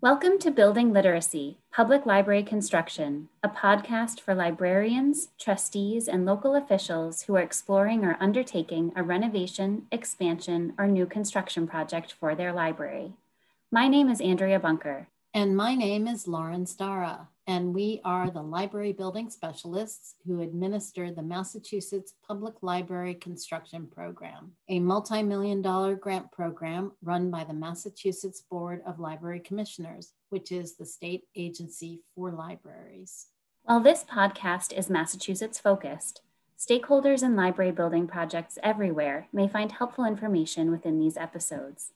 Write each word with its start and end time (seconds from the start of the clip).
Welcome 0.00 0.38
to 0.42 0.52
Building 0.52 0.92
Literacy, 0.92 1.58
Public 1.72 2.06
Library 2.06 2.44
Construction, 2.44 3.30
a 3.42 3.48
podcast 3.48 4.20
for 4.20 4.32
librarians, 4.32 5.30
trustees, 5.40 6.06
and 6.06 6.24
local 6.24 6.54
officials 6.54 7.22
who 7.22 7.34
are 7.34 7.40
exploring 7.40 8.04
or 8.04 8.16
undertaking 8.20 8.92
a 8.94 9.02
renovation, 9.02 9.86
expansion, 9.90 10.72
or 10.78 10.86
new 10.86 11.04
construction 11.04 11.66
project 11.66 12.12
for 12.12 12.36
their 12.36 12.52
library. 12.52 13.14
My 13.72 13.88
name 13.88 14.08
is 14.08 14.20
Andrea 14.20 14.60
Bunker. 14.60 15.08
And 15.34 15.56
my 15.56 15.74
name 15.74 16.06
is 16.08 16.26
Lauren 16.26 16.64
Stara 16.64 17.28
and 17.48 17.74
we 17.74 17.98
are 18.04 18.30
the 18.30 18.42
library 18.42 18.92
building 18.92 19.30
specialists 19.30 20.16
who 20.26 20.42
administer 20.42 21.10
the 21.10 21.22
Massachusetts 21.22 22.12
Public 22.26 22.54
Library 22.60 23.14
Construction 23.14 23.86
Program, 23.86 24.52
a 24.68 24.78
multi 24.80 25.22
million 25.22 25.62
dollar 25.62 25.94
grant 25.96 26.30
program 26.30 26.92
run 27.02 27.30
by 27.30 27.44
the 27.44 27.54
Massachusetts 27.54 28.42
Board 28.50 28.82
of 28.86 29.00
Library 29.00 29.40
Commissioners, 29.40 30.12
which 30.28 30.52
is 30.52 30.76
the 30.76 30.84
state 30.84 31.24
agency 31.34 32.02
for 32.14 32.30
libraries. 32.32 33.28
While 33.62 33.80
this 33.80 34.04
podcast 34.04 34.76
is 34.76 34.90
Massachusetts 34.90 35.58
focused, 35.58 36.20
stakeholders 36.58 37.22
in 37.22 37.34
library 37.34 37.72
building 37.72 38.06
projects 38.06 38.58
everywhere 38.62 39.28
may 39.32 39.48
find 39.48 39.72
helpful 39.72 40.04
information 40.04 40.70
within 40.70 40.98
these 40.98 41.16
episodes. 41.16 41.92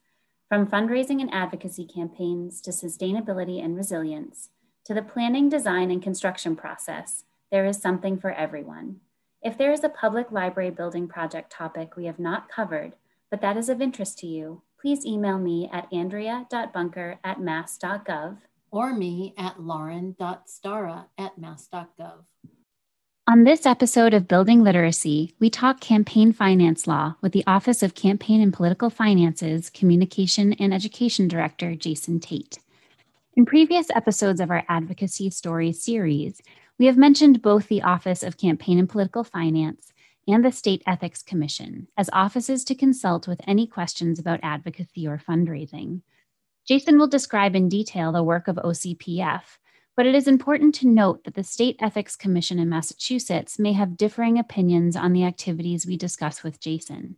From 0.52 0.66
fundraising 0.66 1.22
and 1.22 1.32
advocacy 1.32 1.86
campaigns 1.86 2.60
to 2.60 2.72
sustainability 2.72 3.64
and 3.64 3.74
resilience, 3.74 4.50
to 4.84 4.92
the 4.92 5.00
planning, 5.00 5.48
design, 5.48 5.90
and 5.90 6.02
construction 6.02 6.56
process, 6.56 7.24
there 7.50 7.64
is 7.64 7.80
something 7.80 8.18
for 8.18 8.32
everyone. 8.32 9.00
If 9.40 9.56
there 9.56 9.72
is 9.72 9.82
a 9.82 9.88
public 9.88 10.30
library 10.30 10.68
building 10.68 11.08
project 11.08 11.50
topic 11.50 11.96
we 11.96 12.04
have 12.04 12.18
not 12.18 12.50
covered, 12.50 12.96
but 13.30 13.40
that 13.40 13.56
is 13.56 13.70
of 13.70 13.80
interest 13.80 14.18
to 14.18 14.26
you, 14.26 14.60
please 14.78 15.06
email 15.06 15.38
me 15.38 15.70
at 15.72 15.90
andrea.bunker 15.90 17.18
at 17.24 17.40
mass.gov 17.40 18.36
or 18.70 18.92
me 18.92 19.32
at 19.38 19.58
lauren.stara 19.58 21.06
at 21.16 21.38
mass.gov. 21.38 22.24
On 23.28 23.44
this 23.44 23.66
episode 23.66 24.14
of 24.14 24.26
Building 24.26 24.64
Literacy, 24.64 25.32
we 25.38 25.48
talk 25.48 25.78
campaign 25.78 26.32
finance 26.32 26.88
law 26.88 27.14
with 27.20 27.30
the 27.30 27.44
Office 27.46 27.80
of 27.80 27.94
Campaign 27.94 28.40
and 28.40 28.52
Political 28.52 28.90
Finances 28.90 29.70
Communication 29.70 30.54
and 30.54 30.74
Education 30.74 31.28
Director 31.28 31.76
Jason 31.76 32.18
Tait. 32.18 32.58
In 33.36 33.46
previous 33.46 33.86
episodes 33.94 34.40
of 34.40 34.50
our 34.50 34.64
Advocacy 34.68 35.30
Stories 35.30 35.80
series, 35.84 36.42
we 36.80 36.86
have 36.86 36.96
mentioned 36.96 37.42
both 37.42 37.68
the 37.68 37.82
Office 37.82 38.24
of 38.24 38.38
Campaign 38.38 38.80
and 38.80 38.88
Political 38.88 39.22
Finance 39.22 39.92
and 40.26 40.44
the 40.44 40.50
State 40.50 40.82
Ethics 40.84 41.22
Commission 41.22 41.86
as 41.96 42.10
offices 42.12 42.64
to 42.64 42.74
consult 42.74 43.28
with 43.28 43.40
any 43.46 43.68
questions 43.68 44.18
about 44.18 44.40
advocacy 44.42 45.06
or 45.06 45.16
fundraising. 45.16 46.02
Jason 46.66 46.98
will 46.98 47.06
describe 47.06 47.54
in 47.54 47.68
detail 47.68 48.10
the 48.10 48.24
work 48.24 48.48
of 48.48 48.56
OCPF, 48.56 49.42
but 49.96 50.06
it 50.06 50.14
is 50.14 50.26
important 50.26 50.74
to 50.76 50.88
note 50.88 51.24
that 51.24 51.34
the 51.34 51.44
State 51.44 51.76
Ethics 51.80 52.16
Commission 52.16 52.58
in 52.58 52.68
Massachusetts 52.68 53.58
may 53.58 53.72
have 53.72 53.96
differing 53.96 54.38
opinions 54.38 54.96
on 54.96 55.12
the 55.12 55.24
activities 55.24 55.86
we 55.86 55.96
discuss 55.96 56.42
with 56.42 56.60
Jason. 56.60 57.16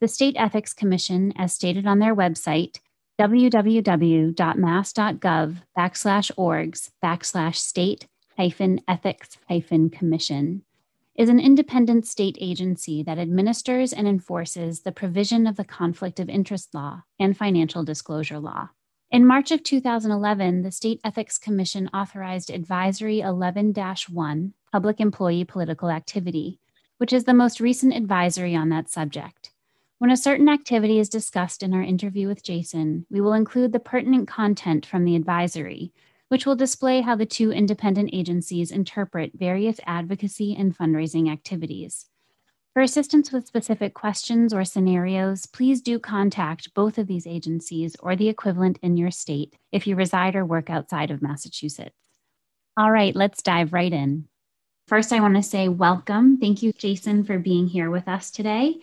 The 0.00 0.08
State 0.08 0.36
Ethics 0.38 0.72
Commission, 0.72 1.32
as 1.36 1.52
stated 1.52 1.86
on 1.86 1.98
their 1.98 2.14
website, 2.14 2.80
www.mass.gov 3.18 4.36
backslash 5.78 6.30
orgs 6.36 6.90
backslash 7.02 7.56
state 7.56 8.06
hyphen 8.36 8.80
ethics 8.86 9.38
hyphen 9.48 9.88
commission 9.88 10.62
is 11.14 11.30
an 11.30 11.40
independent 11.40 12.06
state 12.06 12.36
agency 12.40 13.02
that 13.02 13.18
administers 13.18 13.94
and 13.94 14.06
enforces 14.06 14.82
the 14.82 14.92
provision 14.92 15.46
of 15.46 15.56
the 15.56 15.64
conflict 15.64 16.20
of 16.20 16.28
interest 16.28 16.74
law 16.74 17.02
and 17.18 17.34
financial 17.36 17.82
disclosure 17.84 18.38
law. 18.38 18.68
In 19.08 19.24
March 19.24 19.52
of 19.52 19.62
2011, 19.62 20.62
the 20.62 20.72
State 20.72 21.00
Ethics 21.04 21.38
Commission 21.38 21.88
authorized 21.94 22.50
Advisory 22.50 23.20
11 23.20 23.72
1, 23.72 24.54
Public 24.72 25.00
Employee 25.00 25.44
Political 25.44 25.90
Activity, 25.90 26.58
which 26.98 27.12
is 27.12 27.22
the 27.22 27.32
most 27.32 27.60
recent 27.60 27.94
advisory 27.94 28.56
on 28.56 28.68
that 28.70 28.90
subject. 28.90 29.52
When 29.98 30.10
a 30.10 30.16
certain 30.16 30.48
activity 30.48 30.98
is 30.98 31.08
discussed 31.08 31.62
in 31.62 31.72
our 31.72 31.82
interview 31.82 32.26
with 32.26 32.42
Jason, 32.42 33.06
we 33.08 33.20
will 33.20 33.32
include 33.32 33.70
the 33.70 33.78
pertinent 33.78 34.26
content 34.26 34.84
from 34.84 35.04
the 35.04 35.14
advisory, 35.14 35.92
which 36.26 36.44
will 36.44 36.56
display 36.56 37.00
how 37.00 37.14
the 37.14 37.26
two 37.26 37.52
independent 37.52 38.10
agencies 38.12 38.72
interpret 38.72 39.30
various 39.34 39.78
advocacy 39.86 40.56
and 40.58 40.76
fundraising 40.76 41.30
activities. 41.30 42.06
For 42.76 42.82
assistance 42.82 43.32
with 43.32 43.46
specific 43.46 43.94
questions 43.94 44.52
or 44.52 44.62
scenarios, 44.62 45.46
please 45.46 45.80
do 45.80 45.98
contact 45.98 46.74
both 46.74 46.98
of 46.98 47.06
these 47.06 47.26
agencies 47.26 47.96
or 48.00 48.16
the 48.16 48.28
equivalent 48.28 48.78
in 48.82 48.98
your 48.98 49.10
state 49.10 49.56
if 49.72 49.86
you 49.86 49.96
reside 49.96 50.36
or 50.36 50.44
work 50.44 50.68
outside 50.68 51.10
of 51.10 51.22
Massachusetts. 51.22 51.96
All 52.76 52.90
right, 52.90 53.16
let's 53.16 53.40
dive 53.40 53.72
right 53.72 53.90
in. 53.90 54.28
First, 54.88 55.10
I 55.14 55.20
want 55.20 55.36
to 55.36 55.42
say 55.42 55.68
welcome. 55.68 56.36
Thank 56.36 56.62
you, 56.62 56.74
Jason, 56.74 57.24
for 57.24 57.38
being 57.38 57.66
here 57.66 57.90
with 57.90 58.08
us 58.08 58.30
today. 58.30 58.76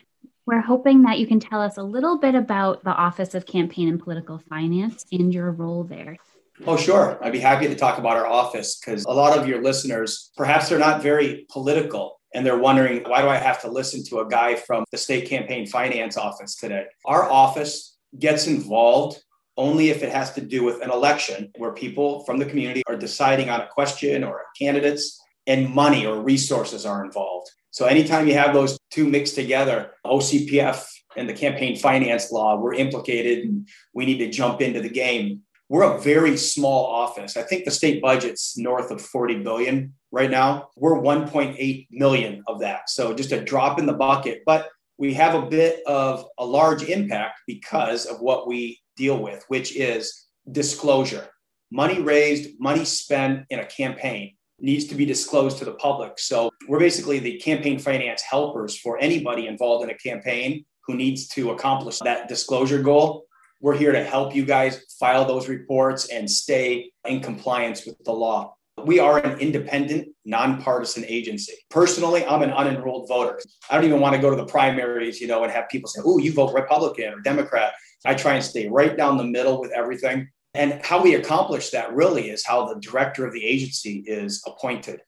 We're 0.47 0.61
hoping 0.61 1.03
that 1.03 1.19
you 1.19 1.27
can 1.27 1.39
tell 1.39 1.61
us 1.61 1.77
a 1.77 1.83
little 1.83 2.17
bit 2.17 2.33
about 2.33 2.83
the 2.83 2.95
Office 2.95 3.35
of 3.35 3.45
Campaign 3.45 3.89
and 3.89 4.01
Political 4.01 4.39
Finance 4.49 5.05
and 5.11 5.31
your 5.31 5.51
role 5.51 5.83
there. 5.83 6.17
Oh, 6.65 6.77
sure. 6.77 7.23
I'd 7.23 7.31
be 7.31 7.39
happy 7.39 7.67
to 7.67 7.75
talk 7.75 7.99
about 7.99 8.17
our 8.17 8.25
office 8.25 8.79
because 8.79 9.05
a 9.05 9.11
lot 9.11 9.37
of 9.37 9.47
your 9.47 9.61
listeners, 9.61 10.31
perhaps 10.35 10.67
they're 10.67 10.79
not 10.79 11.03
very 11.03 11.45
political 11.51 12.21
and 12.33 12.45
they're 12.45 12.57
wondering, 12.57 13.03
why 13.03 13.21
do 13.21 13.27
I 13.27 13.37
have 13.37 13.61
to 13.61 13.69
listen 13.69 14.03
to 14.05 14.19
a 14.19 14.27
guy 14.27 14.55
from 14.55 14.83
the 14.91 14.97
state 14.97 15.27
campaign 15.27 15.67
finance 15.67 16.17
office 16.17 16.55
today? 16.55 16.85
Our 17.05 17.29
office 17.29 17.97
gets 18.19 18.47
involved 18.47 19.21
only 19.57 19.89
if 19.89 20.01
it 20.01 20.11
has 20.11 20.33
to 20.33 20.41
do 20.41 20.63
with 20.63 20.81
an 20.81 20.89
election 20.89 21.51
where 21.57 21.73
people 21.73 22.23
from 22.25 22.37
the 22.37 22.45
community 22.45 22.81
are 22.87 22.97
deciding 22.97 23.49
on 23.49 23.61
a 23.61 23.67
question 23.67 24.23
or 24.23 24.45
candidates 24.59 25.19
and 25.45 25.69
money 25.69 26.05
or 26.05 26.21
resources 26.21 26.85
are 26.85 27.05
involved. 27.05 27.51
So 27.71 27.85
anytime 27.85 28.27
you 28.27 28.33
have 28.33 28.53
those 28.53 28.77
two 28.91 29.07
mixed 29.07 29.35
together, 29.35 29.91
OCPF 30.05 30.85
and 31.17 31.29
the 31.29 31.33
campaign 31.33 31.75
finance 31.75 32.31
law, 32.31 32.59
we're 32.59 32.73
implicated 32.73 33.45
and 33.45 33.67
we 33.93 34.05
need 34.05 34.17
to 34.19 34.29
jump 34.29 34.61
into 34.61 34.81
the 34.81 34.89
game. 34.89 35.41
We're 35.69 35.83
a 35.83 35.99
very 35.99 36.37
small 36.37 36.85
office. 36.85 37.37
I 37.37 37.43
think 37.43 37.65
the 37.65 37.71
state 37.71 38.01
budget's 38.01 38.57
north 38.57 38.91
of 38.91 39.01
40 39.01 39.39
billion 39.43 39.93
right 40.13 40.29
now. 40.29 40.69
We're 40.77 41.01
1.8 41.01 41.87
million 41.91 42.43
of 42.47 42.59
that. 42.59 42.89
So 42.89 43.13
just 43.15 43.31
a 43.31 43.43
drop 43.43 43.79
in 43.79 43.87
the 43.87 43.93
bucket, 43.93 44.43
but 44.45 44.69
we 44.99 45.11
have 45.15 45.33
a 45.33 45.47
bit 45.47 45.81
of 45.87 46.25
a 46.37 46.45
large 46.45 46.83
impact 46.83 47.41
because 47.47 48.05
of 48.05 48.21
what 48.21 48.47
we 48.47 48.79
deal 48.95 49.17
with, 49.17 49.43
which 49.47 49.75
is 49.75 50.27
disclosure. 50.51 51.27
Money 51.71 51.99
raised, 51.99 52.51
money 52.59 52.85
spent 52.85 53.45
in 53.49 53.59
a 53.59 53.65
campaign 53.65 54.35
needs 54.59 54.85
to 54.85 54.95
be 54.95 55.03
disclosed 55.03 55.57
to 55.57 55.65
the 55.65 55.73
public. 55.73 56.19
So 56.19 56.51
we're 56.69 56.79
basically 56.79 57.17
the 57.17 57.39
campaign 57.39 57.79
finance 57.79 58.21
helpers 58.21 58.77
for 58.77 58.99
anybody 58.99 59.47
involved 59.47 59.83
in 59.83 59.89
a 59.89 59.97
campaign 59.97 60.63
who 60.85 60.95
needs 60.95 61.27
to 61.29 61.51
accomplish 61.51 61.97
that 61.99 62.29
disclosure 62.29 62.83
goal. 62.83 63.25
We're 63.61 63.75
here 63.75 63.91
to 63.91 64.03
help 64.03 64.35
you 64.35 64.45
guys 64.45 64.85
file 64.99 65.25
those 65.25 65.49
reports 65.49 66.09
and 66.09 66.29
stay 66.29 66.91
in 67.03 67.19
compliance 67.19 67.85
with 67.85 67.97
the 68.05 68.13
law. 68.13 68.55
We 68.85 68.99
are 68.99 69.17
an 69.19 69.39
independent, 69.39 70.09
nonpartisan 70.25 71.05
agency. 71.07 71.53
Personally, 71.69 72.25
I'm 72.25 72.41
an 72.41 72.51
unenrolled 72.51 73.07
voter. 73.07 73.39
I 73.69 73.75
don't 73.75 73.85
even 73.85 73.99
want 73.99 74.15
to 74.15 74.21
go 74.21 74.29
to 74.29 74.35
the 74.35 74.45
primaries, 74.45 75.21
you 75.21 75.27
know, 75.27 75.43
and 75.43 75.51
have 75.51 75.69
people 75.69 75.89
say, 75.89 76.01
oh, 76.03 76.17
you 76.17 76.33
vote 76.33 76.53
Republican 76.53 77.13
or 77.13 77.19
Democrat. 77.21 77.73
I 78.05 78.13
try 78.13 78.33
and 78.35 78.43
stay 78.43 78.67
right 78.67 78.95
down 78.95 79.17
the 79.17 79.23
middle 79.23 79.61
with 79.61 79.71
everything. 79.71 80.29
And 80.53 80.81
how 80.83 81.01
we 81.01 81.15
accomplish 81.15 81.69
that 81.71 81.93
really 81.93 82.29
is 82.29 82.45
how 82.45 82.65
the 82.65 82.79
director 82.79 83.25
of 83.25 83.33
the 83.33 83.45
agency 83.45 84.03
is 84.05 84.43
appointed. 84.45 85.01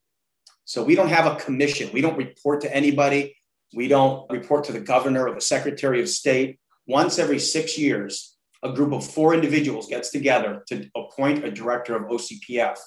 So 0.64 0.84
we 0.84 0.96
don't 0.96 1.10
have 1.10 1.32
a 1.32 1.36
commission. 1.36 1.90
We 1.94 2.02
don't 2.02 2.18
report 2.18 2.62
to 2.62 2.76
anybody. 2.76 3.36
We 3.76 3.88
don't 3.88 4.30
report 4.32 4.64
to 4.66 4.72
the 4.72 4.80
governor 4.80 5.28
or 5.28 5.36
the 5.36 5.42
secretary 5.42 6.02
of 6.02 6.10
state. 6.10 6.60
Once 6.88 7.20
every 7.20 7.40
six 7.40 7.78
years, 7.78 8.38
a 8.64 8.74
group 8.74 8.94
of 8.94 9.06
four 9.06 9.34
individuals 9.34 9.88
gets 9.88 10.10
together 10.10 10.64
to 10.70 10.90
appoint 10.96 11.44
a 11.44 11.52
director 11.52 11.96
of 11.96 12.04
OCPF. 12.04 12.78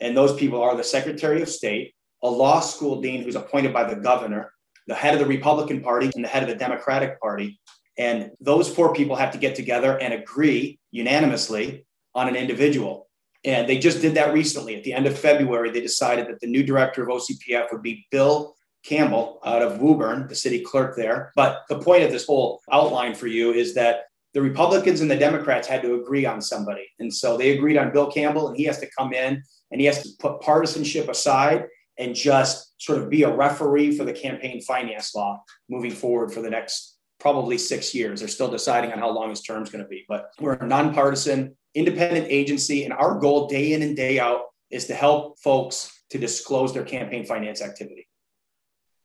And 0.00 0.16
those 0.16 0.34
people 0.34 0.62
are 0.62 0.76
the 0.76 0.84
secretary 0.84 1.42
of 1.42 1.48
state, 1.48 1.94
a 2.22 2.28
law 2.28 2.60
school 2.60 3.00
dean 3.00 3.22
who's 3.22 3.36
appointed 3.36 3.72
by 3.72 3.84
the 3.84 4.00
governor, 4.00 4.52
the 4.86 4.94
head 4.94 5.14
of 5.14 5.20
the 5.20 5.26
Republican 5.26 5.80
Party, 5.80 6.10
and 6.14 6.24
the 6.24 6.28
head 6.28 6.42
of 6.42 6.48
the 6.48 6.54
Democratic 6.54 7.20
Party. 7.20 7.60
And 7.96 8.30
those 8.40 8.68
four 8.68 8.92
people 8.92 9.16
have 9.16 9.30
to 9.32 9.38
get 9.38 9.54
together 9.54 9.98
and 9.98 10.12
agree 10.12 10.78
unanimously 10.90 11.86
on 12.14 12.28
an 12.28 12.36
individual. 12.36 13.08
And 13.44 13.68
they 13.68 13.78
just 13.78 14.00
did 14.00 14.14
that 14.14 14.32
recently. 14.32 14.74
At 14.74 14.84
the 14.84 14.94
end 14.94 15.06
of 15.06 15.18
February, 15.18 15.70
they 15.70 15.80
decided 15.80 16.26
that 16.28 16.40
the 16.40 16.46
new 16.46 16.62
director 16.62 17.02
of 17.02 17.08
OCPF 17.08 17.70
would 17.72 17.82
be 17.82 18.06
Bill 18.10 18.54
Campbell 18.84 19.40
out 19.44 19.62
of 19.62 19.80
Woburn, 19.80 20.28
the 20.28 20.34
city 20.34 20.60
clerk 20.60 20.96
there. 20.96 21.32
But 21.36 21.62
the 21.68 21.78
point 21.78 22.02
of 22.02 22.10
this 22.10 22.26
whole 22.26 22.60
outline 22.70 23.14
for 23.14 23.26
you 23.26 23.52
is 23.52 23.74
that 23.74 24.04
the 24.34 24.42
Republicans 24.42 25.00
and 25.00 25.10
the 25.10 25.16
Democrats 25.16 25.68
had 25.68 25.80
to 25.82 25.94
agree 25.94 26.26
on 26.26 26.42
somebody. 26.42 26.86
And 26.98 27.12
so 27.12 27.36
they 27.36 27.56
agreed 27.56 27.78
on 27.78 27.92
Bill 27.92 28.10
Campbell, 28.10 28.48
and 28.48 28.56
he 28.56 28.64
has 28.64 28.78
to 28.80 28.90
come 28.98 29.12
in 29.12 29.42
and 29.70 29.80
he 29.80 29.86
has 29.86 30.02
to 30.02 30.08
put 30.18 30.40
partisanship 30.40 31.08
aside 31.08 31.66
and 31.98 32.14
just 32.14 32.74
sort 32.82 33.00
of 33.00 33.08
be 33.08 33.22
a 33.22 33.34
referee 33.34 33.96
for 33.96 34.04
the 34.04 34.12
campaign 34.12 34.60
finance 34.60 35.14
law 35.14 35.40
moving 35.70 35.92
forward 35.92 36.32
for 36.32 36.42
the 36.42 36.50
next 36.50 36.98
probably 37.20 37.56
six 37.56 37.94
years. 37.94 38.20
They're 38.20 38.28
still 38.28 38.50
deciding 38.50 38.92
on 38.92 38.98
how 38.98 39.10
long 39.10 39.30
his 39.30 39.40
term 39.40 39.62
is 39.62 39.70
going 39.70 39.84
to 39.84 39.88
be, 39.88 40.04
but 40.08 40.30
we're 40.40 40.54
a 40.54 40.66
nonpartisan 40.66 41.56
independent 41.74 42.26
agency. 42.28 42.84
And 42.84 42.92
our 42.92 43.18
goal 43.18 43.46
day 43.46 43.72
in 43.72 43.82
and 43.82 43.96
day 43.96 44.18
out 44.18 44.42
is 44.70 44.86
to 44.86 44.94
help 44.94 45.38
folks 45.38 46.02
to 46.10 46.18
disclose 46.18 46.74
their 46.74 46.84
campaign 46.84 47.24
finance 47.24 47.62
activity. 47.62 48.08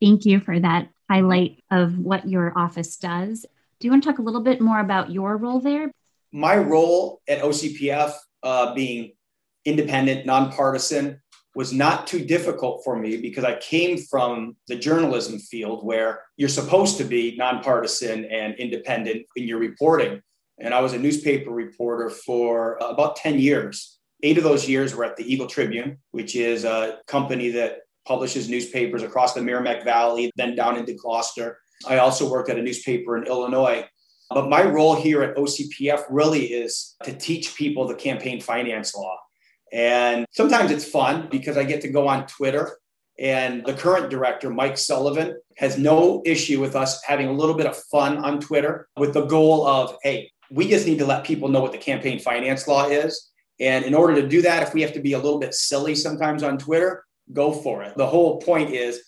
Thank 0.02 0.26
you 0.26 0.40
for 0.40 0.60
that 0.60 0.90
highlight 1.10 1.64
of 1.72 1.98
what 1.98 2.28
your 2.28 2.58
office 2.58 2.98
does. 2.98 3.46
Do 3.80 3.88
you 3.88 3.92
want 3.92 4.04
to 4.04 4.10
talk 4.10 4.20
a 4.20 4.22
little 4.22 4.42
bit 4.42 4.60
more 4.60 4.80
about 4.80 5.10
your 5.10 5.38
role 5.38 5.62
there? 5.62 5.90
My 6.34 6.58
role 6.58 7.22
at 7.30 7.42
OCPF, 7.42 8.14
uh, 8.44 8.74
being 8.74 9.14
independent, 9.64 10.26
nonpartisan, 10.26 11.22
was 11.56 11.72
not 11.72 12.06
too 12.06 12.24
difficult 12.24 12.84
for 12.84 12.98
me 12.98 13.18
because 13.18 13.46
I 13.46 13.58
came 13.60 13.98
from 13.98 14.58
the 14.68 14.76
journalism 14.76 15.40
field 15.40 15.86
where 15.86 16.22
you're 16.36 16.50
supposed 16.50 16.98
to 16.98 17.06
be 17.06 17.36
nonpartisan 17.38 18.26
and 18.26 18.54
independent 18.56 19.26
in 19.38 19.48
your 19.48 19.60
reporting. 19.60 20.22
And 20.60 20.74
I 20.74 20.82
was 20.82 20.92
a 20.92 21.00
newspaper 21.00 21.52
reporter 21.52 22.10
for 22.10 22.78
about 22.82 23.16
10 23.16 23.40
years. 23.40 23.98
Eight 24.24 24.38
of 24.38 24.44
those 24.44 24.68
years 24.68 24.94
were 24.94 25.06
at 25.06 25.16
the 25.16 25.24
Eagle 25.24 25.48
Tribune, 25.48 26.00
which 26.12 26.36
is 26.36 26.66
a 26.66 27.00
company 27.08 27.50
that 27.52 27.80
publishes 28.06 28.50
newspapers 28.50 29.04
across 29.04 29.34
the 29.34 29.42
Merrimack 29.42 29.86
Valley, 29.86 30.32
then 30.36 30.56
down 30.56 30.78
into 30.78 30.94
Gloucester. 30.94 31.60
I 31.88 31.98
also 31.98 32.30
worked 32.30 32.50
at 32.50 32.58
a 32.58 32.62
newspaper 32.62 33.18
in 33.18 33.26
Illinois. 33.26 33.86
But 34.30 34.50
my 34.50 34.64
role 34.64 34.96
here 34.96 35.24
at 35.24 35.36
OCPF 35.36 36.04
really 36.10 36.46
is 36.46 36.96
to 37.04 37.14
teach 37.14 37.56
people 37.56 37.88
the 37.88 37.96
campaign 37.96 38.40
finance 38.40 38.94
law. 38.96 39.18
And 39.74 40.26
sometimes 40.32 40.72
it's 40.72 40.86
fun 40.86 41.30
because 41.32 41.58
I 41.58 41.64
get 41.64 41.82
to 41.82 41.90
go 41.90 42.08
on 42.08 42.28
Twitter. 42.28 42.78
And 43.18 43.66
the 43.66 43.74
current 43.74 44.10
director, 44.10 44.50
Mike 44.50 44.78
Sullivan, 44.78 45.40
has 45.58 45.78
no 45.78 46.22
issue 46.26 46.62
with 46.62 46.76
us 46.76 47.04
having 47.04 47.28
a 47.28 47.34
little 47.34 47.56
bit 47.56 47.66
of 47.66 47.76
fun 47.92 48.18
on 48.18 48.40
Twitter 48.40 48.88
with 48.98 49.14
the 49.14 49.26
goal 49.26 49.68
of, 49.68 49.98
hey, 50.04 50.32
we 50.52 50.70
just 50.70 50.88
need 50.88 51.00
to 51.00 51.06
let 51.06 51.26
people 51.26 51.50
know 51.50 51.60
what 51.60 51.72
the 51.72 51.78
campaign 51.78 52.20
finance 52.20 52.68
law 52.68 52.88
is. 52.88 53.30
And 53.60 53.84
in 53.84 53.94
order 53.94 54.16
to 54.22 54.28
do 54.28 54.42
that, 54.44 54.64
if 54.64 54.74
we 54.74 54.82
have 54.82 54.94
to 54.94 55.02
be 55.02 55.14
a 55.14 55.20
little 55.20 55.40
bit 55.40 55.54
silly 55.54 55.96
sometimes 55.96 56.44
on 56.44 56.58
Twitter, 56.58 57.04
go 57.34 57.52
for 57.52 57.84
it. 57.84 57.98
The 57.98 58.08
whole 58.08 58.40
point 58.40 58.72
is 58.72 59.02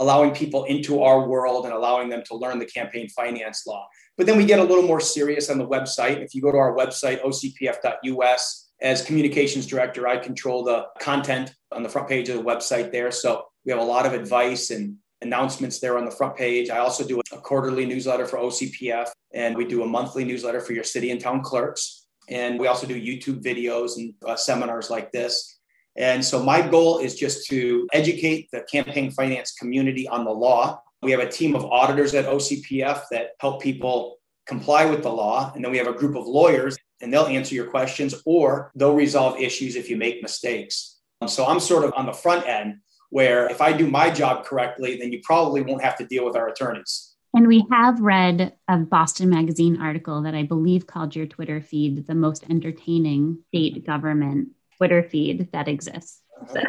allowing 0.00 0.34
people 0.34 0.64
into 0.64 1.02
our 1.02 1.28
world 1.28 1.66
and 1.66 1.74
allowing 1.74 2.08
them 2.08 2.22
to 2.26 2.34
learn 2.34 2.58
the 2.58 2.66
campaign 2.66 3.08
finance 3.10 3.66
law. 3.66 3.86
But 4.16 4.26
then 4.26 4.36
we 4.36 4.44
get 4.44 4.58
a 4.58 4.64
little 4.64 4.82
more 4.82 5.00
serious 5.00 5.48
on 5.50 5.58
the 5.58 5.66
website. 5.66 6.24
If 6.24 6.34
you 6.34 6.42
go 6.42 6.50
to 6.50 6.58
our 6.58 6.74
website, 6.74 7.22
ocpf.us, 7.22 8.70
as 8.82 9.02
communications 9.02 9.66
director, 9.66 10.08
I 10.08 10.16
control 10.16 10.64
the 10.64 10.86
content 10.98 11.54
on 11.70 11.82
the 11.82 11.88
front 11.88 12.08
page 12.08 12.28
of 12.30 12.36
the 12.38 12.42
website 12.42 12.90
there. 12.90 13.10
So 13.10 13.44
we 13.64 13.72
have 13.72 13.80
a 13.80 13.84
lot 13.84 14.06
of 14.06 14.14
advice 14.14 14.70
and 14.70 14.96
announcements 15.20 15.80
there 15.80 15.98
on 15.98 16.06
the 16.06 16.10
front 16.10 16.34
page. 16.34 16.70
I 16.70 16.78
also 16.78 17.06
do 17.06 17.20
a 17.32 17.36
quarterly 17.36 17.84
newsletter 17.84 18.26
for 18.26 18.38
OCPF, 18.38 19.10
and 19.34 19.54
we 19.54 19.66
do 19.66 19.82
a 19.82 19.86
monthly 19.86 20.24
newsletter 20.24 20.60
for 20.60 20.72
your 20.72 20.84
city 20.84 21.10
and 21.10 21.20
town 21.20 21.42
clerks. 21.42 22.06
And 22.30 22.58
we 22.58 22.68
also 22.68 22.86
do 22.86 22.98
YouTube 22.98 23.42
videos 23.42 23.96
and 23.96 24.14
uh, 24.26 24.36
seminars 24.36 24.88
like 24.88 25.12
this. 25.12 25.59
And 26.00 26.24
so 26.24 26.42
my 26.42 26.66
goal 26.66 26.98
is 26.98 27.14
just 27.14 27.46
to 27.48 27.86
educate 27.92 28.48
the 28.52 28.62
campaign 28.62 29.10
finance 29.10 29.52
community 29.52 30.08
on 30.08 30.24
the 30.24 30.30
law. 30.30 30.82
We 31.02 31.10
have 31.10 31.20
a 31.20 31.28
team 31.28 31.54
of 31.54 31.66
auditors 31.66 32.14
at 32.14 32.24
OCPF 32.24 33.02
that 33.10 33.32
help 33.38 33.60
people 33.60 34.16
comply 34.46 34.86
with 34.86 35.02
the 35.02 35.10
law. 35.10 35.52
And 35.54 35.62
then 35.62 35.70
we 35.70 35.76
have 35.76 35.86
a 35.86 35.92
group 35.92 36.16
of 36.16 36.26
lawyers 36.26 36.78
and 37.02 37.12
they'll 37.12 37.26
answer 37.26 37.54
your 37.54 37.66
questions 37.66 38.14
or 38.24 38.72
they'll 38.74 38.94
resolve 38.94 39.38
issues 39.38 39.76
if 39.76 39.90
you 39.90 39.98
make 39.98 40.22
mistakes. 40.22 41.00
Um, 41.20 41.28
so 41.28 41.44
I'm 41.44 41.60
sort 41.60 41.84
of 41.84 41.92
on 41.94 42.06
the 42.06 42.14
front 42.14 42.46
end 42.46 42.78
where 43.10 43.50
if 43.50 43.60
I 43.60 43.74
do 43.74 43.86
my 43.86 44.08
job 44.08 44.46
correctly, 44.46 44.96
then 44.96 45.12
you 45.12 45.20
probably 45.22 45.60
won't 45.60 45.84
have 45.84 45.98
to 45.98 46.06
deal 46.06 46.24
with 46.24 46.34
our 46.34 46.48
attorneys. 46.48 47.14
And 47.34 47.46
we 47.46 47.66
have 47.70 48.00
read 48.00 48.54
a 48.68 48.78
Boston 48.78 49.28
Magazine 49.28 49.80
article 49.80 50.22
that 50.22 50.34
I 50.34 50.44
believe 50.44 50.86
called 50.86 51.14
your 51.14 51.26
Twitter 51.26 51.60
feed 51.60 52.06
the 52.06 52.14
most 52.14 52.44
entertaining 52.48 53.44
state 53.48 53.84
government 53.84 54.48
Twitter 54.80 55.02
feed 55.02 55.52
that 55.52 55.68
exists. 55.68 56.22
So. 56.54 56.60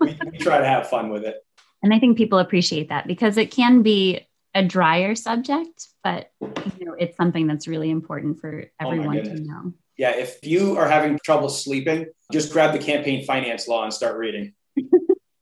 we, 0.00 0.16
we 0.30 0.38
try 0.38 0.58
to 0.58 0.64
have 0.64 0.88
fun 0.88 1.08
with 1.08 1.24
it. 1.24 1.44
And 1.82 1.92
I 1.92 1.98
think 1.98 2.16
people 2.16 2.38
appreciate 2.38 2.90
that 2.90 3.08
because 3.08 3.36
it 3.36 3.50
can 3.50 3.82
be 3.82 4.20
a 4.54 4.62
drier 4.62 5.16
subject, 5.16 5.88
but 6.04 6.30
you 6.40 6.86
know, 6.86 6.94
it's 6.96 7.16
something 7.16 7.48
that's 7.48 7.66
really 7.66 7.90
important 7.90 8.40
for 8.40 8.66
oh 8.80 8.86
everyone 8.86 9.18
oh 9.18 9.22
to 9.22 9.40
know. 9.40 9.72
Yeah, 9.98 10.10
if 10.10 10.38
you 10.44 10.76
are 10.76 10.88
having 10.88 11.18
trouble 11.24 11.48
sleeping, 11.48 12.06
just 12.30 12.52
grab 12.52 12.72
the 12.72 12.78
campaign 12.78 13.24
finance 13.24 13.66
law 13.66 13.82
and 13.82 13.92
start 13.92 14.16
reading. 14.16 14.52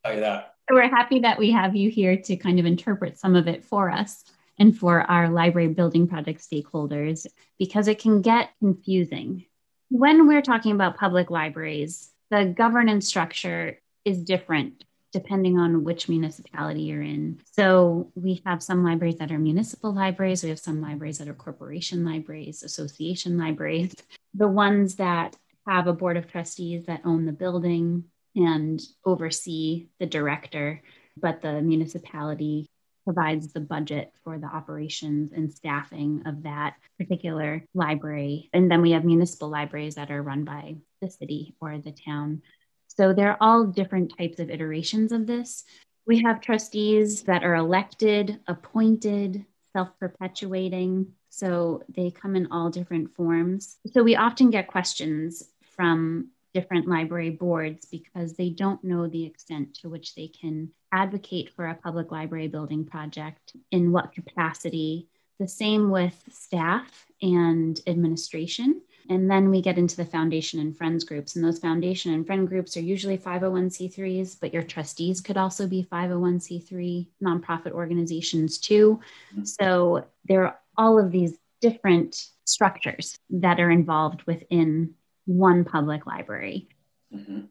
tell 0.03 0.15
you 0.15 0.21
that. 0.21 0.55
We're 0.71 0.89
happy 0.89 1.19
that 1.19 1.37
we 1.37 1.51
have 1.51 1.75
you 1.75 1.91
here 1.91 2.17
to 2.17 2.35
kind 2.37 2.59
of 2.59 2.65
interpret 2.65 3.19
some 3.19 3.35
of 3.35 3.47
it 3.47 3.63
for 3.63 3.91
us 3.91 4.23
and 4.57 4.75
for 4.75 5.01
our 5.01 5.29
library 5.29 5.67
building 5.67 6.07
project 6.07 6.41
stakeholders 6.41 7.27
because 7.59 7.87
it 7.87 7.99
can 7.99 8.23
get 8.23 8.49
confusing. 8.59 9.45
When 9.89 10.27
we're 10.27 10.41
talking 10.41 10.71
about 10.71 10.97
public 10.97 11.29
libraries, 11.29 12.11
the 12.31 12.45
governance 12.45 13.07
structure 13.07 13.79
is 14.03 14.23
different 14.23 14.83
depending 15.15 15.57
on 15.57 15.85
which 15.85 16.09
municipality 16.09 16.81
you're 16.81 17.01
in. 17.01 17.39
So 17.53 18.11
we 18.15 18.41
have 18.45 18.61
some 18.61 18.83
libraries 18.83 19.15
that 19.19 19.31
are 19.31 19.39
municipal 19.39 19.93
libraries, 19.93 20.43
we 20.43 20.49
have 20.49 20.59
some 20.59 20.81
libraries 20.81 21.19
that 21.19 21.29
are 21.29 21.33
corporation 21.33 22.03
libraries, 22.03 22.63
association 22.63 23.37
libraries. 23.37 23.95
The 24.33 24.49
ones 24.49 24.95
that 24.95 25.37
have 25.65 25.87
a 25.87 25.93
board 25.93 26.17
of 26.17 26.29
trustees 26.29 26.85
that 26.87 26.99
own 27.05 27.25
the 27.25 27.31
building 27.31 28.03
and 28.35 28.81
oversee 29.05 29.87
the 29.99 30.05
director, 30.05 30.81
but 31.15 31.41
the 31.41 31.61
municipality 31.61 32.67
provides 33.05 33.53
the 33.53 33.61
budget 33.61 34.11
for 34.23 34.37
the 34.37 34.47
operations 34.47 35.31
and 35.31 35.53
staffing 35.53 36.23
of 36.25 36.43
that 36.43 36.75
particular 36.97 37.63
library. 37.73 38.49
And 38.51 38.69
then 38.69 38.81
we 38.81 38.91
have 38.91 39.05
municipal 39.05 39.47
libraries 39.47 39.95
that 39.95 40.11
are 40.11 40.21
run 40.21 40.43
by 40.43 40.75
the 41.01 41.09
city 41.09 41.55
or 41.61 41.77
the 41.77 41.91
town. 41.93 42.41
So 42.87 43.13
they're 43.13 43.41
all 43.41 43.65
different 43.65 44.17
types 44.17 44.39
of 44.39 44.49
iterations 44.49 45.11
of 45.11 45.27
this. 45.27 45.63
We 46.07 46.23
have 46.23 46.41
trustees 46.41 47.23
that 47.23 47.43
are 47.43 47.55
elected, 47.55 48.39
appointed, 48.47 49.45
self 49.73 49.89
perpetuating. 49.99 51.13
So 51.29 51.83
they 51.89 52.11
come 52.11 52.35
in 52.35 52.47
all 52.51 52.69
different 52.69 53.13
forms. 53.13 53.77
So 53.93 54.03
we 54.03 54.15
often 54.15 54.49
get 54.49 54.67
questions 54.67 55.43
from 55.75 56.29
different 56.55 56.87
library 56.87 57.31
boards 57.31 57.85
because 57.85 58.33
they 58.33 58.49
don't 58.49 58.81
know 58.81 59.07
the 59.07 59.25
extent 59.25 59.75
to 59.75 59.89
which 59.89 60.15
they 60.15 60.27
can 60.29 60.69
advocate 60.93 61.49
for 61.53 61.67
a 61.67 61.75
public 61.75 62.11
library 62.11 62.47
building 62.47 62.85
project, 62.85 63.57
in 63.71 63.91
what 63.91 64.13
capacity. 64.13 65.09
The 65.37 65.49
same 65.49 65.91
with 65.91 66.17
staff 66.31 67.07
and 67.21 67.77
administration. 67.85 68.81
And 69.09 69.29
then 69.29 69.49
we 69.49 69.61
get 69.61 69.77
into 69.77 69.97
the 69.97 70.05
foundation 70.05 70.61
and 70.61 70.75
friends 70.75 71.03
groups. 71.03 71.35
And 71.35 71.43
those 71.43 71.59
foundation 71.59 72.13
and 72.13 72.25
friend 72.25 72.47
groups 72.47 72.77
are 72.77 72.81
usually 72.81 73.17
501c3s, 73.17 74.37
but 74.39 74.53
your 74.53 74.63
trustees 74.63 75.19
could 75.19 75.35
also 75.35 75.67
be 75.67 75.87
501c3 75.91 77.05
nonprofit 77.21 77.73
organizations 77.73 78.57
too. 78.57 79.01
Mm-hmm. 79.33 79.43
So 79.43 80.05
there 80.23 80.45
are 80.45 80.57
all 80.77 80.97
of 80.97 81.11
these 81.11 81.37
different 81.59 82.29
structures 82.45 83.19
that 83.29 83.59
are 83.59 83.71
involved 83.71 84.23
within 84.23 84.93
one 85.25 85.65
public 85.65 86.05
library. 86.05 86.69
Mm-hmm. 87.13 87.41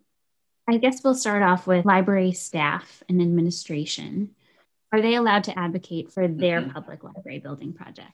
I 0.68 0.78
guess 0.78 1.04
we'll 1.04 1.14
start 1.14 1.42
off 1.42 1.66
with 1.66 1.84
library 1.84 2.32
staff 2.32 3.02
and 3.08 3.20
administration. 3.20 4.30
Are 4.92 5.02
they 5.02 5.14
allowed 5.14 5.44
to 5.44 5.58
advocate 5.58 6.10
for 6.10 6.26
their 6.26 6.60
mm-hmm. 6.60 6.70
public 6.70 7.04
library 7.04 7.40
building 7.40 7.72
project? 7.72 8.12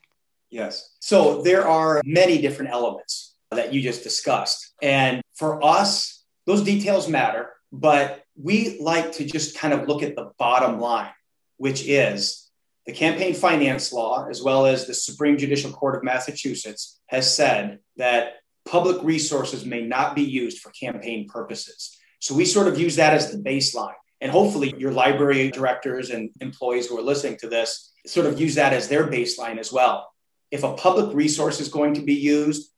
Yes. 0.51 0.97
So 1.01 1.43
there 1.43 1.67
are 1.67 2.03
many 2.05 2.41
different 2.41 2.73
elements 2.73 3.35
that 3.51 3.73
you 3.73 3.81
just 3.81 4.03
discussed. 4.03 4.75
And 4.83 5.23
for 5.35 5.65
us, 5.65 6.25
those 6.47 6.63
details 6.63 7.09
matter, 7.09 7.51
but 7.71 8.25
we 8.37 8.79
like 8.81 9.13
to 9.13 9.25
just 9.25 9.57
kind 9.57 9.73
of 9.73 9.87
look 9.87 10.03
at 10.03 10.17
the 10.17 10.33
bottom 10.39 10.81
line, 10.81 11.13
which 11.57 11.87
is 11.87 12.51
the 12.87 12.93
campaign 12.93 13.35
finance 13.35 13.93
law, 13.93 14.27
as 14.29 14.43
well 14.43 14.67
as 14.67 14.87
the 14.87 14.95
Supreme 14.95 15.39
Judicial 15.39 15.71
Court 15.71 15.97
of 15.97 16.03
Massachusetts, 16.03 17.01
has 17.07 17.33
said 17.33 17.79
that 17.97 18.35
public 18.71 19.03
resources 19.03 19.65
may 19.67 19.83
not 19.83 20.15
be 20.15 20.23
used 20.23 20.61
for 20.61 20.71
campaign 20.71 21.29
purposes. 21.29 21.99
So 22.21 22.35
we 22.35 22.45
sort 22.45 22.69
of 22.69 22.79
use 22.79 22.97
that 22.97 23.13
as 23.13 23.33
the 23.33 23.39
baseline. 23.39 23.95
And 24.21 24.31
hopefully, 24.31 24.75
your 24.79 24.93
library 24.93 25.51
directors 25.51 26.11
and 26.11 26.31
employees 26.41 26.87
who 26.87 26.99
are 26.99 27.03
listening 27.03 27.39
to 27.39 27.49
this 27.49 27.93
sort 28.07 28.27
of 28.27 28.39
use 28.39 28.55
that 28.55 28.73
as 28.73 28.89
their 28.89 29.07
baseline 29.09 29.59
as 29.59 29.73
well. 29.73 30.13
If 30.51 30.63
a 30.63 30.75
public 30.75 31.15
resource 31.15 31.59
is 31.59 31.69
going 31.69 31.95
to 31.95 32.03
be 32.03 32.15
used, 32.15 32.71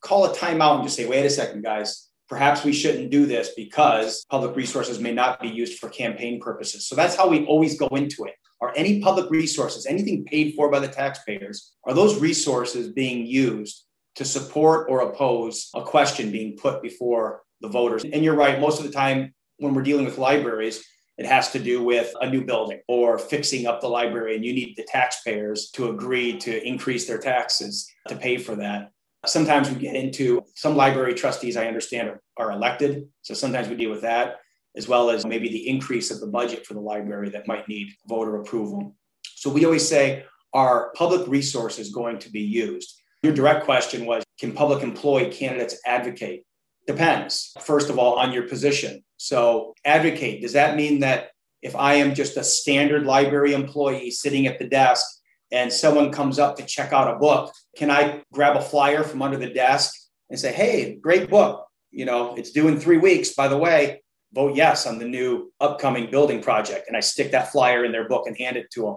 call 0.00 0.26
a 0.26 0.34
timeout 0.34 0.76
and 0.76 0.84
just 0.84 0.96
say, 0.96 1.06
wait 1.06 1.24
a 1.24 1.30
second, 1.30 1.62
guys, 1.62 2.08
perhaps 2.28 2.62
we 2.62 2.72
shouldn't 2.72 3.10
do 3.10 3.26
this 3.26 3.52
because 3.56 4.24
public 4.30 4.54
resources 4.54 5.00
may 5.00 5.12
not 5.12 5.40
be 5.40 5.48
used 5.48 5.78
for 5.78 5.88
campaign 5.88 6.40
purposes. 6.40 6.86
So 6.86 6.94
that's 6.94 7.16
how 7.16 7.28
we 7.28 7.46
always 7.46 7.78
go 7.78 7.88
into 7.88 8.24
it. 8.26 8.34
Are 8.60 8.72
any 8.76 9.00
public 9.00 9.30
resources, 9.30 9.86
anything 9.86 10.24
paid 10.24 10.54
for 10.54 10.70
by 10.70 10.78
the 10.78 10.88
taxpayers, 10.88 11.72
are 11.84 11.94
those 11.94 12.20
resources 12.20 12.92
being 12.92 13.26
used 13.26 13.86
to 14.16 14.24
support 14.24 14.86
or 14.88 15.00
oppose 15.00 15.70
a 15.74 15.82
question 15.82 16.30
being 16.30 16.56
put 16.56 16.82
before 16.82 17.42
the 17.60 17.68
voters. 17.68 18.04
And 18.04 18.22
you're 18.24 18.34
right, 18.34 18.60
most 18.60 18.78
of 18.78 18.86
the 18.86 18.92
time 18.92 19.34
when 19.58 19.74
we're 19.74 19.82
dealing 19.82 20.04
with 20.04 20.18
libraries, 20.18 20.84
it 21.18 21.26
has 21.26 21.52
to 21.52 21.58
do 21.58 21.82
with 21.82 22.12
a 22.20 22.28
new 22.28 22.44
building 22.44 22.80
or 22.88 23.18
fixing 23.18 23.66
up 23.66 23.80
the 23.80 23.88
library, 23.88 24.34
and 24.34 24.44
you 24.44 24.52
need 24.52 24.74
the 24.76 24.84
taxpayers 24.84 25.70
to 25.70 25.90
agree 25.90 26.36
to 26.38 26.66
increase 26.66 27.06
their 27.06 27.18
taxes 27.18 27.88
to 28.08 28.16
pay 28.16 28.38
for 28.38 28.56
that. 28.56 28.90
Sometimes 29.26 29.70
we 29.70 29.76
get 29.76 29.94
into 29.94 30.42
some 30.56 30.74
library 30.74 31.14
trustees, 31.14 31.56
I 31.56 31.66
understand, 31.66 32.08
are, 32.08 32.22
are 32.38 32.52
elected. 32.52 33.08
So 33.20 33.34
sometimes 33.34 33.68
we 33.68 33.76
deal 33.76 33.90
with 33.90 34.00
that, 34.02 34.40
as 34.74 34.88
well 34.88 35.10
as 35.10 35.24
maybe 35.24 35.48
the 35.48 35.68
increase 35.68 36.10
of 36.10 36.18
the 36.18 36.26
budget 36.26 36.66
for 36.66 36.74
the 36.74 36.80
library 36.80 37.28
that 37.30 37.46
might 37.46 37.68
need 37.68 37.92
voter 38.08 38.36
approval. 38.40 38.96
So 39.22 39.50
we 39.50 39.64
always 39.64 39.86
say, 39.86 40.24
are 40.52 40.92
public 40.96 41.28
resources 41.28 41.90
going 41.90 42.18
to 42.18 42.30
be 42.30 42.40
used? 42.40 43.01
Your 43.22 43.32
direct 43.32 43.64
question 43.64 44.04
was 44.04 44.24
Can 44.38 44.52
public 44.52 44.82
employee 44.82 45.30
candidates 45.30 45.80
advocate? 45.86 46.44
Depends, 46.86 47.52
first 47.60 47.90
of 47.90 47.98
all, 47.98 48.14
on 48.14 48.32
your 48.32 48.48
position. 48.48 49.04
So, 49.16 49.74
advocate, 49.84 50.42
does 50.42 50.54
that 50.54 50.76
mean 50.76 51.00
that 51.00 51.30
if 51.62 51.76
I 51.76 51.94
am 51.94 52.14
just 52.14 52.36
a 52.36 52.42
standard 52.42 53.06
library 53.06 53.54
employee 53.54 54.10
sitting 54.10 54.48
at 54.48 54.58
the 54.58 54.66
desk 54.66 55.06
and 55.52 55.72
someone 55.72 56.10
comes 56.10 56.40
up 56.40 56.56
to 56.56 56.64
check 56.64 56.92
out 56.92 57.14
a 57.14 57.18
book, 57.18 57.52
can 57.76 57.88
I 57.88 58.22
grab 58.32 58.56
a 58.56 58.60
flyer 58.60 59.04
from 59.04 59.22
under 59.22 59.36
the 59.36 59.52
desk 59.52 59.94
and 60.28 60.38
say, 60.38 60.52
hey, 60.52 60.96
great 60.96 61.30
book? 61.30 61.64
You 61.92 62.04
know, 62.04 62.34
it's 62.34 62.50
due 62.50 62.66
in 62.66 62.80
three 62.80 62.96
weeks. 62.96 63.34
By 63.34 63.46
the 63.46 63.56
way, 63.56 64.02
vote 64.32 64.56
yes 64.56 64.86
on 64.86 64.98
the 64.98 65.04
new 65.04 65.52
upcoming 65.60 66.10
building 66.10 66.42
project. 66.42 66.88
And 66.88 66.96
I 66.96 67.00
stick 67.00 67.30
that 67.30 67.52
flyer 67.52 67.84
in 67.84 67.92
their 67.92 68.08
book 68.08 68.26
and 68.26 68.36
hand 68.36 68.56
it 68.56 68.66
to 68.72 68.82
them. 68.82 68.96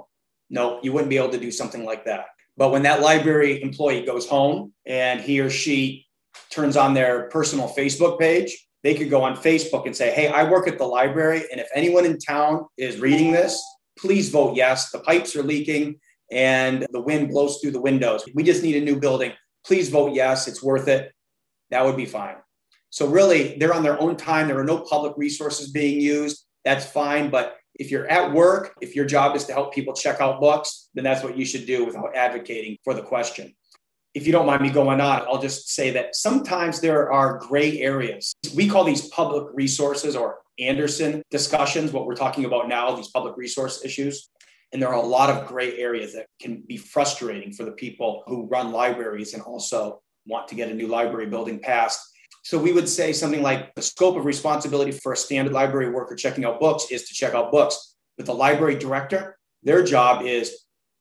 No, 0.49 0.79
you 0.81 0.91
wouldn't 0.91 1.09
be 1.11 1.17
able 1.17 1.29
to 1.29 1.39
do 1.39 1.51
something 1.51 1.85
like 1.85 2.05
that. 2.05 2.25
But 2.57 2.71
when 2.71 2.83
that 2.83 3.01
library 3.01 3.61
employee 3.61 4.05
goes 4.05 4.27
home 4.27 4.73
and 4.85 5.19
he 5.19 5.39
or 5.39 5.49
she 5.49 6.05
turns 6.49 6.77
on 6.77 6.93
their 6.93 7.29
personal 7.29 7.67
Facebook 7.67 8.19
page, 8.19 8.65
they 8.83 8.93
could 8.93 9.09
go 9.09 9.23
on 9.23 9.35
Facebook 9.35 9.85
and 9.85 9.95
say, 9.95 10.11
Hey, 10.11 10.27
I 10.27 10.49
work 10.49 10.67
at 10.67 10.77
the 10.77 10.85
library. 10.85 11.43
And 11.51 11.59
if 11.59 11.67
anyone 11.73 12.05
in 12.05 12.17
town 12.19 12.65
is 12.77 12.99
reading 12.99 13.31
this, 13.31 13.61
please 13.97 14.29
vote 14.29 14.55
yes. 14.55 14.91
The 14.91 14.99
pipes 14.99 15.35
are 15.35 15.43
leaking 15.43 15.99
and 16.31 16.85
the 16.91 17.01
wind 17.01 17.29
blows 17.29 17.59
through 17.59 17.71
the 17.71 17.81
windows. 17.81 18.23
We 18.33 18.43
just 18.43 18.63
need 18.63 18.75
a 18.75 18.85
new 18.85 18.99
building. 18.99 19.33
Please 19.65 19.89
vote 19.89 20.13
yes. 20.13 20.47
It's 20.47 20.63
worth 20.63 20.87
it. 20.87 21.11
That 21.71 21.83
would 21.83 21.97
be 21.97 22.05
fine. 22.05 22.35
So, 22.89 23.07
really, 23.07 23.57
they're 23.57 23.73
on 23.73 23.83
their 23.83 23.99
own 23.99 24.15
time. 24.15 24.47
There 24.47 24.59
are 24.59 24.63
no 24.63 24.79
public 24.79 25.13
resources 25.17 25.71
being 25.71 25.99
used. 25.99 26.45
That's 26.63 26.85
fine. 26.85 27.29
But 27.29 27.57
if 27.75 27.91
you're 27.91 28.07
at 28.07 28.31
work, 28.31 28.73
if 28.81 28.95
your 28.95 29.05
job 29.05 29.35
is 29.35 29.45
to 29.45 29.53
help 29.53 29.73
people 29.73 29.93
check 29.93 30.21
out 30.21 30.39
books, 30.39 30.89
then 30.93 31.03
that's 31.03 31.23
what 31.23 31.37
you 31.37 31.45
should 31.45 31.65
do 31.65 31.85
without 31.85 32.15
advocating 32.15 32.77
for 32.83 32.93
the 32.93 33.01
question. 33.01 33.53
If 34.13 34.25
you 34.25 34.31
don't 34.31 34.45
mind 34.45 34.61
me 34.61 34.69
going 34.69 35.01
on, 35.01 35.23
I'll 35.23 35.41
just 35.41 35.69
say 35.69 35.91
that 35.91 36.15
sometimes 36.15 36.79
there 36.79 37.11
are 37.11 37.37
gray 37.37 37.81
areas. 37.81 38.33
We 38.55 38.69
call 38.69 38.85
these 38.85 39.09
public 39.09 39.47
resources 39.53 40.15
or 40.15 40.37
Anderson 40.57 41.21
discussions, 41.31 41.91
what 41.91 42.05
we're 42.05 42.15
talking 42.15 42.45
about 42.45 42.69
now, 42.69 42.95
these 42.95 43.09
public 43.09 43.35
resource 43.35 43.83
issues. 43.83 44.29
And 44.71 44.81
there 44.81 44.89
are 44.89 44.95
a 44.95 45.05
lot 45.05 45.29
of 45.29 45.47
gray 45.47 45.77
areas 45.77 46.13
that 46.13 46.27
can 46.41 46.63
be 46.65 46.77
frustrating 46.77 47.51
for 47.51 47.65
the 47.65 47.73
people 47.73 48.23
who 48.27 48.47
run 48.47 48.71
libraries 48.71 49.33
and 49.33 49.43
also 49.43 50.01
want 50.25 50.47
to 50.47 50.55
get 50.55 50.69
a 50.69 50.73
new 50.73 50.87
library 50.87 51.27
building 51.27 51.59
passed 51.59 51.99
so 52.45 52.59
we 52.59 52.71
would 52.71 52.87
say 52.87 53.11
something 53.11 53.41
like 53.41 53.73
the 53.73 53.81
scope 53.81 54.15
of 54.15 54.23
responsibility 54.23 54.91
for 54.91 55.13
a 55.13 55.17
standard 55.17 55.51
library 55.51 55.89
worker 55.89 56.15
checking 56.15 56.45
out 56.45 56.59
books 56.59 56.91
is 56.91 57.07
to 57.07 57.13
check 57.15 57.33
out 57.33 57.51
books. 57.51 57.95
But 58.17 58.27
the 58.27 58.35
library 58.35 58.75
director, 58.75 59.39
their 59.63 59.83
job 59.83 60.23
is 60.23 60.55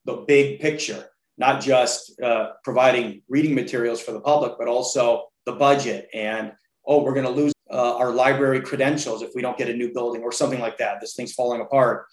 the 0.07 0.25
big 0.27 0.59
picture, 0.61 1.05
not 1.37 1.61
just 1.61 2.19
uh, 2.19 2.53
providing 2.65 3.21
reading 3.29 3.55
materials 3.55 4.01
for 4.01 4.13
the 4.13 4.23
public, 4.23 4.53
but 4.59 4.69
also 4.69 5.25
the 5.45 5.53
budget 5.53 6.09
and, 6.15 6.55
oh, 6.87 7.03
we're 7.03 7.13
going 7.13 7.27
to 7.27 7.31
lose 7.31 7.53
uh, 7.71 7.99
our 7.99 8.11
library 8.11 8.63
credentials 8.63 9.21
if 9.21 9.33
we 9.35 9.43
don't 9.43 9.59
get 9.59 9.69
a 9.69 9.75
new 9.75 9.93
building 9.93 10.23
or 10.23 10.33
something 10.33 10.61
like 10.61 10.79
that. 10.79 10.99
This 10.99 11.15
thing's 11.15 11.35
falling 11.35 11.61
apart. 11.61 12.07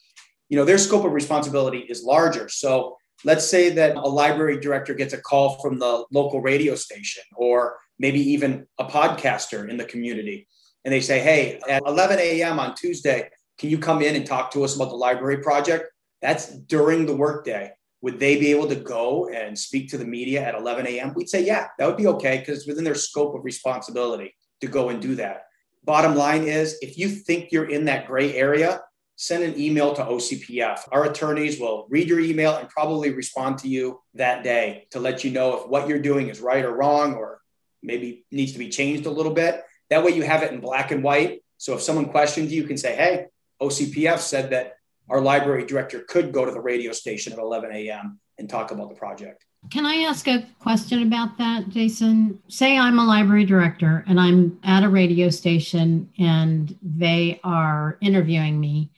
You 0.49 0.57
know, 0.57 0.65
their 0.65 0.77
scope 0.77 1.05
of 1.05 1.13
responsibility 1.13 1.79
is 1.79 2.03
larger. 2.03 2.49
So 2.49 2.97
let's 3.23 3.49
say 3.49 3.69
that 3.69 3.95
a 3.95 4.07
library 4.07 4.59
director 4.59 4.93
gets 4.93 5.13
a 5.13 5.21
call 5.21 5.59
from 5.61 5.79
the 5.79 6.05
local 6.11 6.41
radio 6.41 6.75
station 6.75 7.23
or 7.35 7.77
maybe 7.99 8.19
even 8.19 8.67
a 8.79 8.85
podcaster 8.85 9.69
in 9.69 9.77
the 9.77 9.85
community. 9.85 10.47
And 10.83 10.93
they 10.93 11.01
say, 11.01 11.19
hey, 11.19 11.59
at 11.69 11.83
11 11.85 12.19
a.m. 12.19 12.59
on 12.59 12.75
Tuesday, 12.75 13.29
can 13.59 13.69
you 13.69 13.77
come 13.77 14.01
in 14.01 14.15
and 14.15 14.25
talk 14.25 14.51
to 14.51 14.63
us 14.63 14.75
about 14.75 14.89
the 14.89 14.95
library 14.95 15.37
project? 15.37 15.85
That's 16.21 16.47
during 16.47 17.05
the 17.05 17.15
workday. 17.15 17.71
Would 18.01 18.19
they 18.19 18.39
be 18.39 18.49
able 18.49 18.67
to 18.67 18.75
go 18.75 19.29
and 19.29 19.57
speak 19.57 19.89
to 19.89 19.97
the 19.99 20.05
media 20.05 20.41
at 20.41 20.55
11 20.55 20.87
a.m.? 20.87 21.13
We'd 21.15 21.29
say, 21.29 21.45
yeah, 21.45 21.67
that 21.77 21.85
would 21.85 21.97
be 21.97 22.07
okay 22.07 22.39
because 22.39 22.65
within 22.65 22.83
their 22.83 22.95
scope 22.95 23.35
of 23.35 23.43
responsibility 23.43 24.33
to 24.61 24.67
go 24.67 24.89
and 24.89 24.99
do 24.99 25.13
that. 25.15 25.43
Bottom 25.83 26.15
line 26.15 26.43
is, 26.43 26.77
if 26.81 26.97
you 26.97 27.09
think 27.09 27.51
you're 27.51 27.69
in 27.69 27.85
that 27.85 28.07
gray 28.07 28.35
area, 28.35 28.81
send 29.21 29.43
an 29.43 29.59
email 29.59 29.93
to 29.93 30.03
OCPF. 30.03 30.79
Our 30.91 31.05
attorneys 31.05 31.59
will 31.59 31.85
read 31.91 32.07
your 32.07 32.19
email 32.19 32.55
and 32.55 32.67
probably 32.67 33.11
respond 33.11 33.59
to 33.59 33.67
you 33.67 34.01
that 34.15 34.43
day 34.43 34.87
to 34.89 34.99
let 34.99 35.23
you 35.23 35.29
know 35.29 35.59
if 35.59 35.67
what 35.67 35.87
you're 35.87 35.99
doing 35.99 36.29
is 36.29 36.39
right 36.39 36.65
or 36.65 36.75
wrong 36.75 37.13
or 37.13 37.39
maybe 37.83 38.25
needs 38.31 38.53
to 38.53 38.57
be 38.57 38.69
changed 38.69 39.05
a 39.05 39.11
little 39.11 39.31
bit. 39.31 39.61
That 39.91 40.03
way 40.03 40.13
you 40.13 40.23
have 40.23 40.41
it 40.41 40.51
in 40.51 40.59
black 40.59 40.89
and 40.89 41.03
white. 41.03 41.43
So 41.57 41.75
if 41.75 41.83
someone 41.83 42.09
questions 42.09 42.51
you, 42.51 42.63
you 42.63 42.67
can 42.67 42.79
say, 42.79 42.95
hey, 42.95 43.27
OCPF 43.61 44.17
said 44.17 44.49
that 44.49 44.77
our 45.07 45.21
library 45.21 45.67
director 45.67 45.99
could 45.99 46.31
go 46.31 46.43
to 46.43 46.51
the 46.51 46.59
radio 46.59 46.91
station 46.91 47.31
at 47.31 47.37
11 47.37 47.71
a.m. 47.73 48.19
and 48.39 48.49
talk 48.49 48.71
about 48.71 48.89
the 48.89 48.95
project. 48.95 49.45
Can 49.69 49.85
I 49.85 49.97
ask 49.97 50.27
a 50.27 50.47
question 50.57 51.03
about 51.03 51.37
that, 51.37 51.69
Jason? 51.69 52.39
Say 52.47 52.75
I'm 52.75 52.97
a 52.97 53.05
library 53.05 53.45
director 53.45 54.03
and 54.07 54.19
I'm 54.19 54.59
at 54.63 54.83
a 54.83 54.89
radio 54.89 55.29
station 55.29 56.09
and 56.17 56.75
they 56.81 57.39
are 57.43 57.99
interviewing 58.01 58.59
me 58.59 58.89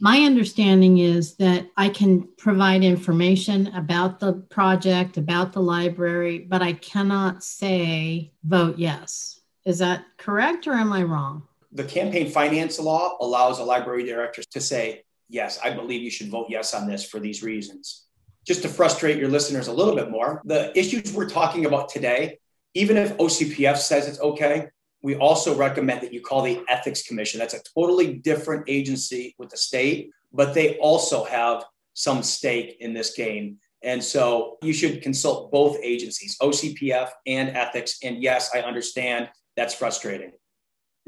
my 0.00 0.20
understanding 0.20 0.98
is 0.98 1.34
that 1.36 1.66
I 1.76 1.90
can 1.90 2.26
provide 2.38 2.82
information 2.82 3.66
about 3.68 4.18
the 4.18 4.32
project, 4.32 5.18
about 5.18 5.52
the 5.52 5.60
library, 5.60 6.38
but 6.38 6.62
I 6.62 6.72
cannot 6.72 7.44
say 7.44 8.32
vote 8.42 8.78
yes. 8.78 9.40
Is 9.66 9.78
that 9.78 10.04
correct 10.16 10.66
or 10.66 10.72
am 10.72 10.92
I 10.92 11.02
wrong? 11.02 11.42
The 11.72 11.84
campaign 11.84 12.30
finance 12.30 12.80
law 12.80 13.18
allows 13.20 13.58
a 13.58 13.64
library 13.64 14.04
director 14.04 14.42
to 14.50 14.60
say, 14.60 15.04
yes, 15.28 15.58
I 15.62 15.70
believe 15.70 16.02
you 16.02 16.10
should 16.10 16.30
vote 16.30 16.46
yes 16.48 16.72
on 16.72 16.88
this 16.88 17.04
for 17.04 17.20
these 17.20 17.42
reasons. 17.42 18.06
Just 18.46 18.62
to 18.62 18.68
frustrate 18.68 19.18
your 19.18 19.28
listeners 19.28 19.68
a 19.68 19.72
little 19.72 19.94
bit 19.94 20.10
more, 20.10 20.40
the 20.46 20.76
issues 20.76 21.12
we're 21.12 21.28
talking 21.28 21.66
about 21.66 21.90
today, 21.90 22.38
even 22.72 22.96
if 22.96 23.16
OCPF 23.18 23.76
says 23.76 24.08
it's 24.08 24.20
okay, 24.20 24.68
we 25.02 25.16
also 25.16 25.56
recommend 25.56 26.02
that 26.02 26.12
you 26.12 26.20
call 26.20 26.42
the 26.42 26.62
Ethics 26.68 27.02
Commission. 27.02 27.38
That's 27.38 27.54
a 27.54 27.62
totally 27.74 28.14
different 28.14 28.64
agency 28.68 29.34
with 29.38 29.50
the 29.50 29.56
state, 29.56 30.10
but 30.32 30.54
they 30.54 30.76
also 30.78 31.24
have 31.24 31.64
some 31.94 32.22
stake 32.22 32.76
in 32.80 32.92
this 32.92 33.14
game. 33.14 33.58
And 33.82 34.02
so 34.02 34.58
you 34.62 34.72
should 34.72 35.02
consult 35.02 35.50
both 35.50 35.78
agencies, 35.82 36.36
OCPF 36.42 37.10
and 37.26 37.50
ethics. 37.50 37.98
And 38.02 38.22
yes, 38.22 38.50
I 38.54 38.60
understand 38.60 39.30
that's 39.56 39.74
frustrating. 39.74 40.32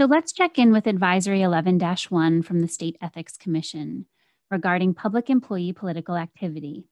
So 0.01 0.07
let's 0.07 0.33
check 0.33 0.59
in 0.59 0.73
with 0.73 0.87
Advisory 0.87 1.43
11 1.43 1.79
1 1.79 2.43
from 2.43 2.61
the 2.61 2.69
State 2.69 2.97
Ethics 3.03 3.37
Commission 3.37 4.07
regarding 4.51 4.95
public 4.95 5.29
employee 5.29 5.73
political 5.73 6.17
activity. 6.17 6.85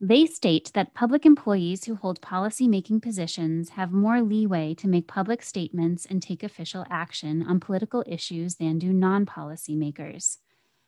They 0.00 0.26
state 0.26 0.70
that 0.74 0.94
public 0.94 1.26
employees 1.26 1.84
who 1.84 1.96
hold 1.96 2.20
policy-making 2.20 3.00
positions 3.00 3.70
have 3.70 3.90
more 3.90 4.22
leeway 4.22 4.74
to 4.74 4.86
make 4.86 5.08
public 5.08 5.42
statements 5.42 6.06
and 6.06 6.22
take 6.22 6.44
official 6.44 6.86
action 6.88 7.42
on 7.42 7.58
political 7.58 8.04
issues 8.06 8.56
than 8.56 8.78
do 8.78 8.92
non 8.92 9.26
policymakers. 9.26 10.38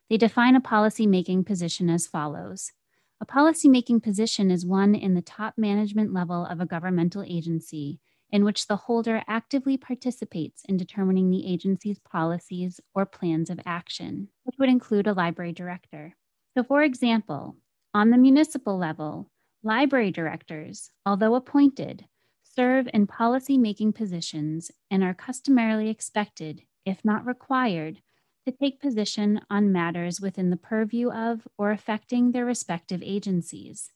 They 0.08 0.16
define 0.16 0.54
a 0.54 0.60
policy-making 0.60 1.42
position 1.44 1.90
as 1.90 2.06
follows 2.06 2.70
A 3.20 3.26
policy-making 3.26 4.00
position 4.00 4.48
is 4.48 4.64
one 4.64 4.94
in 4.94 5.14
the 5.14 5.22
top 5.22 5.58
management 5.58 6.12
level 6.12 6.46
of 6.46 6.60
a 6.60 6.66
governmental 6.66 7.24
agency 7.24 7.98
in 8.30 8.44
which 8.44 8.68
the 8.68 8.76
holder 8.76 9.24
actively 9.26 9.76
participates 9.76 10.64
in 10.66 10.76
determining 10.76 11.30
the 11.30 11.52
agency's 11.52 11.98
policies 11.98 12.80
or 12.94 13.06
plans 13.06 13.50
of 13.50 13.58
action, 13.66 14.28
which 14.44 14.54
would 14.60 14.68
include 14.68 15.08
a 15.08 15.14
library 15.14 15.52
director. 15.52 16.14
So, 16.56 16.62
for 16.62 16.84
example, 16.84 17.56
on 17.92 18.10
the 18.10 18.18
municipal 18.18 18.78
level, 18.78 19.30
library 19.62 20.10
directors, 20.10 20.90
although 21.04 21.34
appointed, 21.34 22.06
serve 22.42 22.88
in 22.92 23.06
policy 23.06 23.58
making 23.58 23.92
positions 23.92 24.70
and 24.90 25.02
are 25.02 25.14
customarily 25.14 25.88
expected, 25.88 26.62
if 26.84 27.04
not 27.04 27.26
required, 27.26 28.00
to 28.46 28.52
take 28.52 28.80
position 28.80 29.40
on 29.50 29.72
matters 29.72 30.20
within 30.20 30.50
the 30.50 30.56
purview 30.56 31.10
of 31.10 31.46
or 31.58 31.70
affecting 31.70 32.32
their 32.32 32.44
respective 32.44 33.02
agencies. 33.02 33.90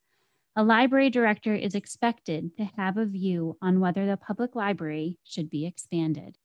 A 0.56 0.62
library 0.62 1.10
director 1.10 1.54
is 1.54 1.74
expected 1.74 2.56
to 2.56 2.70
have 2.76 2.96
a 2.96 3.06
view 3.06 3.56
on 3.60 3.80
whether 3.80 4.06
the 4.06 4.16
public 4.16 4.54
library 4.54 5.18
should 5.24 5.50
be 5.50 5.66
expanded. 5.66 6.38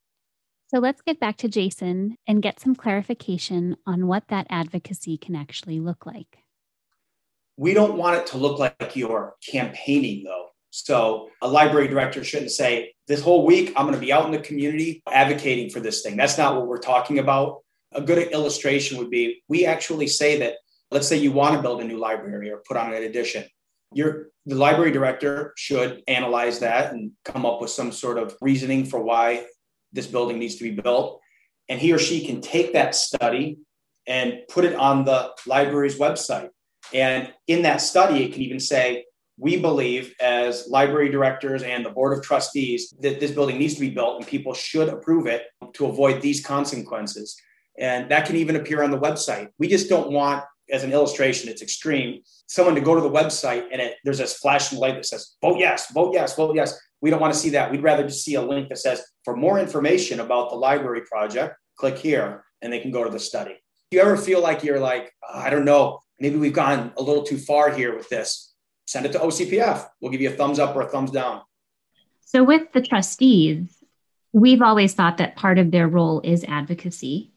So 0.66 0.78
let's 0.78 1.02
get 1.02 1.20
back 1.20 1.36
to 1.38 1.48
Jason 1.48 2.16
and 2.26 2.42
get 2.42 2.60
some 2.60 2.74
clarification 2.74 3.76
on 3.86 4.06
what 4.06 4.28
that 4.28 4.46
advocacy 4.50 5.16
can 5.16 5.36
actually 5.36 5.78
look 5.78 6.06
like. 6.06 6.39
We 7.60 7.74
don't 7.74 7.98
want 7.98 8.16
it 8.16 8.26
to 8.28 8.38
look 8.38 8.58
like 8.58 8.96
you're 8.96 9.34
campaigning, 9.46 10.24
though. 10.24 10.46
So 10.70 11.28
a 11.42 11.46
library 11.46 11.88
director 11.88 12.24
shouldn't 12.24 12.52
say, 12.52 12.94
This 13.06 13.20
whole 13.20 13.44
week, 13.44 13.74
I'm 13.76 13.84
going 13.84 13.94
to 13.94 14.00
be 14.00 14.14
out 14.14 14.24
in 14.24 14.32
the 14.32 14.38
community 14.38 15.02
advocating 15.06 15.68
for 15.68 15.78
this 15.78 16.00
thing. 16.00 16.16
That's 16.16 16.38
not 16.38 16.56
what 16.56 16.66
we're 16.66 16.78
talking 16.78 17.18
about. 17.18 17.58
A 17.92 18.00
good 18.00 18.32
illustration 18.32 18.96
would 18.96 19.10
be 19.10 19.42
we 19.46 19.66
actually 19.66 20.06
say 20.06 20.38
that, 20.38 20.54
let's 20.90 21.06
say 21.06 21.18
you 21.18 21.32
want 21.32 21.54
to 21.54 21.60
build 21.60 21.82
a 21.82 21.84
new 21.84 21.98
library 21.98 22.50
or 22.50 22.62
put 22.66 22.78
on 22.78 22.94
an 22.94 23.02
addition. 23.02 23.44
Your 23.92 24.28
the 24.46 24.54
library 24.54 24.90
director 24.90 25.52
should 25.58 26.02
analyze 26.08 26.60
that 26.60 26.94
and 26.94 27.12
come 27.26 27.44
up 27.44 27.60
with 27.60 27.68
some 27.68 27.92
sort 27.92 28.16
of 28.16 28.34
reasoning 28.40 28.86
for 28.86 29.02
why 29.02 29.44
this 29.92 30.06
building 30.06 30.38
needs 30.38 30.56
to 30.56 30.64
be 30.64 30.80
built. 30.80 31.20
And 31.68 31.78
he 31.78 31.92
or 31.92 31.98
she 31.98 32.24
can 32.24 32.40
take 32.40 32.72
that 32.72 32.94
study 32.94 33.58
and 34.06 34.38
put 34.48 34.64
it 34.64 34.74
on 34.76 35.04
the 35.04 35.32
library's 35.46 35.98
website. 35.98 36.48
And 36.92 37.32
in 37.46 37.62
that 37.62 37.80
study, 37.80 38.24
it 38.24 38.32
can 38.32 38.42
even 38.42 38.60
say, 38.60 39.04
we 39.38 39.56
believe 39.56 40.14
as 40.20 40.68
library 40.68 41.08
directors 41.08 41.62
and 41.62 41.84
the 41.84 41.90
board 41.90 42.16
of 42.16 42.22
trustees 42.22 42.94
that 43.00 43.20
this 43.20 43.30
building 43.30 43.58
needs 43.58 43.74
to 43.74 43.80
be 43.80 43.88
built 43.88 44.18
and 44.18 44.26
people 44.26 44.52
should 44.52 44.88
approve 44.88 45.26
it 45.26 45.44
to 45.72 45.86
avoid 45.86 46.20
these 46.20 46.44
consequences. 46.44 47.40
And 47.78 48.10
that 48.10 48.26
can 48.26 48.36
even 48.36 48.56
appear 48.56 48.82
on 48.82 48.90
the 48.90 48.98
website. 48.98 49.48
We 49.58 49.66
just 49.66 49.88
don't 49.88 50.12
want, 50.12 50.44
as 50.70 50.84
an 50.84 50.92
illustration, 50.92 51.48
it's 51.48 51.62
extreme, 51.62 52.20
someone 52.48 52.74
to 52.74 52.82
go 52.82 52.94
to 52.94 53.00
the 53.00 53.10
website 53.10 53.64
and 53.72 53.80
it, 53.80 53.96
there's 54.04 54.18
this 54.18 54.36
flashing 54.36 54.78
light 54.78 54.96
that 54.96 55.06
says, 55.06 55.36
vote 55.40 55.58
yes, 55.58 55.90
vote 55.90 56.12
yes, 56.12 56.36
vote 56.36 56.54
yes. 56.54 56.78
We 57.00 57.08
don't 57.08 57.20
want 57.20 57.32
to 57.32 57.40
see 57.40 57.50
that. 57.50 57.70
We'd 57.70 57.82
rather 57.82 58.02
just 58.02 58.24
see 58.24 58.34
a 58.34 58.42
link 58.42 58.68
that 58.68 58.76
says, 58.76 59.02
for 59.24 59.34
more 59.34 59.58
information 59.58 60.20
about 60.20 60.50
the 60.50 60.56
library 60.56 61.02
project, 61.10 61.56
click 61.78 61.96
here 61.96 62.44
and 62.60 62.70
they 62.70 62.80
can 62.80 62.90
go 62.90 63.04
to 63.04 63.10
the 63.10 63.18
study. 63.18 63.54
Do 63.90 63.96
you 63.96 64.02
ever 64.02 64.18
feel 64.18 64.42
like 64.42 64.62
you're 64.62 64.80
like, 64.80 65.12
oh, 65.26 65.38
I 65.38 65.48
don't 65.48 65.64
know, 65.64 66.02
maybe 66.20 66.36
we've 66.36 66.52
gone 66.52 66.92
a 66.96 67.02
little 67.02 67.22
too 67.22 67.38
far 67.38 67.70
here 67.70 67.96
with 67.96 68.08
this? 68.08 68.54
Send 68.86 69.06
it 69.06 69.12
to 69.12 69.18
OCPF. 69.18 69.88
We'll 70.00 70.12
give 70.12 70.20
you 70.20 70.30
a 70.30 70.34
thumbs 70.34 70.58
up 70.58 70.76
or 70.76 70.82
a 70.82 70.88
thumbs 70.88 71.10
down. 71.10 71.42
So, 72.26 72.44
with 72.44 72.72
the 72.72 72.82
trustees, 72.82 73.76
we've 74.32 74.62
always 74.62 74.94
thought 74.94 75.18
that 75.18 75.36
part 75.36 75.58
of 75.58 75.70
their 75.70 75.88
role 75.88 76.20
is 76.22 76.44
advocacy. 76.44 77.32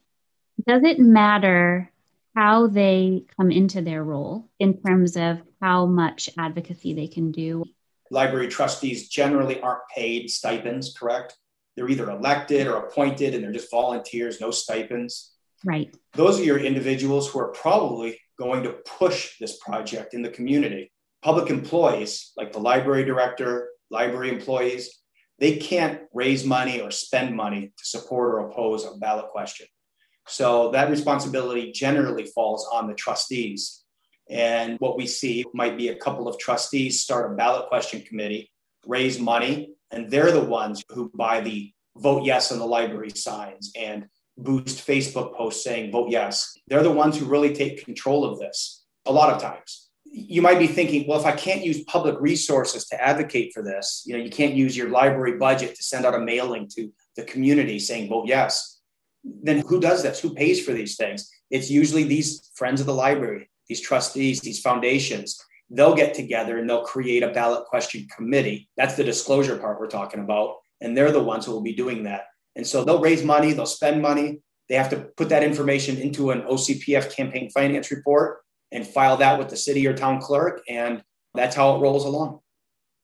Does 0.66 0.82
it 0.84 1.00
matter 1.00 1.90
how 2.34 2.66
they 2.66 3.24
come 3.36 3.50
into 3.50 3.82
their 3.82 4.02
role 4.02 4.48
in 4.58 4.80
terms 4.82 5.16
of 5.16 5.40
how 5.60 5.86
much 5.86 6.28
advocacy 6.38 6.94
they 6.94 7.06
can 7.06 7.32
do? 7.32 7.64
Library 8.10 8.48
trustees 8.48 9.08
generally 9.08 9.60
aren't 9.60 9.88
paid 9.94 10.30
stipends, 10.30 10.96
correct? 10.96 11.36
They're 11.76 11.88
either 11.88 12.10
elected 12.10 12.66
or 12.66 12.76
appointed 12.76 13.34
and 13.34 13.42
they're 13.42 13.52
just 13.52 13.70
volunteers, 13.70 14.40
no 14.40 14.50
stipends. 14.50 15.32
Right. 15.64 15.94
Those 16.12 16.38
are 16.38 16.44
your 16.44 16.58
individuals 16.58 17.28
who 17.28 17.40
are 17.40 17.48
probably 17.48 18.20
going 18.38 18.62
to 18.64 18.76
push 18.98 19.38
this 19.38 19.58
project 19.58 20.14
in 20.14 20.22
the 20.22 20.30
community. 20.30 20.92
Public 21.22 21.50
employees, 21.50 22.32
like 22.36 22.52
the 22.52 22.58
library 22.58 23.04
director, 23.04 23.70
library 23.90 24.28
employees, 24.28 25.02
they 25.38 25.56
can't 25.56 26.02
raise 26.12 26.44
money 26.44 26.80
or 26.80 26.90
spend 26.90 27.34
money 27.34 27.72
to 27.76 27.84
support 27.84 28.34
or 28.34 28.48
oppose 28.48 28.84
a 28.84 28.96
ballot 28.98 29.30
question. 29.30 29.66
So 30.26 30.70
that 30.70 30.90
responsibility 30.90 31.72
generally 31.72 32.26
falls 32.26 32.68
on 32.72 32.86
the 32.88 32.94
trustees. 32.94 33.84
And 34.30 34.78
what 34.78 34.96
we 34.96 35.06
see 35.06 35.44
might 35.52 35.76
be 35.76 35.88
a 35.88 35.96
couple 35.96 36.28
of 36.28 36.38
trustees 36.38 37.02
start 37.02 37.30
a 37.30 37.34
ballot 37.34 37.68
question 37.68 38.02
committee, 38.02 38.50
raise 38.86 39.18
money, 39.18 39.74
and 39.90 40.10
they're 40.10 40.32
the 40.32 40.44
ones 40.44 40.82
who 40.88 41.10
buy 41.14 41.40
the 41.40 41.72
vote 41.96 42.24
yes 42.24 42.50
on 42.50 42.58
the 42.58 42.66
library 42.66 43.10
signs 43.10 43.70
and 43.78 44.06
boost 44.36 44.86
Facebook 44.86 45.36
posts 45.36 45.62
saying 45.62 45.92
vote 45.92 46.10
yes. 46.10 46.56
They're 46.66 46.82
the 46.82 46.90
ones 46.90 47.16
who 47.16 47.26
really 47.26 47.54
take 47.54 47.84
control 47.84 48.24
of 48.24 48.38
this 48.38 48.84
a 49.06 49.12
lot 49.12 49.32
of 49.32 49.40
times. 49.40 49.90
You 50.06 50.42
might 50.42 50.58
be 50.58 50.66
thinking, 50.66 51.06
well, 51.08 51.18
if 51.18 51.26
I 51.26 51.32
can't 51.32 51.64
use 51.64 51.82
public 51.84 52.16
resources 52.20 52.86
to 52.86 53.02
advocate 53.02 53.52
for 53.52 53.62
this, 53.62 54.04
you 54.06 54.16
know, 54.16 54.22
you 54.22 54.30
can't 54.30 54.54
use 54.54 54.76
your 54.76 54.90
library 54.90 55.38
budget 55.38 55.74
to 55.74 55.82
send 55.82 56.06
out 56.06 56.14
a 56.14 56.20
mailing 56.20 56.68
to 56.76 56.92
the 57.16 57.24
community 57.24 57.78
saying 57.78 58.08
vote 58.08 58.26
yes. 58.28 58.80
Then 59.24 59.62
who 59.66 59.80
does 59.80 60.02
this? 60.02 60.20
Who 60.20 60.34
pays 60.34 60.64
for 60.64 60.72
these 60.72 60.96
things? 60.96 61.30
It's 61.50 61.70
usually 61.70 62.04
these 62.04 62.50
friends 62.54 62.80
of 62.80 62.86
the 62.86 62.94
library, 62.94 63.50
these 63.68 63.80
trustees, 63.80 64.40
these 64.40 64.60
foundations. 64.60 65.40
They'll 65.70 65.94
get 65.94 66.14
together 66.14 66.58
and 66.58 66.68
they'll 66.68 66.84
create 66.84 67.22
a 67.22 67.32
ballot 67.32 67.64
question 67.66 68.06
committee. 68.14 68.68
That's 68.76 68.96
the 68.96 69.04
disclosure 69.04 69.56
part 69.56 69.80
we're 69.80 69.88
talking 69.88 70.20
about. 70.20 70.56
And 70.80 70.96
they're 70.96 71.12
the 71.12 71.22
ones 71.22 71.46
who 71.46 71.52
will 71.52 71.62
be 71.62 71.74
doing 71.74 72.02
that. 72.04 72.26
And 72.56 72.66
so 72.66 72.84
they'll 72.84 73.00
raise 73.00 73.24
money, 73.24 73.52
they'll 73.52 73.66
spend 73.66 74.00
money. 74.00 74.40
They 74.68 74.76
have 74.76 74.90
to 74.90 74.96
put 75.16 75.28
that 75.28 75.42
information 75.42 75.98
into 75.98 76.30
an 76.30 76.42
OCPF 76.42 77.14
campaign 77.14 77.50
finance 77.50 77.90
report 77.90 78.40
and 78.72 78.86
file 78.86 79.16
that 79.18 79.38
with 79.38 79.48
the 79.48 79.56
city 79.56 79.86
or 79.86 79.94
town 79.94 80.20
clerk. 80.20 80.62
And 80.68 81.02
that's 81.34 81.54
how 81.54 81.76
it 81.76 81.80
rolls 81.80 82.04
along. 82.04 82.40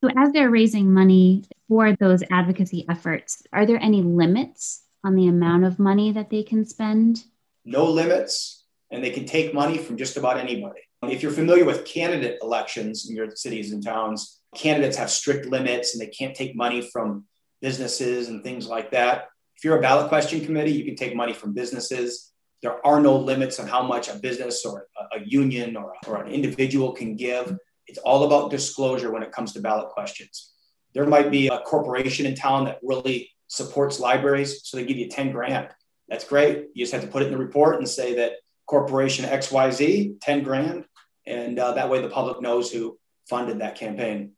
So, 0.03 0.09
as 0.17 0.31
they're 0.31 0.49
raising 0.49 0.91
money 0.91 1.43
for 1.67 1.95
those 1.95 2.23
advocacy 2.31 2.85
efforts, 2.89 3.43
are 3.53 3.67
there 3.67 3.81
any 3.81 4.01
limits 4.01 4.83
on 5.03 5.15
the 5.15 5.27
amount 5.27 5.65
of 5.65 5.77
money 5.77 6.11
that 6.11 6.31
they 6.31 6.41
can 6.41 6.65
spend? 6.65 7.23
No 7.65 7.85
limits, 7.85 8.65
and 8.89 9.03
they 9.03 9.11
can 9.11 9.25
take 9.25 9.53
money 9.53 9.77
from 9.77 9.97
just 9.97 10.17
about 10.17 10.37
anybody. 10.37 10.81
If 11.03 11.21
you're 11.21 11.31
familiar 11.31 11.65
with 11.65 11.85
candidate 11.85 12.39
elections 12.41 13.09
in 13.09 13.15
your 13.15 13.29
cities 13.35 13.71
and 13.71 13.83
towns, 13.83 14.39
candidates 14.55 14.97
have 14.97 15.09
strict 15.09 15.47
limits 15.47 15.93
and 15.93 16.01
they 16.01 16.11
can't 16.11 16.35
take 16.35 16.55
money 16.55 16.81
from 16.81 17.25
businesses 17.61 18.27
and 18.27 18.43
things 18.43 18.67
like 18.67 18.91
that. 18.91 19.25
If 19.61 19.65
you're 19.65 19.77
a 19.77 19.81
ballot 19.81 20.09
question 20.09 20.43
committee, 20.43 20.71
you 20.71 20.83
can 20.83 20.95
take 20.95 21.15
money 21.15 21.33
from 21.33 21.53
businesses. 21.53 22.31
There 22.63 22.83
are 22.83 22.99
no 22.99 23.15
limits 23.15 23.59
on 23.59 23.67
how 23.67 23.83
much 23.83 24.09
a 24.09 24.15
business 24.15 24.65
or 24.65 24.87
a, 25.15 25.19
union 25.23 25.77
or, 25.77 25.93
or 26.07 26.23
an 26.23 26.31
individual 26.31 26.93
can 26.93 27.15
give. 27.15 27.55
It's 27.85 27.99
all 27.99 28.23
about 28.23 28.49
disclosure 28.49 29.11
when 29.11 29.21
it 29.21 29.31
comes 29.31 29.53
to 29.53 29.59
ballot 29.59 29.89
questions. 29.89 30.51
There 30.95 31.05
might 31.05 31.29
be 31.29 31.47
a 31.49 31.59
corporation 31.59 32.25
in 32.25 32.33
town 32.33 32.65
that 32.65 32.79
really 32.81 33.29
supports 33.49 33.99
libraries, 33.99 34.61
so 34.63 34.77
they 34.77 34.85
give 34.85 34.97
you 34.97 35.09
10 35.09 35.31
grand. 35.31 35.69
That's 36.09 36.23
great. 36.23 36.69
You 36.73 36.81
just 36.83 36.93
have 36.93 37.03
to 37.03 37.07
put 37.07 37.21
it 37.21 37.27
in 37.27 37.31
the 37.31 37.37
report 37.37 37.75
and 37.75 37.87
say 37.87 38.15
that 38.15 38.37
corporation 38.65 39.25
XYZ, 39.25 40.15
10 40.21 40.41
grand. 40.41 40.85
And 41.27 41.59
uh, 41.59 41.73
that 41.73 41.87
way 41.87 42.01
the 42.01 42.09
public 42.09 42.41
knows 42.41 42.71
who 42.71 42.97
funded 43.29 43.59
that 43.59 43.75
campaign. 43.75 44.31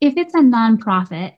If 0.00 0.16
it's 0.16 0.34
a 0.34 0.40
nonprofit, 0.40 1.34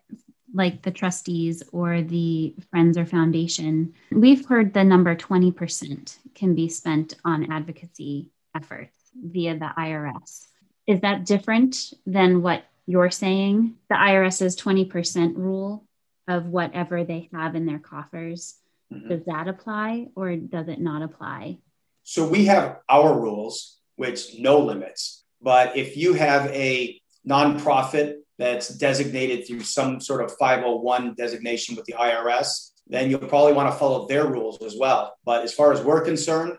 like 0.52 0.82
the 0.82 0.90
trustees 0.90 1.62
or 1.72 2.02
the 2.02 2.54
friends 2.70 2.96
or 2.98 3.06
foundation, 3.06 3.94
we've 4.10 4.46
heard 4.46 4.74
the 4.74 4.84
number 4.84 5.14
20% 5.14 6.16
can 6.34 6.54
be 6.54 6.68
spent 6.68 7.14
on 7.24 7.52
advocacy 7.52 8.30
efforts 8.54 8.96
via 9.14 9.58
the 9.58 9.70
IRS. 9.78 10.46
Is 10.86 11.00
that 11.00 11.24
different 11.24 11.92
than 12.06 12.42
what 12.42 12.64
you're 12.86 13.10
saying? 13.10 13.74
The 13.88 13.94
IRS's 13.94 14.56
20% 14.56 15.36
rule 15.36 15.86
of 16.26 16.46
whatever 16.46 17.04
they 17.04 17.28
have 17.32 17.54
in 17.54 17.66
their 17.66 17.78
coffers. 17.78 18.54
Mm-hmm. 18.92 19.08
Does 19.08 19.24
that 19.26 19.48
apply 19.48 20.08
or 20.16 20.34
does 20.36 20.68
it 20.68 20.80
not 20.80 21.02
apply? 21.02 21.58
So 22.02 22.26
we 22.26 22.46
have 22.46 22.78
our 22.88 23.18
rules, 23.20 23.78
which 23.96 24.38
no 24.38 24.58
limits. 24.58 25.24
But 25.40 25.76
if 25.76 25.96
you 25.96 26.14
have 26.14 26.50
a 26.50 27.00
nonprofit 27.28 28.16
that's 28.40 28.68
designated 28.68 29.46
through 29.46 29.60
some 29.60 30.00
sort 30.00 30.24
of 30.24 30.34
501 30.38 31.14
designation 31.14 31.76
with 31.76 31.84
the 31.84 31.92
IRS, 31.92 32.70
then 32.86 33.10
you'll 33.10 33.20
probably 33.20 33.52
want 33.52 33.70
to 33.70 33.78
follow 33.78 34.08
their 34.08 34.26
rules 34.26 34.62
as 34.62 34.76
well. 34.78 35.14
But 35.26 35.44
as 35.44 35.52
far 35.52 35.74
as 35.74 35.82
we're 35.82 36.00
concerned, 36.00 36.56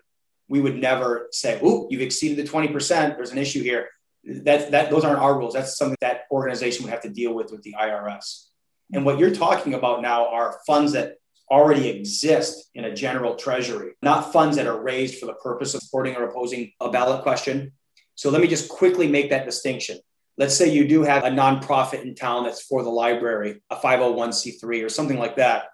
we 0.47 0.61
would 0.61 0.77
never 0.77 1.27
say, 1.31 1.59
"Ooh, 1.63 1.87
you've 1.89 2.03
exceeded 2.03 2.37
the 2.37 2.47
20%. 2.47 3.17
There's 3.17 3.31
an 3.31 3.39
issue 3.39 3.63
here." 3.63 3.89
That 4.23 4.69
that 4.71 4.91
those 4.91 5.03
aren't 5.03 5.19
our 5.19 5.35
rules. 5.35 5.55
That's 5.55 5.75
something 5.75 5.97
that 6.01 6.25
organization 6.29 6.83
would 6.83 6.93
have 6.93 7.01
to 7.01 7.09
deal 7.09 7.33
with 7.33 7.51
with 7.51 7.63
the 7.63 7.73
IRS. 7.73 8.49
And 8.93 9.03
what 9.03 9.17
you're 9.17 9.33
talking 9.33 9.73
about 9.73 10.03
now 10.03 10.27
are 10.27 10.59
funds 10.67 10.91
that 10.91 11.15
already 11.49 11.89
exist 11.89 12.69
in 12.75 12.85
a 12.85 12.93
general 12.93 13.35
treasury, 13.35 13.93
not 14.03 14.31
funds 14.31 14.55
that 14.57 14.67
are 14.67 14.79
raised 14.79 15.17
for 15.17 15.25
the 15.25 15.33
purpose 15.33 15.73
of 15.73 15.81
supporting 15.81 16.15
or 16.15 16.25
opposing 16.25 16.71
a 16.79 16.91
ballot 16.91 17.23
question. 17.23 17.71
So 18.13 18.29
let 18.29 18.41
me 18.41 18.47
just 18.47 18.69
quickly 18.69 19.07
make 19.07 19.31
that 19.31 19.45
distinction 19.45 19.97
let's 20.37 20.55
say 20.55 20.71
you 20.71 20.87
do 20.87 21.03
have 21.03 21.23
a 21.23 21.29
nonprofit 21.29 22.03
in 22.03 22.15
town 22.15 22.43
that's 22.43 22.63
for 22.63 22.83
the 22.83 22.89
library, 22.89 23.61
a 23.69 23.75
501c3 23.75 24.85
or 24.85 24.89
something 24.89 25.19
like 25.19 25.35
that, 25.35 25.65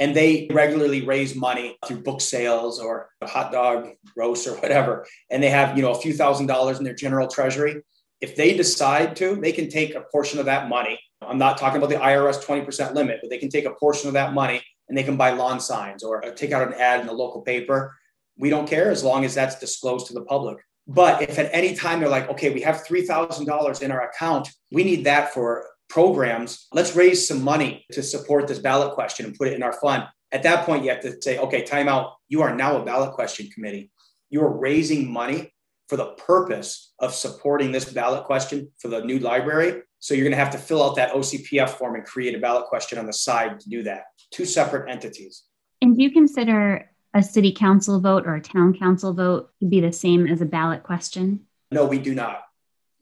and 0.00 0.16
they 0.16 0.48
regularly 0.50 1.02
raise 1.02 1.36
money 1.36 1.76
through 1.86 2.02
book 2.02 2.20
sales 2.20 2.80
or 2.80 3.10
a 3.20 3.26
hot 3.26 3.52
dog 3.52 3.90
roast 4.16 4.46
or 4.46 4.54
whatever, 4.56 5.06
and 5.30 5.42
they 5.42 5.50
have, 5.50 5.76
you 5.76 5.82
know, 5.82 5.92
a 5.92 6.00
few 6.00 6.14
thousand 6.14 6.46
dollars 6.46 6.78
in 6.78 6.84
their 6.84 6.94
general 6.94 7.28
treasury. 7.28 7.82
If 8.20 8.36
they 8.36 8.56
decide 8.56 9.16
to, 9.16 9.36
they 9.36 9.52
can 9.52 9.68
take 9.68 9.94
a 9.94 10.00
portion 10.00 10.38
of 10.38 10.46
that 10.46 10.68
money. 10.68 10.98
I'm 11.22 11.38
not 11.38 11.58
talking 11.58 11.78
about 11.78 11.90
the 11.90 11.96
IRS 11.96 12.42
20% 12.42 12.94
limit, 12.94 13.18
but 13.20 13.30
they 13.30 13.38
can 13.38 13.50
take 13.50 13.66
a 13.66 13.74
portion 13.74 14.08
of 14.08 14.14
that 14.14 14.32
money 14.32 14.62
and 14.88 14.96
they 14.96 15.02
can 15.02 15.16
buy 15.16 15.30
lawn 15.30 15.60
signs 15.60 16.02
or 16.02 16.20
take 16.34 16.52
out 16.52 16.66
an 16.66 16.74
ad 16.74 17.00
in 17.00 17.06
the 17.06 17.12
local 17.12 17.42
paper. 17.42 17.94
We 18.36 18.50
don't 18.50 18.68
care 18.68 18.90
as 18.90 19.04
long 19.04 19.24
as 19.24 19.34
that's 19.34 19.58
disclosed 19.58 20.06
to 20.08 20.14
the 20.14 20.22
public. 20.22 20.58
But 20.90 21.22
if 21.22 21.38
at 21.38 21.50
any 21.52 21.76
time 21.76 22.00
they're 22.00 22.08
like, 22.08 22.28
okay, 22.30 22.50
we 22.50 22.62
have 22.62 22.84
$3,000 22.84 23.82
in 23.82 23.92
our 23.92 24.08
account, 24.08 24.50
we 24.72 24.82
need 24.82 25.04
that 25.04 25.32
for 25.32 25.64
programs. 25.88 26.66
Let's 26.72 26.96
raise 26.96 27.28
some 27.28 27.42
money 27.42 27.86
to 27.92 28.02
support 28.02 28.48
this 28.48 28.58
ballot 28.58 28.94
question 28.94 29.24
and 29.24 29.36
put 29.36 29.46
it 29.46 29.54
in 29.54 29.62
our 29.62 29.72
fund. 29.74 30.02
At 30.32 30.42
that 30.42 30.66
point, 30.66 30.82
you 30.82 30.90
have 30.90 31.00
to 31.02 31.22
say, 31.22 31.38
okay, 31.38 31.62
timeout. 31.62 32.14
You 32.28 32.42
are 32.42 32.52
now 32.56 32.76
a 32.76 32.84
ballot 32.84 33.12
question 33.12 33.48
committee. 33.54 33.92
You 34.30 34.42
are 34.42 34.58
raising 34.58 35.08
money 35.08 35.54
for 35.88 35.96
the 35.96 36.12
purpose 36.26 36.92
of 36.98 37.14
supporting 37.14 37.70
this 37.70 37.92
ballot 37.92 38.24
question 38.24 38.72
for 38.80 38.88
the 38.88 39.04
new 39.04 39.20
library. 39.20 39.82
So 40.00 40.14
you're 40.14 40.24
going 40.24 40.32
to 40.32 40.44
have 40.44 40.52
to 40.52 40.58
fill 40.58 40.82
out 40.82 40.96
that 40.96 41.12
OCPF 41.12 41.70
form 41.70 41.94
and 41.94 42.04
create 42.04 42.34
a 42.34 42.40
ballot 42.40 42.66
question 42.66 42.98
on 42.98 43.06
the 43.06 43.12
side 43.12 43.60
to 43.60 43.68
do 43.68 43.84
that. 43.84 44.06
Two 44.32 44.44
separate 44.44 44.90
entities. 44.90 45.44
And 45.82 45.96
do 45.96 46.02
you 46.02 46.10
consider 46.10 46.90
a 47.14 47.22
city 47.22 47.52
council 47.52 48.00
vote 48.00 48.26
or 48.26 48.36
a 48.36 48.40
town 48.40 48.76
council 48.78 49.12
vote 49.12 49.50
be 49.68 49.80
the 49.80 49.92
same 49.92 50.26
as 50.26 50.40
a 50.40 50.46
ballot 50.46 50.82
question? 50.82 51.46
No, 51.70 51.86
we 51.86 51.98
do 51.98 52.14
not. 52.14 52.42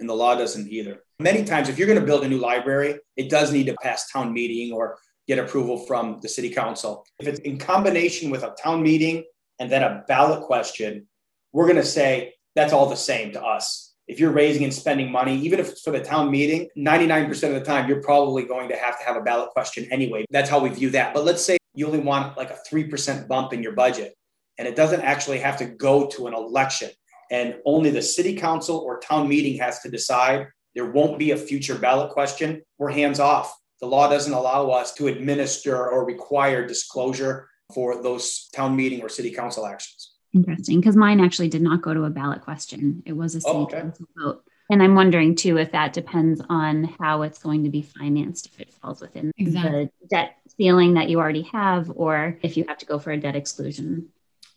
And 0.01 0.09
the 0.09 0.15
law 0.15 0.35
doesn't 0.35 0.69
either. 0.69 1.03
Many 1.21 1.45
times, 1.45 1.69
if 1.69 1.79
you're 1.79 1.89
going 1.89 1.99
to 1.99 2.07
build 2.07 2.25
a 2.25 2.29
new 2.29 2.39
library, 2.39 3.01
it 3.17 3.29
does 3.29 3.53
need 3.53 3.67
to 3.67 3.77
pass 3.83 4.11
town 4.11 4.33
meeting 4.33 4.73
or 4.73 4.99
get 5.27 5.39
approval 5.39 5.79
from 5.79 6.21
the 6.23 6.29
city 6.29 6.51
council. 6.51 7.05
If 7.19 7.27
it's 7.27 7.41
in 7.41 7.59
combination 7.59 8.31
with 8.31 8.45
a 8.45 8.55
town 8.63 8.83
meeting 8.83 9.25
and 9.59 9.71
then 9.71 9.83
a 9.83 10.05
ballot 10.07 10.45
question, 10.45 11.09
we're 11.53 11.67
going 11.67 11.77
to 11.77 11.85
say 11.85 12.35
that's 12.55 12.73
all 12.73 12.89
the 12.89 12.97
same 12.97 13.33
to 13.33 13.45
us. 13.45 13.95
If 14.07 14.19
you're 14.19 14.31
raising 14.31 14.65
and 14.65 14.73
spending 14.73 15.13
money, 15.13 15.39
even 15.41 15.61
if 15.61 15.69
it's 15.69 15.83
for 15.83 15.91
the 15.91 16.01
town 16.01 16.31
meeting, 16.31 16.69
99% 16.79 17.31
of 17.31 17.55
the 17.55 17.61
time, 17.61 17.89
you're 17.89 18.03
probably 18.03 18.45
going 18.45 18.71
to 18.71 18.77
have 18.77 18.99
to 18.99 19.05
have 19.05 19.17
a 19.17 19.21
ballot 19.21 19.51
question 19.51 19.87
anyway. 19.91 20.25
That's 20.31 20.49
how 20.49 20.61
we 20.61 20.71
view 20.71 20.91
that. 20.91 21.13
But 21.13 21.25
let's 21.25 21.45
say 21.45 21.58
you 21.79 21.87
only 21.87 22.01
want 22.01 22.37
like 22.37 22.51
a 22.51 22.59
3% 22.69 23.29
bump 23.29 23.53
in 23.53 23.63
your 23.63 23.73
budget, 23.73 24.15
and 24.59 24.67
it 24.67 24.75
doesn't 24.75 25.01
actually 25.03 25.39
have 25.39 25.57
to 25.59 25.65
go 25.65 26.07
to 26.09 26.27
an 26.27 26.35
election. 26.35 26.91
And 27.31 27.57
only 27.65 27.91
the 27.91 28.03
city 28.03 28.35
council 28.35 28.79
or 28.79 28.99
town 28.99 29.29
meeting 29.29 29.59
has 29.59 29.81
to 29.81 29.89
decide 29.91 30.49
there 30.75 30.91
won't 30.91 31.19
be 31.19 31.31
a 31.31 31.37
future 31.37 31.77
ballot 31.77 32.11
question. 32.11 32.63
We're 32.79 32.91
hands 32.91 33.21
off. 33.21 33.57
The 33.81 33.87
law 33.87 34.09
doesn't 34.09 34.33
allow 34.33 34.71
us 34.71 34.93
to 34.95 35.07
administer 35.07 35.89
or 35.89 36.05
require 36.05 36.67
disclosure 36.67 37.49
for 37.73 38.03
those 38.03 38.49
town 38.53 38.75
meeting 38.75 39.03
or 39.03 39.09
city 39.09 39.31
council 39.31 39.65
actions. 39.65 40.15
Interesting, 40.35 40.81
because 40.81 40.97
mine 40.97 41.21
actually 41.21 41.49
did 41.49 41.63
not 41.63 41.81
go 41.81 41.95
to 41.95 42.05
a 42.05 42.11
ballot 42.11 42.41
question. 42.43 43.03
It 43.07 43.13
was 43.13 43.37
a 43.37 43.41
city 43.41 43.55
Oh, 43.55 43.63
okay. 43.63 43.81
council 43.83 44.07
vote. 44.17 44.43
And 44.71 44.83
I'm 44.83 44.95
wondering 44.95 45.35
too 45.35 45.57
if 45.57 45.73
that 45.73 45.93
depends 45.93 46.43
on 46.49 46.85
how 47.01 47.23
it's 47.23 47.39
going 47.39 47.65
to 47.65 47.71
be 47.71 47.83
financed, 47.83 48.47
if 48.47 48.61
it 48.61 48.73
falls 48.73 49.01
within 49.01 49.33
Exactly. 49.39 49.91
the 50.01 50.07
debt 50.09 50.37
ceiling 50.57 50.95
that 50.95 51.09
you 51.09 51.19
already 51.19 51.49
have, 51.53 51.91
or 51.95 52.39
if 52.43 52.57
you 52.57 52.65
have 52.69 52.79
to 52.79 52.87
go 52.87 52.99
for 52.99 53.11
a 53.11 53.17
debt 53.17 53.35
exclusion. 53.35 54.09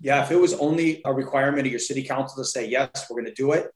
Yeah, 0.01 0.23
if 0.23 0.31
it 0.31 0.35
was 0.35 0.53
only 0.55 1.01
a 1.05 1.13
requirement 1.13 1.65
of 1.65 1.71
your 1.71 1.79
city 1.79 2.03
council 2.03 2.43
to 2.43 2.49
say, 2.49 2.67
yes, 2.67 3.07
we're 3.09 3.21
going 3.21 3.33
to 3.33 3.41
do 3.41 3.53
it, 3.53 3.71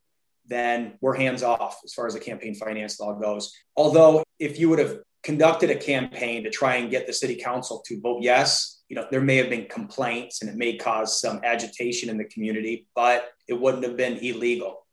then 0.48 0.98
we're 1.00 1.16
hands 1.16 1.44
off 1.44 1.80
as 1.84 1.94
far 1.94 2.08
as 2.08 2.14
the 2.14 2.20
campaign 2.20 2.56
finance 2.56 3.00
law 3.00 3.14
goes. 3.14 3.54
Although, 3.78 4.24
if 4.40 4.60
you 4.60 4.70
would 4.70 4.80
have 4.80 5.00
conducted 5.24 5.70
a 5.72 5.76
campaign 5.76 6.44
to 6.44 6.50
try 6.50 6.76
and 6.76 6.92
get 6.92 7.08
the 7.08 7.14
city 7.14 7.36
council 7.36 7.82
to 7.88 8.00
vote 8.02 8.22
yes, 8.22 8.84
you 8.90 8.96
know, 8.96 9.08
there 9.10 9.22
may 9.22 9.38
have 9.38 9.50
been 9.50 9.66
complaints 9.66 10.42
and 10.42 10.50
it 10.50 10.56
may 10.56 10.78
cause 10.78 11.20
some 11.20 11.42
agitation 11.44 12.10
in 12.10 12.18
the 12.18 12.26
community, 12.26 12.88
but 12.94 13.30
it 13.48 13.60
wouldn't 13.60 13.84
have 13.84 13.98
been 13.98 14.18
illegal. 14.18 14.85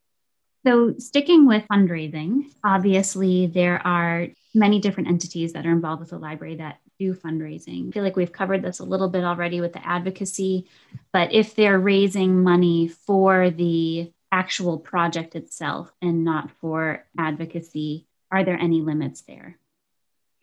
So, 0.64 0.94
sticking 0.98 1.46
with 1.46 1.64
fundraising, 1.70 2.52
obviously, 2.62 3.46
there 3.48 3.84
are 3.84 4.28
many 4.54 4.78
different 4.80 5.08
entities 5.08 5.54
that 5.54 5.66
are 5.66 5.72
involved 5.72 6.00
with 6.00 6.10
the 6.10 6.18
library 6.18 6.56
that 6.56 6.78
do 6.98 7.14
fundraising. 7.14 7.88
I 7.88 7.90
feel 7.90 8.04
like 8.04 8.16
we've 8.16 8.32
covered 8.32 8.62
this 8.62 8.78
a 8.78 8.84
little 8.84 9.08
bit 9.08 9.24
already 9.24 9.60
with 9.60 9.72
the 9.72 9.84
advocacy, 9.86 10.68
but 11.12 11.32
if 11.32 11.56
they're 11.56 11.78
raising 11.78 12.42
money 12.42 12.88
for 12.88 13.50
the 13.50 14.12
actual 14.30 14.78
project 14.78 15.34
itself 15.34 15.92
and 16.00 16.24
not 16.24 16.50
for 16.60 17.04
advocacy, 17.18 18.06
are 18.30 18.44
there 18.44 18.58
any 18.58 18.80
limits 18.80 19.22
there? 19.22 19.58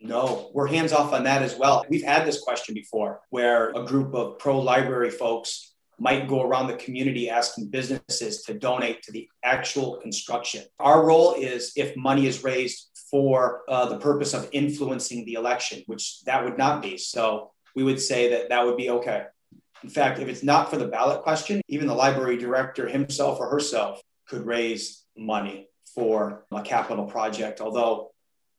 No, 0.00 0.50
we're 0.54 0.66
hands 0.66 0.92
off 0.92 1.12
on 1.12 1.24
that 1.24 1.42
as 1.42 1.56
well. 1.56 1.84
We've 1.88 2.04
had 2.04 2.26
this 2.26 2.40
question 2.40 2.74
before 2.74 3.20
where 3.30 3.70
a 3.70 3.84
group 3.84 4.14
of 4.14 4.38
pro 4.38 4.60
library 4.60 5.10
folks 5.10 5.69
might 6.00 6.26
go 6.26 6.42
around 6.42 6.66
the 6.66 6.76
community 6.76 7.28
asking 7.28 7.68
businesses 7.68 8.42
to 8.44 8.54
donate 8.54 9.02
to 9.02 9.12
the 9.12 9.28
actual 9.44 9.98
construction. 9.98 10.64
Our 10.80 11.04
role 11.04 11.34
is 11.34 11.72
if 11.76 11.94
money 11.94 12.26
is 12.26 12.42
raised 12.42 12.88
for 13.10 13.62
uh, 13.68 13.86
the 13.86 13.98
purpose 13.98 14.32
of 14.32 14.48
influencing 14.52 15.26
the 15.26 15.34
election, 15.34 15.82
which 15.86 16.22
that 16.22 16.42
would 16.42 16.56
not 16.56 16.80
be. 16.82 16.96
So 16.96 17.50
we 17.76 17.82
would 17.82 18.00
say 18.00 18.30
that 18.30 18.48
that 18.48 18.64
would 18.64 18.78
be 18.78 18.88
okay. 18.90 19.26
In 19.84 19.90
fact, 19.90 20.18
if 20.18 20.28
it's 20.28 20.42
not 20.42 20.70
for 20.70 20.78
the 20.78 20.86
ballot 20.88 21.22
question, 21.22 21.60
even 21.68 21.86
the 21.86 21.94
library 21.94 22.38
director 22.38 22.88
himself 22.88 23.38
or 23.38 23.50
herself 23.50 24.00
could 24.26 24.46
raise 24.46 25.04
money 25.16 25.68
for 25.94 26.44
a 26.52 26.62
capital 26.62 27.04
project. 27.04 27.60
Although, 27.60 28.10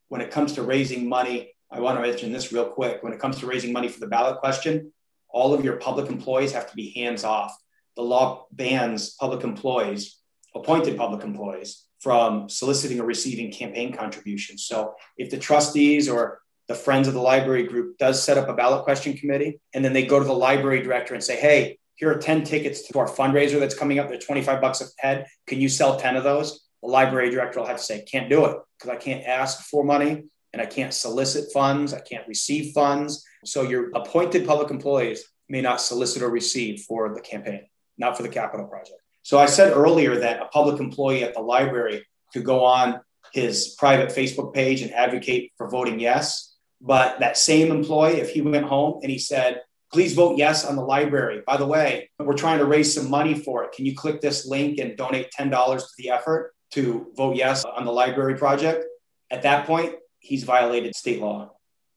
when 0.10 0.21
it 0.21 0.32
comes 0.32 0.54
to 0.54 0.63
raising 0.63 1.10
money, 1.10 1.54
I 1.71 1.80
want 1.80 1.97
to 1.97 2.01
mention 2.01 2.32
this 2.32 2.51
real 2.51 2.65
quick. 2.65 3.01
When 3.01 3.13
it 3.13 3.19
comes 3.19 3.39
to 3.39 3.47
raising 3.47 3.71
money 3.71 3.88
for 3.88 3.99
the 3.99 4.08
ballot 4.08 4.39
question, 4.39 4.91
all 5.34 5.54
of 5.54 5.63
your 5.63 5.78
public 5.78 6.10
employees 6.10 6.52
have 6.52 6.70
to 6.70 6.76
be 6.76 6.91
hands 6.91 7.24
off. 7.24 7.56
The 7.96 8.04
law 8.04 8.46
bans 8.52 9.15
public 9.15 9.44
employees, 9.44 10.17
appointed 10.56 10.98
public 10.98 11.24
employees, 11.24 11.86
from 12.00 12.50
soliciting 12.50 13.00
or 13.00 13.06
receiving 13.06 13.52
campaign 13.52 13.94
contributions. 13.94 14.65
So 14.65 14.96
if 15.17 15.30
the 15.30 15.38
trustees 15.38 16.10
or 16.10 16.39
the 16.67 16.76
Friends 16.76 17.08
of 17.08 17.13
the 17.13 17.22
Library 17.22 17.63
group 17.63 17.98
does 17.98 18.24
set 18.24 18.38
up 18.38 18.48
a 18.48 18.54
ballot 18.54 18.84
question 18.84 19.13
committee, 19.13 19.60
and 19.74 19.84
then 19.84 19.94
they 19.94 20.06
go 20.06 20.20
to 20.20 20.26
the 20.26 20.34
library 20.34 20.82
director 20.82 21.13
and 21.13 21.24
say, 21.24 21.36
hey, 21.36 21.78
here 21.96 22.10
are 22.10 22.17
10 22.17 22.44
tickets 22.44 22.88
to 22.88 22.98
our 22.98 23.08
fundraiser 23.08 23.60
that's 23.60 23.78
coming 23.78 24.00
up. 24.00 24.10
They're 24.10 24.17
25 24.17 24.62
bucks 24.62 24.82
a 24.82 24.86
head. 24.98 25.28
Can 25.48 25.62
you 25.62 25.70
sell 25.70 25.98
10 25.98 26.15
of 26.15 26.24
those? 26.24 26.65
The 26.82 26.89
library 26.89 27.30
director 27.30 27.60
will 27.60 27.67
have 27.67 27.78
to 27.78 27.84
say, 27.84 28.02
can't 28.04 28.30
do 28.30 28.46
it 28.46 28.58
because 28.80 28.89
I 28.89 28.96
can't 28.96 29.24
ask 29.26 29.65
for 29.65 29.84
money 29.84 30.24
and 30.53 30.61
I 30.61 30.65
can't 30.65 30.93
solicit 30.93 31.51
funds. 31.51 31.93
I 31.93 31.99
can't 31.99 32.27
receive 32.27 32.73
funds. 32.73 33.25
So 33.45 33.63
your 33.63 33.89
appointed 33.95 34.45
public 34.45 34.69
employees 34.69 35.23
may 35.49 35.61
not 35.61 35.81
solicit 35.81 36.21
or 36.21 36.29
receive 36.29 36.81
for 36.81 37.13
the 37.13 37.21
campaign, 37.21 37.63
not 37.97 38.17
for 38.17 38.23
the 38.23 38.29
capital 38.29 38.67
project. 38.67 38.99
So 39.23 39.37
I 39.37 39.45
said 39.45 39.73
earlier 39.73 40.19
that 40.19 40.41
a 40.41 40.45
public 40.45 40.79
employee 40.79 41.23
at 41.23 41.33
the 41.33 41.41
library 41.41 42.05
could 42.33 42.43
go 42.43 42.63
on 42.63 43.01
his 43.33 43.75
private 43.77 44.09
Facebook 44.09 44.53
page 44.53 44.81
and 44.81 44.93
advocate 44.93 45.51
for 45.57 45.69
voting 45.69 45.99
yes. 45.99 46.55
But 46.81 47.19
that 47.19 47.37
same 47.37 47.71
employee, 47.71 48.19
if 48.19 48.31
he 48.31 48.41
went 48.41 48.65
home 48.65 48.99
and 49.03 49.11
he 49.11 49.19
said, 49.19 49.61
please 49.93 50.13
vote 50.13 50.37
yes 50.37 50.65
on 50.65 50.75
the 50.75 50.81
library. 50.81 51.41
By 51.45 51.57
the 51.57 51.65
way, 51.65 52.09
we're 52.17 52.33
trying 52.33 52.59
to 52.59 52.65
raise 52.65 52.93
some 52.93 53.09
money 53.09 53.35
for 53.35 53.63
it. 53.63 53.73
Can 53.73 53.85
you 53.85 53.95
click 53.95 54.21
this 54.21 54.47
link 54.47 54.79
and 54.79 54.97
donate 54.97 55.31
$10 55.37 55.79
to 55.79 55.85
the 55.97 56.09
effort 56.09 56.53
to 56.71 57.11
vote 57.15 57.35
yes 57.35 57.65
on 57.65 57.85
the 57.85 57.91
library 57.91 58.35
project? 58.35 58.85
At 59.29 59.43
that 59.43 59.67
point, 59.67 59.95
he's 60.21 60.43
violated 60.43 60.95
state 60.95 61.19
law. 61.19 61.51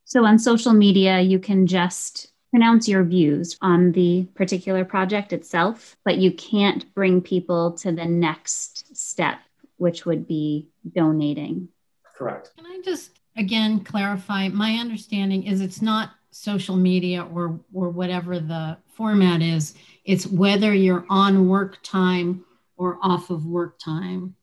So, 0.04 0.24
on 0.24 0.38
social 0.38 0.72
media, 0.72 1.20
you 1.20 1.38
can 1.38 1.66
just 1.66 2.32
pronounce 2.50 2.88
your 2.88 3.04
views 3.04 3.56
on 3.62 3.92
the 3.92 4.24
particular 4.34 4.84
project 4.84 5.32
itself, 5.32 5.96
but 6.04 6.18
you 6.18 6.32
can't 6.32 6.92
bring 6.94 7.20
people 7.20 7.72
to 7.72 7.92
the 7.92 8.04
next 8.04 8.96
step, 8.96 9.38
which 9.76 10.04
would 10.06 10.26
be 10.26 10.68
donating. 10.92 11.68
Correct. 12.16 12.52
Can 12.56 12.66
I 12.66 12.80
just 12.84 13.10
again 13.36 13.80
clarify? 13.80 14.48
My 14.48 14.74
understanding 14.74 15.44
is 15.44 15.60
it's 15.60 15.82
not 15.82 16.10
social 16.30 16.76
media 16.76 17.26
or 17.32 17.60
or 17.72 17.90
whatever 17.90 18.38
the 18.38 18.76
format 18.88 19.42
is. 19.42 19.74
It's 20.04 20.26
whether 20.26 20.72
you're 20.74 21.06
on 21.08 21.48
work 21.48 21.78
time 21.82 22.44
or 22.76 22.98
off 23.02 23.30
of 23.30 23.46
work 23.46 23.78
time, 23.78 24.36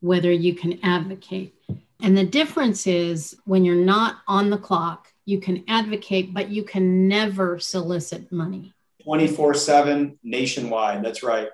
whether 0.00 0.30
you 0.30 0.54
can 0.54 0.78
advocate. 0.82 1.54
And 2.00 2.16
the 2.16 2.24
difference 2.24 2.86
is 2.86 3.36
when 3.44 3.64
you're 3.64 3.74
not 3.74 4.18
on 4.28 4.50
the 4.50 4.58
clock, 4.58 5.12
you 5.24 5.40
can 5.40 5.64
advocate, 5.68 6.32
but 6.32 6.48
you 6.48 6.62
can 6.62 7.08
never 7.08 7.58
solicit 7.58 8.30
money. 8.30 8.72
24 9.04 9.54
7 9.54 10.18
nationwide. 10.22 11.04
That's 11.04 11.22
right. 11.22 11.48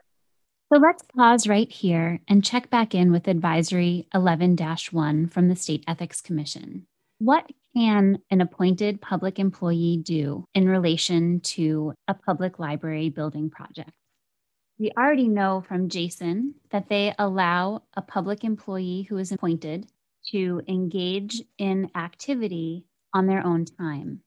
So 0.72 0.78
let's 0.80 1.02
pause 1.16 1.46
right 1.46 1.70
here 1.70 2.20
and 2.26 2.44
check 2.44 2.68
back 2.68 2.94
in 2.94 3.12
with 3.12 3.28
Advisory 3.28 4.06
11 4.14 4.56
1 4.90 5.28
from 5.28 5.48
the 5.48 5.56
State 5.56 5.84
Ethics 5.86 6.20
Commission. 6.20 6.86
What 7.18 7.50
can 7.76 8.18
an 8.30 8.40
appointed 8.40 9.00
public 9.00 9.38
employee 9.38 10.00
do 10.02 10.46
in 10.54 10.68
relation 10.68 11.40
to 11.40 11.94
a 12.08 12.14
public 12.14 12.58
library 12.58 13.08
building 13.08 13.50
project? 13.50 13.90
We 14.78 14.90
already 14.98 15.28
know 15.28 15.62
from 15.66 15.88
Jason 15.88 16.54
that 16.70 16.88
they 16.88 17.14
allow 17.18 17.82
a 17.94 18.02
public 18.02 18.42
employee 18.42 19.02
who 19.02 19.18
is 19.18 19.30
appointed 19.30 19.86
to 20.30 20.62
engage 20.68 21.42
in 21.58 21.90
activity 21.94 22.84
on 23.12 23.26
their 23.26 23.44
own 23.44 23.64
time. 23.64 24.20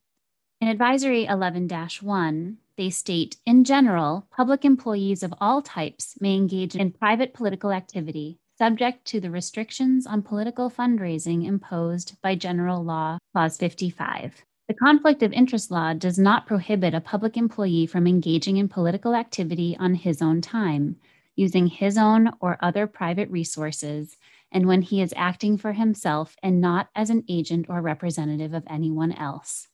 In 0.60 0.68
Advisory 0.68 1.26
11 1.26 1.70
1, 2.02 2.58
they 2.78 2.90
state 2.90 3.38
In 3.46 3.64
general, 3.64 4.28
public 4.36 4.66
employees 4.66 5.24
of 5.24 5.34
all 5.40 5.62
types 5.62 6.16
may 6.20 6.36
engage 6.36 6.76
in 6.76 6.92
private 6.92 7.34
political 7.34 7.72
activity, 7.72 8.40
subject 8.58 9.06
to 9.06 9.20
the 9.20 9.30
restrictions 9.30 10.08
on 10.08 10.22
political 10.22 10.70
fundraising 10.70 11.46
imposed 11.46 12.16
by 12.22 12.36
General 12.36 12.84
Law, 12.84 13.20
Clause 13.34 13.58
55. 13.58 14.44
The 14.68 14.74
Conflict 14.74 15.24
of 15.24 15.32
Interest 15.32 15.72
Law 15.72 15.94
does 15.94 16.20
not 16.20 16.46
prohibit 16.46 16.94
a 16.94 17.02
public 17.02 17.38
employee 17.38 17.86
from 17.86 18.06
engaging 18.06 18.58
in 18.58 18.68
political 18.68 19.16
activity 19.16 19.78
on 19.80 19.94
his 19.94 20.22
own 20.22 20.42
time, 20.42 20.98
using 21.36 21.68
his 21.68 21.98
own 21.98 22.32
or 22.42 22.58
other 22.62 22.86
private 22.88 23.30
resources, 23.30 24.18
and 24.52 24.68
when 24.68 24.82
he 24.82 25.02
is 25.02 25.14
acting 25.16 25.58
for 25.58 25.74
himself 25.74 26.36
and 26.42 26.62
not 26.62 26.90
as 26.96 27.10
an 27.10 27.24
agent 27.28 27.68
or 27.70 27.82
representative 27.82 28.54
of 28.54 28.64
anyone 28.68 29.12
else. 29.12 29.68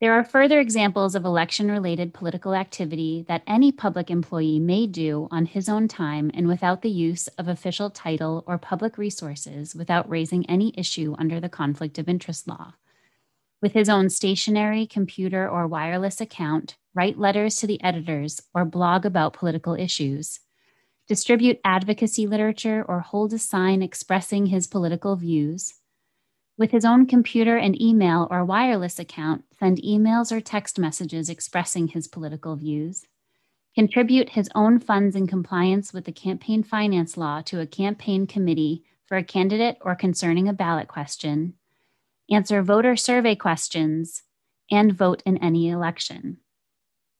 There 0.00 0.12
are 0.12 0.22
further 0.22 0.60
examples 0.60 1.16
of 1.16 1.24
election 1.24 1.70
related 1.72 2.14
political 2.14 2.54
activity 2.54 3.24
that 3.26 3.42
any 3.48 3.72
public 3.72 4.12
employee 4.12 4.60
may 4.60 4.86
do 4.86 5.26
on 5.32 5.46
his 5.46 5.68
own 5.68 5.88
time 5.88 6.30
and 6.34 6.46
without 6.46 6.82
the 6.82 6.90
use 6.90 7.26
of 7.36 7.48
official 7.48 7.90
title 7.90 8.44
or 8.46 8.58
public 8.58 8.96
resources 8.96 9.74
without 9.74 10.08
raising 10.08 10.46
any 10.46 10.72
issue 10.76 11.16
under 11.18 11.40
the 11.40 11.48
Conflict 11.48 11.98
of 11.98 12.08
Interest 12.08 12.46
Law. 12.46 12.74
With 13.60 13.72
his 13.72 13.88
own 13.88 14.08
stationary, 14.08 14.86
computer, 14.86 15.48
or 15.48 15.66
wireless 15.66 16.20
account, 16.20 16.76
write 16.94 17.18
letters 17.18 17.56
to 17.56 17.66
the 17.66 17.82
editors 17.82 18.40
or 18.54 18.64
blog 18.64 19.04
about 19.04 19.32
political 19.32 19.74
issues. 19.74 20.38
Distribute 21.08 21.58
advocacy 21.64 22.26
literature, 22.26 22.84
or 22.86 23.00
hold 23.00 23.32
a 23.32 23.38
sign 23.38 23.82
expressing 23.82 24.46
his 24.46 24.66
political 24.66 25.16
views. 25.16 25.74
With 26.58 26.70
his 26.70 26.84
own 26.84 27.06
computer 27.06 27.56
and 27.56 27.80
email 27.80 28.28
or 28.30 28.44
wireless 28.44 28.98
account, 28.98 29.44
send 29.58 29.80
emails 29.82 30.30
or 30.30 30.40
text 30.40 30.78
messages 30.78 31.30
expressing 31.30 31.88
his 31.88 32.08
political 32.08 32.56
views. 32.56 33.06
Contribute 33.74 34.30
his 34.30 34.50
own 34.54 34.80
funds 34.80 35.14
in 35.14 35.26
compliance 35.26 35.92
with 35.92 36.04
the 36.04 36.12
campaign 36.12 36.62
finance 36.62 37.16
law 37.16 37.40
to 37.42 37.60
a 37.60 37.66
campaign 37.66 38.26
committee 38.26 38.84
for 39.06 39.16
a 39.16 39.24
candidate 39.24 39.78
or 39.80 39.94
concerning 39.94 40.48
a 40.48 40.52
ballot 40.52 40.88
question. 40.88 41.54
Answer 42.28 42.60
voter 42.62 42.96
survey 42.96 43.36
questions 43.36 44.24
and 44.70 44.92
vote 44.92 45.22
in 45.24 45.38
any 45.38 45.70
election. 45.70 46.38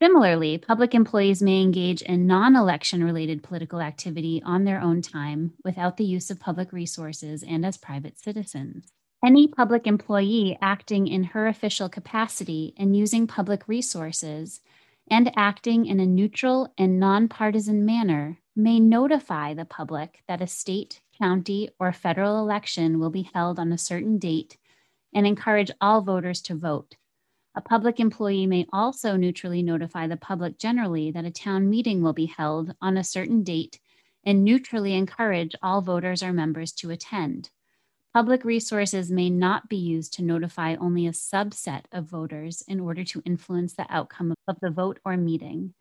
Similarly, 0.01 0.59
public 0.59 0.95
employees 0.95 1.43
may 1.43 1.61
engage 1.61 2.03
in 2.03 2.27
non 2.27 2.55
election 2.55 3.03
related 3.03 3.43
political 3.43 3.81
activity 3.81 4.41
on 4.45 4.65
their 4.65 4.81
own 4.81 5.03
time 5.03 5.55
without 5.65 5.97
the 5.97 6.05
use 6.05 6.31
of 6.31 6.39
public 6.39 6.73
resources 6.73 7.43
and 7.43 7.67
as 7.67 7.77
private 7.77 8.19
citizens. 8.19 8.93
Any 9.25 9.49
public 9.49 9.89
employee 9.89 10.57
acting 10.63 11.09
in 11.09 11.25
her 11.25 11.49
official 11.49 11.89
capacity 11.89 12.75
and 12.77 12.97
using 12.97 13.27
public 13.27 13.67
resources 13.67 14.61
and 15.11 15.33
acting 15.37 15.87
in 15.87 15.99
a 15.99 16.07
neutral 16.07 16.73
and 16.79 17.01
nonpartisan 17.01 17.85
manner 17.85 18.39
may 18.55 18.79
notify 18.79 19.53
the 19.53 19.65
public 19.65 20.23
that 20.29 20.41
a 20.41 20.47
state, 20.47 21.01
county, 21.21 21.71
or 21.81 21.93
federal 21.93 22.39
election 22.39 23.01
will 23.01 23.11
be 23.11 23.29
held 23.35 23.59
on 23.59 23.73
a 23.73 23.79
certain 23.79 24.19
date 24.19 24.57
and 25.13 25.27
encourage 25.27 25.73
all 25.81 26.03
voters 26.03 26.41
to 26.43 26.55
vote 26.55 26.95
a 27.59 27.61
public 27.61 27.99
employee 27.99 28.47
may 28.47 28.65
also 28.73 29.17
neutrally 29.17 29.65
notify 29.65 30.07
the 30.07 30.17
public 30.17 30.61
generally 30.61 31.11
that 31.11 31.25
a 31.25 31.31
town 31.33 31.69
meeting 31.69 32.01
will 32.01 32.13
be 32.13 32.27
held 32.27 32.73
on 32.81 32.97
a 32.97 33.03
certain 33.03 33.43
date 33.43 33.81
and 34.25 34.45
neutrally 34.45 34.95
encourage 34.95 35.57
all 35.61 35.81
voters 35.81 36.23
or 36.23 36.33
members 36.33 36.71
to 36.71 36.93
attend. 36.93 37.51
Public 38.15 38.45
resources 38.45 39.11
may 39.11 39.29
not 39.29 39.69
be 39.69 39.77
used 39.77 40.13
to 40.13 40.23
notify 40.23 40.77
only 40.77 41.09
a 41.09 41.11
subset 41.11 41.83
of 41.91 42.05
voters 42.05 42.63
in 42.69 42.79
order 42.79 43.03
to 43.03 43.23
influence 43.27 43.73
the 43.73 43.87
outcome 43.91 44.33
of 44.47 44.57
the 44.63 44.71
vote 44.71 45.01
or 45.05 45.17
meeting. 45.17 45.75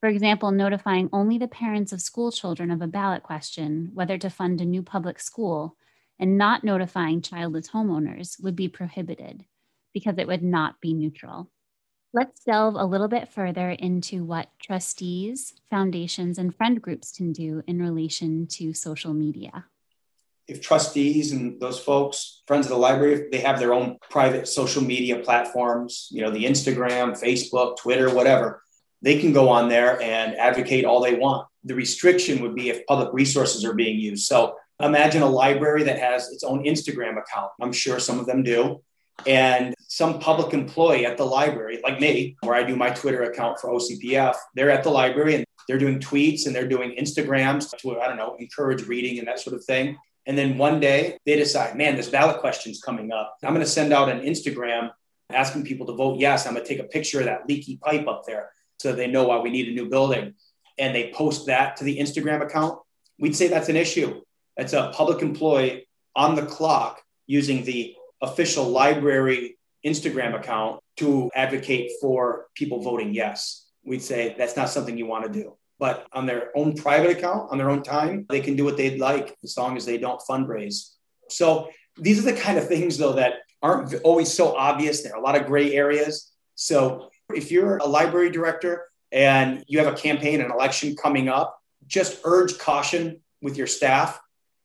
For 0.00 0.08
example, 0.08 0.50
notifying 0.50 1.10
only 1.12 1.36
the 1.36 1.46
parents 1.46 1.92
of 1.92 2.00
school 2.00 2.32
children 2.32 2.70
of 2.70 2.80
a 2.80 2.86
ballot 2.86 3.22
question, 3.22 3.90
whether 3.92 4.16
to 4.16 4.30
fund 4.30 4.62
a 4.62 4.64
new 4.64 4.82
public 4.82 5.20
school, 5.20 5.76
and 6.18 6.38
not 6.38 6.64
notifying 6.64 7.20
childless 7.20 7.68
homeowners 7.68 8.42
would 8.42 8.56
be 8.56 8.68
prohibited 8.68 9.44
because 9.98 10.18
it 10.18 10.28
would 10.28 10.44
not 10.44 10.80
be 10.80 10.94
neutral. 10.94 11.50
Let's 12.14 12.44
delve 12.44 12.76
a 12.76 12.84
little 12.84 13.08
bit 13.08 13.28
further 13.28 13.70
into 13.70 14.24
what 14.24 14.48
trustees, 14.62 15.54
foundations, 15.68 16.38
and 16.38 16.54
friend 16.54 16.80
groups 16.80 17.10
can 17.10 17.32
do 17.32 17.62
in 17.66 17.80
relation 17.80 18.46
to 18.52 18.72
social 18.72 19.12
media. 19.12 19.66
If 20.46 20.62
trustees 20.62 21.32
and 21.32 21.60
those 21.60 21.80
folks, 21.80 22.42
friends 22.46 22.66
of 22.66 22.70
the 22.70 22.78
library, 22.78 23.28
they 23.30 23.40
have 23.40 23.58
their 23.58 23.74
own 23.74 23.98
private 24.08 24.46
social 24.46 24.82
media 24.82 25.18
platforms, 25.18 26.08
you 26.10 26.22
know, 26.22 26.30
the 26.30 26.44
Instagram, 26.44 27.20
Facebook, 27.20 27.76
Twitter, 27.76 28.14
whatever, 28.14 28.62
they 29.02 29.18
can 29.18 29.32
go 29.32 29.48
on 29.48 29.68
there 29.68 30.00
and 30.00 30.36
advocate 30.36 30.84
all 30.84 31.02
they 31.02 31.14
want. 31.14 31.48
The 31.64 31.74
restriction 31.74 32.40
would 32.40 32.54
be 32.54 32.70
if 32.70 32.86
public 32.86 33.10
resources 33.12 33.64
are 33.64 33.74
being 33.74 33.98
used. 33.98 34.26
So 34.26 34.54
imagine 34.80 35.22
a 35.22 35.28
library 35.28 35.82
that 35.84 35.98
has 35.98 36.30
its 36.30 36.44
own 36.44 36.64
Instagram 36.64 37.18
account. 37.18 37.50
I'm 37.60 37.72
sure 37.72 37.98
some 37.98 38.18
of 38.18 38.26
them 38.26 38.42
do 38.42 38.80
and 39.26 39.74
some 39.88 40.18
public 40.18 40.54
employee 40.54 41.06
at 41.06 41.16
the 41.16 41.24
library, 41.24 41.80
like 41.82 42.00
me, 42.00 42.36
where 42.42 42.54
I 42.54 42.62
do 42.62 42.76
my 42.76 42.90
Twitter 42.90 43.24
account 43.24 43.58
for 43.58 43.70
OCPF, 43.70 44.34
they're 44.54 44.70
at 44.70 44.84
the 44.84 44.90
library 44.90 45.34
and 45.34 45.44
they're 45.66 45.78
doing 45.78 45.98
tweets 45.98 46.46
and 46.46 46.54
they're 46.54 46.68
doing 46.68 46.96
Instagrams 46.98 47.76
to, 47.78 48.00
I 48.00 48.06
don't 48.06 48.16
know, 48.16 48.36
encourage 48.38 48.86
reading 48.86 49.18
and 49.18 49.28
that 49.28 49.40
sort 49.40 49.54
of 49.54 49.64
thing. 49.64 49.98
And 50.26 50.36
then 50.36 50.58
one 50.58 50.78
day 50.78 51.18
they 51.26 51.36
decide, 51.36 51.76
man, 51.76 51.96
this 51.96 52.10
ballot 52.10 52.40
question's 52.40 52.80
coming 52.80 53.12
up. 53.12 53.36
I'm 53.42 53.54
going 53.54 53.64
to 53.64 53.70
send 53.70 53.92
out 53.92 54.08
an 54.08 54.20
Instagram 54.20 54.90
asking 55.30 55.64
people 55.64 55.86
to 55.86 55.94
vote 55.94 56.20
yes. 56.20 56.46
I'm 56.46 56.54
going 56.54 56.64
to 56.64 56.68
take 56.68 56.84
a 56.84 56.88
picture 56.88 57.20
of 57.20 57.26
that 57.26 57.48
leaky 57.48 57.78
pipe 57.78 58.06
up 58.06 58.24
there 58.26 58.50
so 58.78 58.92
they 58.92 59.06
know 59.06 59.24
why 59.24 59.38
we 59.38 59.50
need 59.50 59.68
a 59.68 59.72
new 59.72 59.88
building. 59.88 60.34
And 60.78 60.94
they 60.94 61.12
post 61.12 61.46
that 61.46 61.76
to 61.78 61.84
the 61.84 61.98
Instagram 61.98 62.42
account. 62.42 62.78
We'd 63.18 63.36
say 63.36 63.48
that's 63.48 63.68
an 63.68 63.76
issue. 63.76 64.20
That's 64.56 64.74
a 64.74 64.92
public 64.94 65.22
employee 65.22 65.88
on 66.14 66.34
the 66.34 66.46
clock 66.46 67.02
using 67.26 67.64
the 67.64 67.94
official 68.20 68.64
library 68.64 69.58
Instagram 69.84 70.34
account 70.34 70.80
to 70.96 71.30
advocate 71.34 71.92
for 72.00 72.46
people 72.54 72.82
voting 72.82 73.14
yes. 73.14 73.66
We'd 73.84 74.02
say 74.02 74.34
that's 74.36 74.56
not 74.56 74.68
something 74.68 74.98
you 74.98 75.06
want 75.06 75.24
to 75.24 75.30
do. 75.30 75.56
But 75.78 76.06
on 76.12 76.26
their 76.26 76.50
own 76.56 76.74
private 76.74 77.16
account, 77.16 77.52
on 77.52 77.58
their 77.58 77.70
own 77.70 77.82
time, 77.82 78.26
they 78.28 78.40
can 78.40 78.56
do 78.56 78.64
what 78.64 78.76
they'd 78.76 78.98
like 78.98 79.36
as 79.44 79.56
long 79.56 79.76
as 79.76 79.86
they 79.86 79.96
don't 79.96 80.20
fundraise. 80.28 80.90
So 81.30 81.68
these 81.96 82.18
are 82.18 82.32
the 82.32 82.38
kind 82.38 82.58
of 82.58 82.66
things, 82.66 82.98
though, 82.98 83.12
that 83.12 83.34
aren't 83.62 83.94
always 84.02 84.32
so 84.32 84.56
obvious. 84.56 85.02
There 85.02 85.12
are 85.14 85.18
a 85.18 85.22
lot 85.22 85.36
of 85.36 85.46
gray 85.46 85.74
areas. 85.74 86.32
So 86.56 87.10
if 87.32 87.52
you're 87.52 87.76
a 87.76 87.86
library 87.86 88.30
director 88.30 88.86
and 89.12 89.64
you 89.68 89.78
have 89.78 89.92
a 89.92 89.96
campaign, 89.96 90.40
an 90.40 90.50
election 90.50 90.96
coming 90.96 91.28
up, 91.28 91.56
just 91.86 92.20
urge 92.24 92.58
caution 92.58 93.20
with 93.40 93.56
your 93.56 93.68
staff 93.68 94.20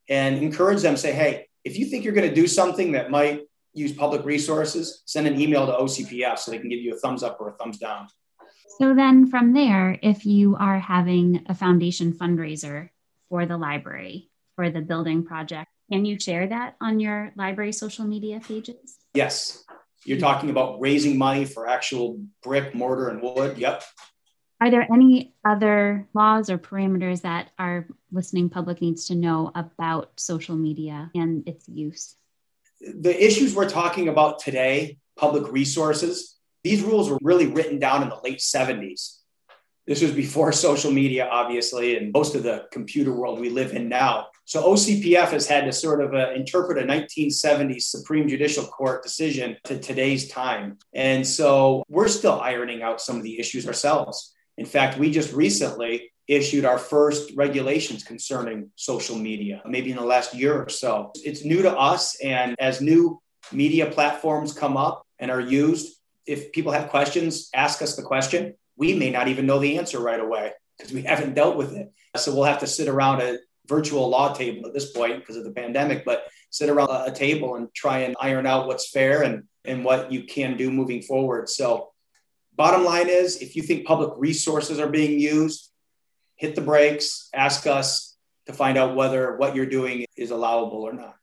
and 0.09 0.39
encourage 0.39 0.81
them, 0.81 0.97
say, 0.97 1.13
hey, 1.13 1.47
if 1.63 1.77
you 1.77 1.85
think 1.85 2.03
you're 2.03 2.13
going 2.13 2.27
to 2.27 2.35
do 2.35 2.47
something 2.47 2.91
that 2.93 3.11
might 3.11 3.41
use 3.73 3.91
public 3.91 4.25
resources, 4.25 5.01
send 5.05 5.27
an 5.27 5.39
email 5.39 5.65
to 5.65 5.73
OCPF 5.73 6.37
so 6.37 6.51
they 6.51 6.59
can 6.59 6.69
give 6.69 6.79
you 6.79 6.93
a 6.93 6.97
thumbs 6.97 7.23
up 7.23 7.37
or 7.39 7.49
a 7.49 7.53
thumbs 7.53 7.77
down. 7.77 8.07
So 8.79 8.93
then 8.93 9.27
from 9.27 9.53
there, 9.53 9.97
if 10.01 10.25
you 10.25 10.55
are 10.59 10.79
having 10.79 11.45
a 11.47 11.55
foundation 11.55 12.13
fundraiser 12.13 12.89
for 13.29 13.45
the 13.45 13.57
library, 13.57 14.29
for 14.55 14.69
the 14.69 14.81
building 14.81 15.23
project, 15.23 15.69
can 15.91 16.05
you 16.05 16.19
share 16.19 16.47
that 16.47 16.75
on 16.81 16.99
your 16.99 17.31
library 17.35 17.71
social 17.71 18.05
media 18.05 18.39
pages? 18.39 18.97
Yes. 19.13 19.63
You're 20.05 20.19
talking 20.19 20.49
about 20.49 20.81
raising 20.81 21.17
money 21.17 21.45
for 21.45 21.67
actual 21.67 22.19
brick, 22.41 22.75
mortar, 22.75 23.09
and 23.09 23.21
wood. 23.21 23.57
Yep. 23.57 23.83
Are 24.63 24.71
there 24.71 24.87
any 24.89 25.33
other 25.43 26.07
laws 26.13 26.49
or 26.49 26.57
parameters 26.57 27.23
that 27.23 27.49
our 27.59 27.85
listening 28.13 28.49
public 28.49 28.79
needs 28.79 29.07
to 29.07 29.15
know 29.15 29.51
about 29.55 30.11
social 30.15 30.55
media 30.55 31.11
and 31.13 31.45
its 31.45 31.67
use? 31.67 32.15
The 32.79 33.13
issues 33.21 33.53
we're 33.53 33.67
talking 33.67 34.07
about 34.07 34.39
today, 34.39 34.99
public 35.17 35.51
resources, 35.51 36.37
these 36.63 36.81
rules 36.81 37.09
were 37.09 37.19
really 37.21 37.47
written 37.47 37.77
down 37.77 38.03
in 38.03 38.07
the 38.07 38.21
late 38.23 38.39
70s. 38.39 39.17
This 39.85 40.01
was 40.01 40.13
before 40.13 40.51
social 40.53 40.93
media, 40.93 41.27
obviously, 41.29 41.97
and 41.97 42.13
most 42.13 42.33
of 42.33 42.43
the 42.43 42.65
computer 42.71 43.11
world 43.11 43.41
we 43.41 43.49
live 43.49 43.73
in 43.73 43.89
now. 43.89 44.27
So 44.45 44.63
OCPF 44.63 45.27
has 45.31 45.45
had 45.45 45.65
to 45.65 45.73
sort 45.73 46.01
of 46.01 46.13
uh, 46.13 46.31
interpret 46.31 46.77
a 46.77 46.87
1970s 46.87 47.81
Supreme 47.81 48.29
Judicial 48.29 48.65
Court 48.67 49.03
decision 49.03 49.57
to 49.65 49.77
today's 49.77 50.29
time. 50.29 50.77
And 50.93 51.27
so 51.27 51.83
we're 51.89 52.07
still 52.07 52.39
ironing 52.39 52.81
out 52.81 53.01
some 53.01 53.17
of 53.17 53.23
the 53.23 53.37
issues 53.37 53.67
ourselves. 53.67 54.29
In 54.57 54.65
fact, 54.65 54.97
we 54.97 55.11
just 55.11 55.33
recently 55.33 56.11
issued 56.27 56.65
our 56.65 56.77
first 56.77 57.31
regulations 57.35 58.03
concerning 58.03 58.71
social 58.75 59.17
media, 59.17 59.61
maybe 59.65 59.91
in 59.91 59.97
the 59.97 60.03
last 60.03 60.33
year 60.33 60.61
or 60.61 60.69
so. 60.69 61.11
It's 61.15 61.43
new 61.43 61.61
to 61.63 61.71
us. 61.71 62.17
And 62.21 62.55
as 62.59 62.81
new 62.81 63.21
media 63.51 63.87
platforms 63.87 64.53
come 64.53 64.77
up 64.77 65.05
and 65.19 65.29
are 65.29 65.41
used, 65.41 65.99
if 66.25 66.51
people 66.53 66.71
have 66.71 66.89
questions, 66.89 67.49
ask 67.53 67.81
us 67.81 67.95
the 67.95 68.03
question. 68.03 68.55
We 68.77 68.93
may 68.93 69.11
not 69.11 69.27
even 69.27 69.45
know 69.45 69.59
the 69.59 69.77
answer 69.77 69.99
right 69.99 70.19
away 70.19 70.51
because 70.77 70.93
we 70.93 71.01
haven't 71.11 71.33
dealt 71.33 71.57
with 71.57 71.73
it. 71.73 71.91
So 72.15 72.33
we'll 72.33 72.45
have 72.45 72.59
to 72.59 72.67
sit 72.67 72.87
around 72.87 73.21
a 73.21 73.39
virtual 73.67 74.09
law 74.09 74.33
table 74.33 74.67
at 74.67 74.73
this 74.73 74.91
point 74.91 75.19
because 75.19 75.35
of 75.35 75.43
the 75.43 75.51
pandemic, 75.51 76.05
but 76.05 76.27
sit 76.51 76.69
around 76.69 76.89
a 76.89 77.11
table 77.11 77.55
and 77.55 77.73
try 77.73 77.99
and 77.99 78.15
iron 78.19 78.45
out 78.45 78.67
what's 78.67 78.89
fair 78.89 79.23
and, 79.23 79.43
and 79.65 79.83
what 79.83 80.11
you 80.11 80.23
can 80.23 80.57
do 80.57 80.69
moving 80.69 81.01
forward. 81.01 81.49
So 81.49 81.92
Bottom 82.55 82.83
line 82.85 83.09
is 83.09 83.37
if 83.37 83.55
you 83.55 83.63
think 83.63 83.85
public 83.85 84.11
resources 84.17 84.79
are 84.79 84.87
being 84.87 85.19
used, 85.19 85.71
hit 86.35 86.55
the 86.55 86.61
brakes, 86.61 87.29
ask 87.33 87.65
us 87.65 88.15
to 88.45 88.53
find 88.53 88.77
out 88.77 88.95
whether 88.95 89.37
what 89.37 89.55
you're 89.55 89.65
doing 89.65 90.05
is 90.15 90.31
allowable 90.31 90.81
or 90.81 90.93
not. 90.93 91.15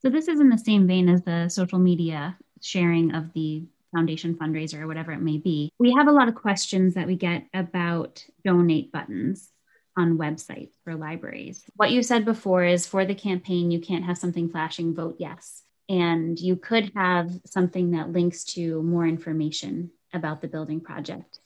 So, 0.00 0.10
this 0.10 0.28
is 0.28 0.40
in 0.40 0.48
the 0.48 0.58
same 0.58 0.86
vein 0.86 1.08
as 1.08 1.22
the 1.22 1.48
social 1.48 1.78
media 1.78 2.36
sharing 2.60 3.14
of 3.14 3.32
the 3.34 3.64
foundation 3.94 4.34
fundraiser 4.34 4.80
or 4.80 4.86
whatever 4.86 5.12
it 5.12 5.20
may 5.20 5.38
be. 5.38 5.70
We 5.78 5.94
have 5.96 6.08
a 6.08 6.12
lot 6.12 6.28
of 6.28 6.34
questions 6.34 6.94
that 6.94 7.06
we 7.06 7.16
get 7.16 7.46
about 7.54 8.24
donate 8.44 8.92
buttons 8.92 9.50
on 9.96 10.18
websites 10.18 10.70
for 10.84 10.94
libraries. 10.94 11.64
What 11.74 11.90
you 11.90 12.02
said 12.02 12.24
before 12.24 12.64
is 12.64 12.86
for 12.86 13.04
the 13.04 13.14
campaign, 13.14 13.70
you 13.70 13.80
can't 13.80 14.04
have 14.04 14.18
something 14.18 14.48
flashing 14.48 14.94
vote 14.94 15.16
yes. 15.18 15.62
And 15.88 16.38
you 16.38 16.56
could 16.56 16.92
have 16.94 17.30
something 17.46 17.92
that 17.92 18.12
links 18.12 18.44
to 18.54 18.82
more 18.82 19.06
information 19.06 19.90
about 20.12 20.40
the 20.40 20.48
building 20.48 20.80
project. 20.80 21.40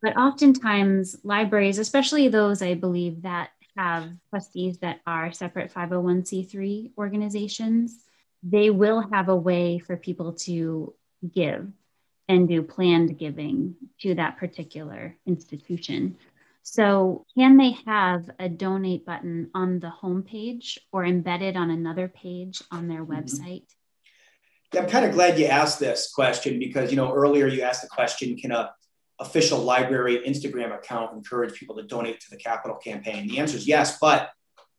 But 0.00 0.16
oftentimes, 0.16 1.16
libraries, 1.22 1.78
especially 1.78 2.28
those 2.28 2.60
I 2.60 2.74
believe 2.74 3.22
that 3.22 3.50
have 3.76 4.10
trustees 4.30 4.78
that 4.78 5.00
are 5.06 5.32
separate 5.32 5.72
501c3 5.72 6.92
organizations, 6.98 8.04
they 8.42 8.70
will 8.70 9.08
have 9.12 9.28
a 9.28 9.36
way 9.36 9.78
for 9.78 9.96
people 9.96 10.32
to 10.32 10.94
give 11.32 11.70
and 12.28 12.48
do 12.48 12.62
planned 12.62 13.18
giving 13.18 13.76
to 14.00 14.14
that 14.14 14.38
particular 14.38 15.16
institution. 15.26 16.16
So, 16.64 17.26
can 17.36 17.56
they 17.56 17.72
have 17.86 18.30
a 18.38 18.48
donate 18.48 19.04
button 19.04 19.50
on 19.54 19.80
the 19.80 19.92
homepage 20.02 20.78
or 20.92 21.04
embedded 21.04 21.56
on 21.56 21.70
another 21.70 22.08
page 22.08 22.62
on 22.70 22.88
their 22.88 23.04
mm-hmm. 23.04 23.12
website? 23.12 23.66
I'm 24.74 24.88
kind 24.88 25.04
of 25.04 25.12
glad 25.12 25.38
you 25.38 25.46
asked 25.46 25.78
this 25.78 26.10
question 26.14 26.58
because 26.58 26.90
you 26.90 26.96
know 26.96 27.12
earlier 27.12 27.46
you 27.46 27.62
asked 27.62 27.82
the 27.82 27.88
question, 27.88 28.36
can 28.36 28.52
a 28.52 28.72
official 29.20 29.58
library 29.58 30.22
Instagram 30.26 30.74
account 30.74 31.12
encourage 31.12 31.58
people 31.58 31.76
to 31.76 31.82
donate 31.82 32.20
to 32.20 32.30
the 32.30 32.36
capital 32.36 32.76
campaign? 32.76 33.28
The 33.28 33.38
answer 33.38 33.56
is 33.56 33.68
yes, 33.68 33.98
but 33.98 34.30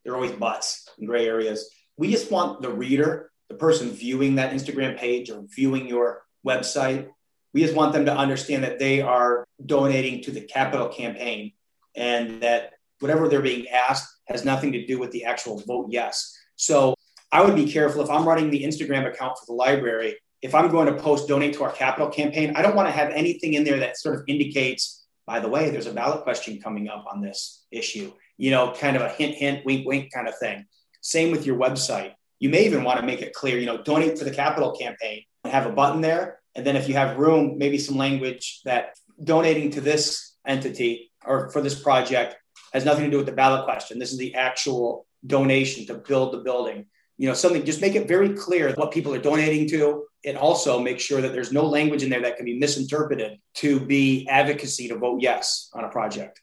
there 0.04 0.14
are 0.14 0.16
always 0.16 0.32
buts 0.32 0.90
and 0.98 1.08
gray 1.08 1.28
areas. 1.28 1.70
We 1.96 2.12
just 2.12 2.32
want 2.32 2.62
the 2.62 2.72
reader, 2.72 3.32
the 3.50 3.56
person 3.56 3.92
viewing 3.92 4.36
that 4.36 4.52
Instagram 4.52 4.98
page 4.98 5.30
or 5.30 5.44
viewing 5.48 5.88
your 5.88 6.24
website, 6.46 7.10
we 7.54 7.62
just 7.62 7.76
want 7.76 7.94
them 7.94 8.06
to 8.06 8.16
understand 8.16 8.64
that 8.64 8.80
they 8.80 9.02
are 9.02 9.46
donating 9.64 10.24
to 10.24 10.32
the 10.32 10.42
capital 10.42 10.90
campaign 10.90 11.54
and 11.96 12.42
that 12.42 12.74
whatever 13.00 13.28
they're 13.28 13.42
being 13.42 13.68
asked 13.70 14.12
has 14.26 14.44
nothing 14.44 14.72
to 14.72 14.86
do 14.86 14.98
with 14.98 15.12
the 15.12 15.26
actual 15.26 15.60
vote 15.60 15.88
yes. 15.90 16.36
So 16.56 16.96
I 17.34 17.42
would 17.42 17.56
be 17.56 17.66
careful 17.66 18.04
if 18.04 18.12
I'm 18.12 18.28
running 18.28 18.52
the 18.52 18.64
Instagram 18.64 19.08
account 19.08 19.40
for 19.40 19.48
the 19.48 19.54
library. 19.54 20.18
If 20.44 20.54
I'm 20.54 20.70
going 20.70 20.86
to 20.86 21.02
post 21.02 21.28
donate 21.28 21.56
to 21.56 21.64
our 21.64 21.72
capital 21.72 22.08
campaign, 22.10 22.54
I 22.56 22.62
don't 22.62 22.76
want 22.76 22.88
to 22.90 22.92
have 22.92 23.10
anything 23.10 23.56
in 23.56 23.64
there 23.64 23.80
that 23.80 23.98
sort 23.98 24.20
of 24.20 24.24
indicates, 24.28 25.04
by 25.26 25.40
the 25.40 25.50
way, 25.50 25.72
there's 25.72 25.88
a 25.88 25.94
ballot 25.94 26.22
question 26.22 26.62
coming 26.62 26.90
up 26.90 27.06
on 27.12 27.22
this 27.22 27.66
issue, 27.72 28.14
you 28.38 28.52
know, 28.52 28.72
kind 28.80 28.96
of 28.96 29.02
a 29.02 29.10
hint, 29.10 29.34
hint, 29.34 29.66
wink, 29.66 29.88
wink 29.88 30.14
kind 30.14 30.28
of 30.28 30.38
thing. 30.38 30.66
Same 31.02 31.32
with 31.32 31.44
your 31.44 31.58
website. 31.58 32.14
You 32.40 32.50
may 32.50 32.66
even 32.66 32.84
want 32.84 33.00
to 33.00 33.06
make 33.06 33.24
it 33.24 33.34
clear, 33.34 33.58
you 33.58 33.66
know, 33.66 33.82
donate 33.82 34.16
to 34.18 34.26
the 34.26 34.32
capital 34.32 34.72
campaign 34.72 35.24
and 35.44 35.52
have 35.52 35.66
a 35.66 35.72
button 35.72 36.02
there. 36.02 36.40
And 36.54 36.64
then 36.64 36.76
if 36.76 36.88
you 36.88 36.94
have 36.94 37.18
room, 37.18 37.58
maybe 37.58 37.80
some 37.80 37.98
language 37.98 38.62
that 38.66 38.96
donating 39.24 39.72
to 39.72 39.82
this 39.82 40.36
entity 40.46 41.12
or 41.26 41.50
for 41.50 41.62
this 41.62 41.82
project 41.82 42.36
has 42.74 42.86
nothing 42.86 43.06
to 43.06 43.10
do 43.10 43.18
with 43.18 43.26
the 43.26 43.32
ballot 43.32 43.66
question. 43.66 43.98
This 43.98 44.12
is 44.12 44.20
the 44.20 44.36
actual 44.36 45.08
donation 45.26 45.88
to 45.88 45.96
build 45.96 46.32
the 46.34 46.40
building. 46.40 46.86
You 47.18 47.28
know, 47.28 47.34
something 47.34 47.64
just 47.64 47.82
make 47.82 47.96
it 47.96 48.08
very 48.08 48.30
clear 48.34 48.74
what 48.74 48.92
people 48.92 49.14
are 49.14 49.22
donating 49.22 49.68
to, 49.70 50.06
and 50.26 50.38
also 50.38 50.80
make 50.80 51.00
sure 51.00 51.22
that 51.22 51.34
there's 51.34 51.52
no 51.52 51.66
language 51.66 52.04
in 52.04 52.10
there 52.10 52.22
that 52.22 52.38
can 52.38 52.46
be 52.46 52.58
misinterpreted 52.58 53.40
to 53.56 53.80
be 53.80 54.28
advocacy 54.30 54.88
to 54.88 54.98
vote 54.98 55.22
yes 55.22 55.70
on 55.74 55.84
a 55.84 55.90
project. 55.90 56.42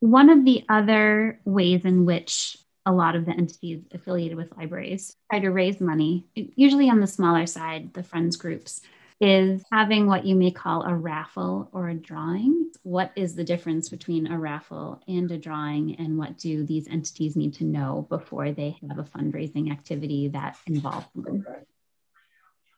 One 0.00 0.30
of 0.30 0.44
the 0.44 0.64
other 0.68 1.40
ways 1.44 1.84
in 1.84 2.04
which 2.04 2.56
a 2.84 2.92
lot 2.92 3.14
of 3.14 3.24
the 3.24 3.32
entities 3.32 3.84
affiliated 3.92 4.36
with 4.36 4.56
libraries 4.56 5.16
try 5.30 5.40
to 5.40 5.50
raise 5.50 5.80
money, 5.80 6.26
usually 6.34 6.90
on 6.90 7.00
the 7.00 7.06
smaller 7.06 7.46
side, 7.46 7.94
the 7.94 8.02
friends 8.02 8.36
groups, 8.36 8.80
is 9.22 9.62
having 9.70 10.08
what 10.08 10.26
you 10.26 10.34
may 10.34 10.50
call 10.50 10.82
a 10.82 10.92
raffle 10.92 11.68
or 11.72 11.88
a 11.88 11.94
drawing. 11.94 12.72
What 12.82 13.12
is 13.14 13.36
the 13.36 13.44
difference 13.44 13.88
between 13.88 14.26
a 14.26 14.36
raffle 14.36 15.00
and 15.06 15.30
a 15.30 15.38
drawing, 15.38 15.94
and 15.94 16.18
what 16.18 16.38
do 16.38 16.64
these 16.64 16.88
entities 16.88 17.36
need 17.36 17.54
to 17.54 17.64
know 17.64 18.04
before 18.10 18.50
they 18.50 18.76
have 18.88 18.98
a 18.98 19.04
fundraising 19.04 19.70
activity 19.70 20.26
that 20.28 20.56
involves 20.66 21.06
them? 21.14 21.46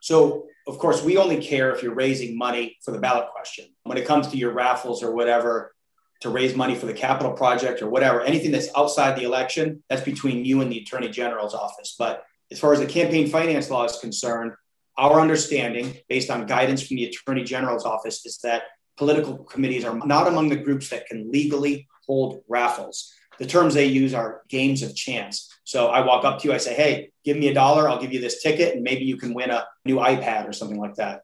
So, 0.02 0.48
of 0.66 0.76
course, 0.78 1.02
we 1.02 1.16
only 1.16 1.42
care 1.42 1.72
if 1.72 1.82
you're 1.82 1.94
raising 1.94 2.36
money 2.36 2.76
for 2.84 2.90
the 2.90 2.98
ballot 2.98 3.30
question. 3.34 3.64
When 3.84 3.96
it 3.96 4.06
comes 4.06 4.28
to 4.28 4.36
your 4.36 4.52
raffles 4.52 5.02
or 5.02 5.14
whatever, 5.14 5.74
to 6.20 6.28
raise 6.28 6.54
money 6.54 6.74
for 6.74 6.84
the 6.84 6.92
capital 6.92 7.32
project 7.32 7.80
or 7.80 7.88
whatever, 7.88 8.20
anything 8.20 8.52
that's 8.52 8.68
outside 8.76 9.16
the 9.16 9.24
election, 9.24 9.82
that's 9.88 10.02
between 10.02 10.44
you 10.44 10.60
and 10.60 10.70
the 10.70 10.80
attorney 10.80 11.08
general's 11.08 11.54
office. 11.54 11.96
But 11.98 12.22
as 12.52 12.58
far 12.58 12.74
as 12.74 12.80
the 12.80 12.86
campaign 12.86 13.28
finance 13.28 13.70
law 13.70 13.84
is 13.84 13.98
concerned, 13.98 14.52
our 14.96 15.20
understanding, 15.20 15.94
based 16.08 16.30
on 16.30 16.46
guidance 16.46 16.86
from 16.86 16.96
the 16.96 17.04
Attorney 17.04 17.44
General's 17.44 17.84
office, 17.84 18.24
is 18.24 18.38
that 18.38 18.62
political 18.96 19.38
committees 19.38 19.84
are 19.84 19.98
not 20.06 20.28
among 20.28 20.48
the 20.48 20.56
groups 20.56 20.90
that 20.90 21.06
can 21.06 21.30
legally 21.30 21.88
hold 22.06 22.42
raffles. 22.48 23.12
The 23.38 23.46
terms 23.46 23.74
they 23.74 23.86
use 23.86 24.14
are 24.14 24.42
games 24.48 24.82
of 24.82 24.94
chance. 24.94 25.50
So 25.64 25.88
I 25.88 26.06
walk 26.06 26.24
up 26.24 26.38
to 26.38 26.48
you, 26.48 26.54
I 26.54 26.58
say, 26.58 26.74
hey, 26.74 27.10
give 27.24 27.36
me 27.36 27.48
a 27.48 27.54
dollar, 27.54 27.88
I'll 27.88 28.00
give 28.00 28.12
you 28.12 28.20
this 28.20 28.42
ticket, 28.42 28.74
and 28.74 28.84
maybe 28.84 29.04
you 29.04 29.16
can 29.16 29.34
win 29.34 29.50
a 29.50 29.66
new 29.84 29.96
iPad 29.96 30.48
or 30.48 30.52
something 30.52 30.78
like 30.78 30.94
that. 30.96 31.22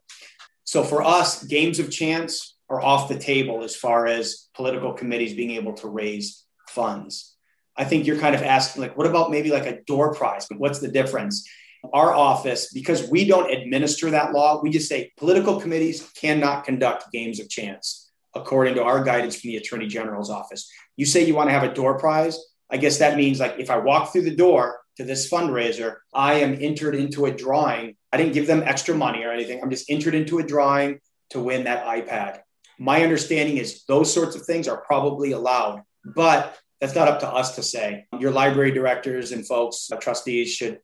So 0.65 0.83
for 0.83 1.01
us, 1.03 1.43
games 1.43 1.79
of 1.79 1.89
chance 1.91 2.57
are 2.69 2.81
off 2.81 3.07
the 3.07 3.17
table 3.17 3.63
as 3.63 3.75
far 3.75 4.07
as 4.07 4.49
political 4.53 4.93
committees 4.93 5.33
being 5.33 5.51
able 5.51 5.73
to 5.75 5.87
raise 5.87 6.45
funds. 6.67 7.35
I 7.77 7.85
think 7.85 8.05
you're 8.05 8.19
kind 8.19 8.35
of 8.35 8.43
asking, 8.43 8.81
like, 8.81 8.97
what 8.97 9.07
about 9.07 9.31
maybe 9.31 9.51
like 9.51 9.65
a 9.65 9.81
door 9.83 10.13
prize? 10.13 10.47
But 10.49 10.59
what's 10.59 10.79
the 10.79 10.91
difference? 10.91 11.47
Our 11.93 12.13
office, 12.13 12.71
because 12.73 13.09
we 13.09 13.25
don't 13.25 13.51
administer 13.51 14.11
that 14.11 14.33
law, 14.33 14.61
we 14.61 14.69
just 14.69 14.87
say 14.87 15.11
political 15.17 15.59
committees 15.59 16.09
cannot 16.15 16.63
conduct 16.63 17.11
games 17.11 17.39
of 17.39 17.49
chance, 17.49 18.11
according 18.35 18.75
to 18.75 18.83
our 18.83 19.03
guidance 19.03 19.39
from 19.39 19.49
the 19.49 19.57
Attorney 19.57 19.87
General's 19.87 20.29
office. 20.29 20.69
You 20.95 21.05
say 21.05 21.25
you 21.25 21.35
want 21.35 21.49
to 21.49 21.53
have 21.53 21.63
a 21.63 21.73
door 21.73 21.97
prize. 21.97 22.39
I 22.69 22.77
guess 22.77 22.99
that 22.99 23.17
means 23.17 23.39
like 23.39 23.55
if 23.57 23.69
I 23.69 23.77
walk 23.77 24.11
through 24.11 24.23
the 24.23 24.35
door 24.35 24.79
to 24.97 25.03
this 25.03 25.29
fundraiser, 25.29 25.97
I 26.13 26.35
am 26.35 26.57
entered 26.61 26.95
into 26.95 27.25
a 27.25 27.31
drawing. 27.31 27.95
I 28.13 28.17
didn't 28.17 28.33
give 28.33 28.47
them 28.47 28.63
extra 28.63 28.95
money 28.95 29.23
or 29.23 29.31
anything. 29.31 29.61
I'm 29.61 29.69
just 29.69 29.89
entered 29.89 30.15
into 30.15 30.39
a 30.39 30.43
drawing 30.43 30.99
to 31.31 31.39
win 31.39 31.63
that 31.63 31.85
iPad. 31.85 32.39
My 32.77 33.03
understanding 33.03 33.57
is 33.57 33.83
those 33.87 34.13
sorts 34.13 34.35
of 34.35 34.43
things 34.43 34.67
are 34.67 34.81
probably 34.81 35.31
allowed, 35.31 35.81
but 36.03 36.57
that's 36.79 36.95
not 36.95 37.07
up 37.07 37.19
to 37.19 37.29
us 37.29 37.55
to 37.55 37.63
say. 37.63 38.05
Your 38.19 38.31
library 38.31 38.71
directors 38.71 39.31
and 39.31 39.45
folks, 39.45 39.89
uh, 39.91 39.97
trustees 39.97 40.51
should 40.53 40.79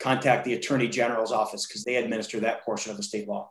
contact 0.00 0.44
the 0.44 0.54
attorney 0.54 0.88
general's 0.88 1.32
office 1.32 1.66
because 1.66 1.84
they 1.84 1.96
administer 1.96 2.40
that 2.40 2.62
portion 2.64 2.90
of 2.90 2.96
the 2.96 3.02
state 3.02 3.28
law. 3.28 3.50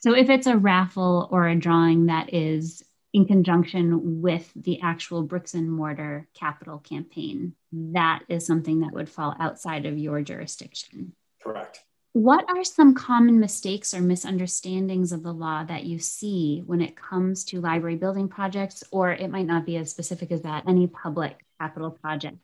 So 0.00 0.14
if 0.14 0.28
it's 0.28 0.46
a 0.46 0.56
raffle 0.56 1.28
or 1.30 1.46
a 1.46 1.56
drawing 1.56 2.06
that 2.06 2.34
is 2.34 2.82
in 3.12 3.24
conjunction 3.24 4.20
with 4.20 4.52
the 4.54 4.80
actual 4.82 5.22
bricks 5.22 5.54
and 5.54 5.70
mortar 5.70 6.28
capital 6.34 6.78
campaign, 6.78 7.54
that 7.72 8.22
is 8.28 8.46
something 8.46 8.80
that 8.80 8.92
would 8.92 9.08
fall 9.08 9.34
outside 9.40 9.86
of 9.86 9.96
your 9.96 10.22
jurisdiction. 10.22 11.12
Correct. 11.42 11.80
What 12.12 12.44
are 12.48 12.64
some 12.64 12.94
common 12.94 13.40
mistakes 13.40 13.92
or 13.92 14.00
misunderstandings 14.00 15.12
of 15.12 15.22
the 15.22 15.34
law 15.34 15.64
that 15.64 15.84
you 15.84 15.98
see 15.98 16.62
when 16.64 16.80
it 16.80 16.96
comes 16.96 17.44
to 17.44 17.60
library 17.60 17.96
building 17.96 18.28
projects, 18.28 18.82
or 18.90 19.12
it 19.12 19.30
might 19.30 19.46
not 19.46 19.66
be 19.66 19.76
as 19.76 19.90
specific 19.90 20.32
as 20.32 20.42
that, 20.42 20.64
any 20.66 20.86
public 20.86 21.44
capital 21.60 21.90
project? 21.90 22.38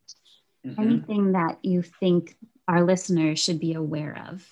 Mm-hmm. 0.67 0.81
Anything 0.81 1.33
that 1.33 1.59
you 1.63 1.83
think 1.83 2.37
our 2.69 2.85
listeners 2.85 3.39
should 3.39 3.61
be 3.61 3.75
aware 3.75 4.23
of? 4.29 4.47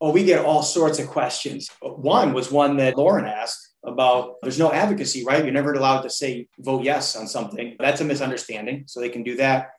Oh, 0.00 0.12
we 0.12 0.24
get 0.24 0.44
all 0.44 0.62
sorts 0.62 0.98
of 0.98 1.08
questions. 1.08 1.70
One 1.82 2.32
was 2.32 2.52
one 2.52 2.76
that 2.76 2.96
Lauren 2.96 3.26
asked 3.26 3.74
about 3.84 4.36
there's 4.42 4.58
no 4.58 4.72
advocacy, 4.72 5.24
right? 5.24 5.44
You're 5.44 5.52
never 5.52 5.72
allowed 5.72 6.02
to 6.02 6.10
say 6.10 6.48
vote 6.58 6.84
yes 6.84 7.16
on 7.16 7.26
something. 7.26 7.76
That's 7.78 8.00
a 8.00 8.04
misunderstanding. 8.04 8.84
So 8.86 9.00
they 9.00 9.08
can 9.08 9.22
do 9.22 9.36
that. 9.36 9.70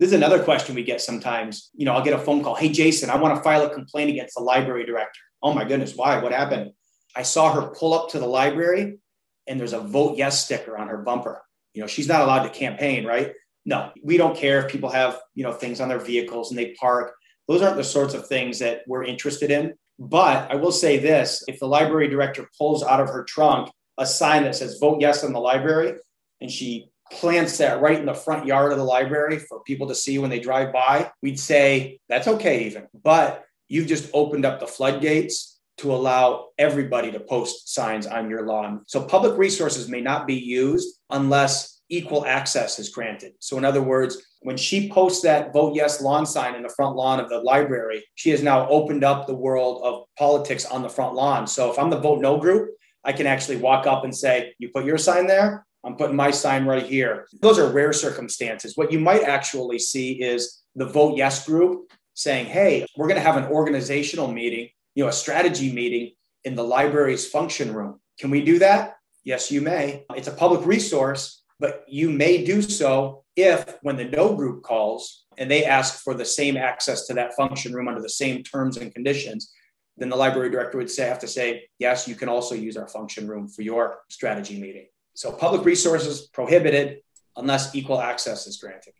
This 0.00 0.08
is 0.08 0.14
another 0.14 0.42
question 0.42 0.74
we 0.74 0.84
get 0.84 1.00
sometimes. 1.00 1.70
You 1.74 1.84
know, 1.84 1.92
I'll 1.92 2.04
get 2.04 2.14
a 2.14 2.18
phone 2.18 2.42
call. 2.42 2.54
Hey, 2.54 2.68
Jason, 2.68 3.10
I 3.10 3.16
want 3.16 3.36
to 3.36 3.42
file 3.42 3.62
a 3.62 3.70
complaint 3.70 4.10
against 4.10 4.36
the 4.36 4.42
library 4.42 4.84
director. 4.84 5.20
Oh 5.42 5.52
my 5.52 5.64
goodness, 5.64 5.94
why? 5.94 6.20
What 6.20 6.32
happened? 6.32 6.72
I 7.16 7.22
saw 7.22 7.52
her 7.52 7.74
pull 7.74 7.94
up 7.94 8.10
to 8.10 8.18
the 8.18 8.26
library 8.26 8.98
and 9.46 9.58
there's 9.58 9.72
a 9.72 9.80
vote 9.80 10.16
yes 10.16 10.44
sticker 10.44 10.76
on 10.76 10.88
her 10.88 10.98
bumper. 10.98 11.42
You 11.74 11.80
know, 11.80 11.86
she's 11.86 12.08
not 12.08 12.22
allowed 12.22 12.44
to 12.44 12.50
campaign, 12.50 13.04
right? 13.04 13.32
No, 13.68 13.92
we 14.02 14.16
don't 14.16 14.34
care 14.34 14.64
if 14.64 14.72
people 14.72 14.88
have, 14.88 15.20
you 15.34 15.44
know, 15.44 15.52
things 15.52 15.78
on 15.78 15.90
their 15.90 15.98
vehicles 15.98 16.50
and 16.50 16.58
they 16.58 16.72
park. 16.80 17.14
Those 17.48 17.60
aren't 17.60 17.76
the 17.76 17.84
sorts 17.84 18.14
of 18.14 18.26
things 18.26 18.58
that 18.60 18.80
we're 18.86 19.04
interested 19.04 19.50
in. 19.50 19.74
But 19.98 20.50
I 20.50 20.54
will 20.54 20.72
say 20.72 20.96
this 20.96 21.44
if 21.48 21.58
the 21.58 21.66
library 21.66 22.08
director 22.08 22.48
pulls 22.56 22.82
out 22.82 22.98
of 22.98 23.08
her 23.08 23.24
trunk 23.24 23.70
a 23.98 24.06
sign 24.06 24.44
that 24.44 24.56
says 24.56 24.78
vote 24.80 25.02
yes 25.02 25.22
in 25.22 25.34
the 25.34 25.40
library, 25.40 25.98
and 26.40 26.50
she 26.50 26.88
plants 27.12 27.58
that 27.58 27.82
right 27.82 27.98
in 27.98 28.06
the 28.06 28.14
front 28.14 28.46
yard 28.46 28.72
of 28.72 28.78
the 28.78 28.84
library 28.84 29.38
for 29.38 29.62
people 29.64 29.88
to 29.88 29.94
see 29.94 30.18
when 30.18 30.30
they 30.30 30.40
drive 30.40 30.72
by, 30.72 31.10
we'd 31.22 31.38
say 31.38 32.00
that's 32.08 32.28
okay, 32.28 32.64
even. 32.64 32.86
But 32.94 33.44
you've 33.68 33.86
just 33.86 34.08
opened 34.14 34.46
up 34.46 34.60
the 34.60 34.66
floodgates 34.66 35.60
to 35.78 35.92
allow 35.92 36.46
everybody 36.56 37.12
to 37.12 37.20
post 37.20 37.74
signs 37.74 38.06
on 38.06 38.30
your 38.30 38.46
lawn. 38.46 38.82
So 38.86 39.02
public 39.02 39.36
resources 39.36 39.88
may 39.88 40.00
not 40.00 40.26
be 40.26 40.36
used 40.36 41.00
unless 41.10 41.77
equal 41.88 42.24
access 42.26 42.78
is 42.78 42.88
granted. 42.88 43.32
So, 43.40 43.58
in 43.58 43.64
other 43.64 43.82
words, 43.82 44.18
when 44.42 44.56
she 44.56 44.90
posts 44.90 45.22
that 45.22 45.52
vote 45.52 45.74
yes 45.74 46.00
lawn 46.00 46.26
sign 46.26 46.54
in 46.54 46.62
the 46.62 46.68
front 46.68 46.96
lawn 46.96 47.20
of 47.20 47.28
the 47.28 47.38
library, 47.38 48.04
she 48.14 48.30
has 48.30 48.42
now 48.42 48.68
opened 48.68 49.04
up 49.04 49.26
the 49.26 49.34
world 49.34 49.80
of 49.82 50.04
politics 50.18 50.64
on 50.64 50.82
the 50.82 50.88
front 50.88 51.14
lawn. 51.14 51.46
So, 51.46 51.70
if 51.70 51.78
I'm 51.78 51.90
the 51.90 52.00
vote 52.00 52.20
no 52.20 52.38
group, 52.38 52.70
I 53.04 53.12
can 53.12 53.26
actually 53.26 53.56
walk 53.56 53.86
up 53.86 54.04
and 54.04 54.14
say, 54.14 54.54
You 54.58 54.70
put 54.70 54.84
your 54.84 54.98
sign 54.98 55.26
there, 55.26 55.66
I'm 55.84 55.96
putting 55.96 56.16
my 56.16 56.30
sign 56.30 56.66
right 56.66 56.84
here. 56.84 57.26
Those 57.40 57.58
are 57.58 57.70
rare 57.70 57.92
circumstances. 57.92 58.76
What 58.76 58.92
you 58.92 59.00
might 59.00 59.22
actually 59.22 59.78
see 59.78 60.20
is 60.20 60.62
the 60.74 60.86
vote 60.86 61.16
yes 61.16 61.46
group 61.46 61.90
saying, 62.14 62.46
Hey, 62.46 62.86
we're 62.96 63.08
going 63.08 63.20
to 63.20 63.26
have 63.26 63.36
an 63.36 63.46
organizational 63.50 64.30
meeting, 64.30 64.68
you 64.94 65.04
know, 65.04 65.08
a 65.08 65.12
strategy 65.12 65.72
meeting 65.72 66.12
in 66.44 66.54
the 66.54 66.64
library's 66.64 67.26
function 67.26 67.72
room. 67.72 68.00
Can 68.18 68.30
we 68.30 68.42
do 68.42 68.58
that? 68.58 68.96
Yes, 69.24 69.50
you 69.50 69.60
may. 69.60 70.04
It's 70.14 70.28
a 70.28 70.32
public 70.32 70.64
resource 70.66 71.37
but 71.60 71.84
you 71.88 72.10
may 72.10 72.44
do 72.44 72.62
so 72.62 73.24
if, 73.36 73.76
when 73.82 73.96
the 73.96 74.04
no 74.04 74.34
group 74.34 74.62
calls 74.62 75.24
and 75.36 75.50
they 75.50 75.64
ask 75.64 76.02
for 76.02 76.14
the 76.14 76.24
same 76.24 76.56
access 76.56 77.06
to 77.06 77.14
that 77.14 77.34
function 77.34 77.72
room 77.72 77.88
under 77.88 78.02
the 78.02 78.08
same 78.08 78.42
terms 78.42 78.76
and 78.76 78.92
conditions, 78.92 79.52
then 79.96 80.08
the 80.08 80.16
library 80.16 80.50
director 80.50 80.78
would 80.78 80.90
say, 80.90 81.06
have 81.08 81.18
to 81.20 81.28
say, 81.28 81.64
yes, 81.78 82.06
you 82.06 82.14
can 82.14 82.28
also 82.28 82.54
use 82.54 82.76
our 82.76 82.88
function 82.88 83.26
room 83.26 83.48
for 83.48 83.62
your 83.62 83.98
strategy 84.08 84.60
meeting. 84.60 84.86
So 85.14 85.32
public 85.32 85.64
resources 85.64 86.28
prohibited 86.28 87.00
unless 87.36 87.74
equal 87.74 88.00
access 88.00 88.46
is 88.46 88.56
granted. 88.56 88.92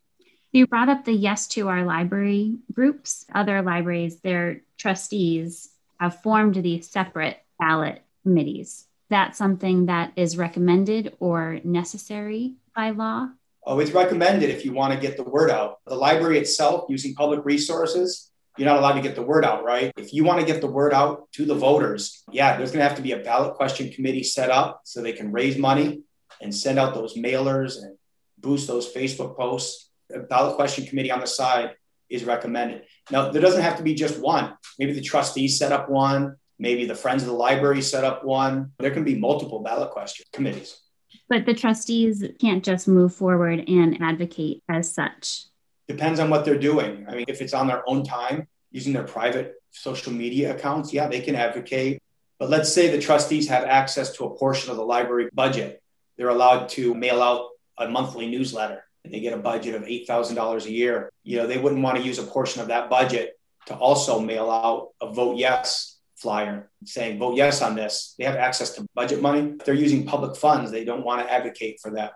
You 0.50 0.66
brought 0.66 0.88
up 0.88 1.04
the 1.04 1.12
Yes 1.12 1.46
to 1.48 1.68
Our 1.68 1.84
Library 1.84 2.56
groups. 2.72 3.26
Other 3.32 3.62
libraries, 3.62 4.20
their 4.20 4.62
trustees 4.78 5.70
have 6.00 6.22
formed 6.22 6.56
these 6.56 6.88
separate 6.88 7.38
ballot 7.58 8.02
committees. 8.22 8.87
That's 9.10 9.38
something 9.38 9.86
that 9.86 10.12
is 10.16 10.36
recommended 10.36 11.14
or 11.18 11.60
necessary 11.64 12.54
by 12.74 12.90
law? 12.90 13.28
Oh, 13.64 13.80
it's 13.80 13.92
recommended 13.92 14.50
if 14.50 14.64
you 14.64 14.72
want 14.72 14.94
to 14.94 15.00
get 15.00 15.16
the 15.16 15.24
word 15.24 15.50
out. 15.50 15.78
The 15.86 15.94
library 15.94 16.38
itself, 16.38 16.86
using 16.88 17.14
public 17.14 17.44
resources, 17.44 18.30
you're 18.56 18.66
not 18.66 18.78
allowed 18.78 18.94
to 18.94 19.02
get 19.02 19.14
the 19.14 19.22
word 19.22 19.44
out, 19.44 19.64
right? 19.64 19.92
If 19.96 20.12
you 20.12 20.24
want 20.24 20.40
to 20.40 20.46
get 20.46 20.60
the 20.60 20.66
word 20.66 20.92
out 20.92 21.30
to 21.32 21.44
the 21.44 21.54
voters, 21.54 22.24
yeah, 22.32 22.56
there's 22.56 22.70
going 22.70 22.82
to 22.82 22.88
have 22.88 22.96
to 22.96 23.02
be 23.02 23.12
a 23.12 23.18
ballot 23.18 23.54
question 23.54 23.90
committee 23.90 24.24
set 24.24 24.50
up 24.50 24.80
so 24.84 25.00
they 25.00 25.12
can 25.12 25.32
raise 25.32 25.56
money 25.56 26.02
and 26.40 26.54
send 26.54 26.78
out 26.78 26.94
those 26.94 27.14
mailers 27.14 27.76
and 27.76 27.96
boost 28.38 28.66
those 28.66 28.92
Facebook 28.92 29.36
posts. 29.36 29.90
A 30.12 30.20
ballot 30.20 30.56
question 30.56 30.86
committee 30.86 31.10
on 31.10 31.20
the 31.20 31.26
side 31.26 31.76
is 32.08 32.24
recommended. 32.24 32.82
Now, 33.10 33.30
there 33.30 33.42
doesn't 33.42 33.62
have 33.62 33.76
to 33.76 33.82
be 33.82 33.94
just 33.94 34.18
one. 34.18 34.54
Maybe 34.78 34.92
the 34.92 35.02
trustees 35.02 35.58
set 35.58 35.70
up 35.70 35.88
one, 35.88 36.36
maybe 36.58 36.86
the 36.86 36.94
Friends 36.94 37.22
of 37.22 37.28
the 37.28 37.34
Library 37.34 37.82
set 37.82 38.04
up 38.04 38.24
one. 38.24 38.72
There 38.78 38.90
can 38.90 39.04
be 39.04 39.14
multiple 39.14 39.60
ballot 39.60 39.90
question 39.90 40.26
committees. 40.32 40.80
But 41.28 41.46
the 41.46 41.54
trustees 41.54 42.24
can't 42.40 42.64
just 42.64 42.88
move 42.88 43.14
forward 43.14 43.68
and 43.68 44.00
advocate 44.02 44.62
as 44.68 44.92
such. 44.92 45.44
Depends 45.86 46.20
on 46.20 46.30
what 46.30 46.44
they're 46.44 46.58
doing. 46.58 47.06
I 47.08 47.14
mean, 47.14 47.26
if 47.28 47.40
it's 47.40 47.54
on 47.54 47.66
their 47.66 47.88
own 47.88 48.04
time, 48.04 48.46
using 48.70 48.92
their 48.92 49.04
private 49.04 49.54
social 49.70 50.12
media 50.12 50.54
accounts, 50.54 50.92
yeah, 50.92 51.08
they 51.08 51.20
can 51.20 51.34
advocate. 51.34 52.02
But 52.38 52.50
let's 52.50 52.72
say 52.72 52.90
the 52.90 53.00
trustees 53.00 53.48
have 53.48 53.64
access 53.64 54.12
to 54.16 54.24
a 54.24 54.36
portion 54.36 54.70
of 54.70 54.76
the 54.76 54.84
library 54.84 55.28
budget. 55.32 55.82
They're 56.16 56.28
allowed 56.28 56.68
to 56.70 56.94
mail 56.94 57.22
out 57.22 57.48
a 57.78 57.88
monthly 57.88 58.28
newsletter 58.28 58.84
and 59.04 59.12
they 59.12 59.20
get 59.20 59.32
a 59.32 59.38
budget 59.38 59.74
of 59.74 59.82
$8,000 59.82 60.64
a 60.64 60.70
year. 60.70 61.10
You 61.22 61.38
know, 61.38 61.46
they 61.46 61.58
wouldn't 61.58 61.82
want 61.82 61.96
to 61.96 62.02
use 62.02 62.18
a 62.18 62.24
portion 62.24 62.60
of 62.60 62.68
that 62.68 62.90
budget 62.90 63.38
to 63.66 63.74
also 63.74 64.20
mail 64.20 64.50
out 64.50 64.88
a 65.00 65.12
vote 65.12 65.36
yes 65.36 65.97
flyer 66.20 66.70
saying 66.84 67.18
vote 67.18 67.36
yes 67.36 67.62
on 67.62 67.74
this. 67.74 68.14
They 68.18 68.24
have 68.24 68.36
access 68.36 68.70
to 68.74 68.86
budget 68.94 69.22
money. 69.22 69.54
If 69.58 69.64
they're 69.64 69.74
using 69.74 70.04
public 70.04 70.36
funds, 70.36 70.70
they 70.70 70.84
don't 70.84 71.04
want 71.04 71.26
to 71.26 71.32
advocate 71.32 71.80
for 71.80 71.92
that. 71.92 72.12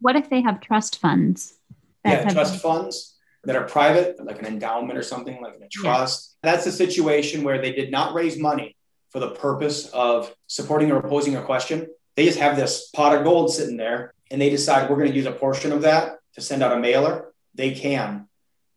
What 0.00 0.16
if 0.16 0.30
they 0.30 0.40
have 0.42 0.60
trust 0.60 1.00
funds? 1.00 1.54
Yeah, 2.04 2.28
trust 2.30 2.60
funds 2.60 3.16
that 3.44 3.56
are 3.56 3.64
private, 3.64 4.24
like 4.24 4.40
an 4.40 4.46
endowment 4.46 4.98
or 4.98 5.02
something, 5.02 5.40
like 5.40 5.54
a 5.54 5.68
trust. 5.68 6.36
Yeah. 6.42 6.52
That's 6.52 6.66
a 6.66 6.72
situation 6.72 7.44
where 7.44 7.60
they 7.60 7.72
did 7.72 7.90
not 7.90 8.14
raise 8.14 8.38
money 8.38 8.76
for 9.10 9.20
the 9.20 9.30
purpose 9.30 9.88
of 9.90 10.34
supporting 10.46 10.90
or 10.90 10.96
opposing 10.98 11.36
a 11.36 11.42
question. 11.42 11.86
They 12.16 12.24
just 12.26 12.38
have 12.38 12.56
this 12.56 12.90
pot 12.90 13.16
of 13.16 13.24
gold 13.24 13.52
sitting 13.52 13.76
there 13.76 14.14
and 14.30 14.40
they 14.40 14.50
decide 14.50 14.88
we're 14.88 14.96
going 14.96 15.10
to 15.10 15.16
use 15.16 15.26
a 15.26 15.32
portion 15.32 15.72
of 15.72 15.82
that 15.82 16.16
to 16.34 16.40
send 16.40 16.62
out 16.62 16.76
a 16.76 16.80
mailer. 16.80 17.32
They 17.54 17.72
can. 17.72 18.28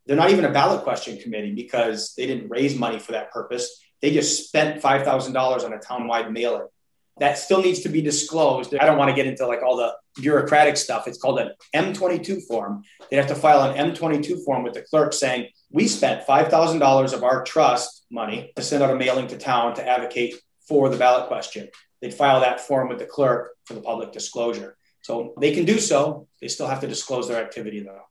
They're 0.05 0.17
not 0.17 0.31
even 0.31 0.45
a 0.45 0.51
ballot 0.51 0.83
question 0.83 1.17
committee 1.17 1.53
because 1.53 2.13
they 2.15 2.27
didn't 2.27 2.49
raise 2.49 2.77
money 2.77 2.99
for 2.99 3.13
that 3.13 3.31
purpose. 3.31 3.81
They 4.05 4.11
just 4.11 4.47
spent 4.49 4.83
$5,000 4.83 5.65
on 5.65 5.73
a 5.73 5.79
town-wide 5.79 6.31
mailer. 6.31 6.69
That 7.17 7.39
still 7.39 7.63
needs 7.63 7.79
to 7.79 7.89
be 7.89 8.03
disclosed. 8.03 8.75
I 8.75 8.85
don't 8.85 8.99
want 8.99 9.09
to 9.09 9.15
get 9.15 9.25
into 9.25 9.47
like 9.47 9.63
all 9.63 9.77
the 9.77 9.95
bureaucratic 10.21 10.77
stuff. 10.77 11.07
It's 11.07 11.17
called 11.17 11.39
an 11.39 11.53
M22 11.73 12.43
form. 12.43 12.83
They'd 13.09 13.17
have 13.17 13.25
to 13.29 13.33
file 13.33 13.63
an 13.63 13.93
M22 13.93 14.45
form 14.45 14.61
with 14.61 14.75
the 14.75 14.83
clerk 14.83 15.11
saying, 15.11 15.47
we 15.71 15.87
spent 15.87 16.27
$5,000 16.27 17.13
of 17.13 17.23
our 17.23 17.43
trust 17.43 18.05
money 18.11 18.51
to 18.55 18.61
send 18.61 18.83
out 18.83 18.91
a 18.91 18.95
mailing 18.95 19.25
to 19.29 19.39
town 19.39 19.73
to 19.73 19.89
advocate 19.89 20.35
for 20.67 20.87
the 20.89 20.97
ballot 20.97 21.25
question. 21.27 21.67
They'd 21.99 22.13
file 22.13 22.41
that 22.41 22.61
form 22.61 22.89
with 22.89 22.99
the 22.99 23.07
clerk 23.07 23.55
for 23.63 23.73
the 23.73 23.81
public 23.81 24.11
disclosure. 24.11 24.77
So 25.01 25.33
they 25.41 25.51
can 25.51 25.65
do 25.65 25.79
so. 25.79 26.27
They 26.41 26.47
still 26.47 26.67
have 26.67 26.81
to 26.81 26.87
disclose 26.87 27.27
their 27.27 27.43
activity 27.43 27.79
though. 27.79 28.03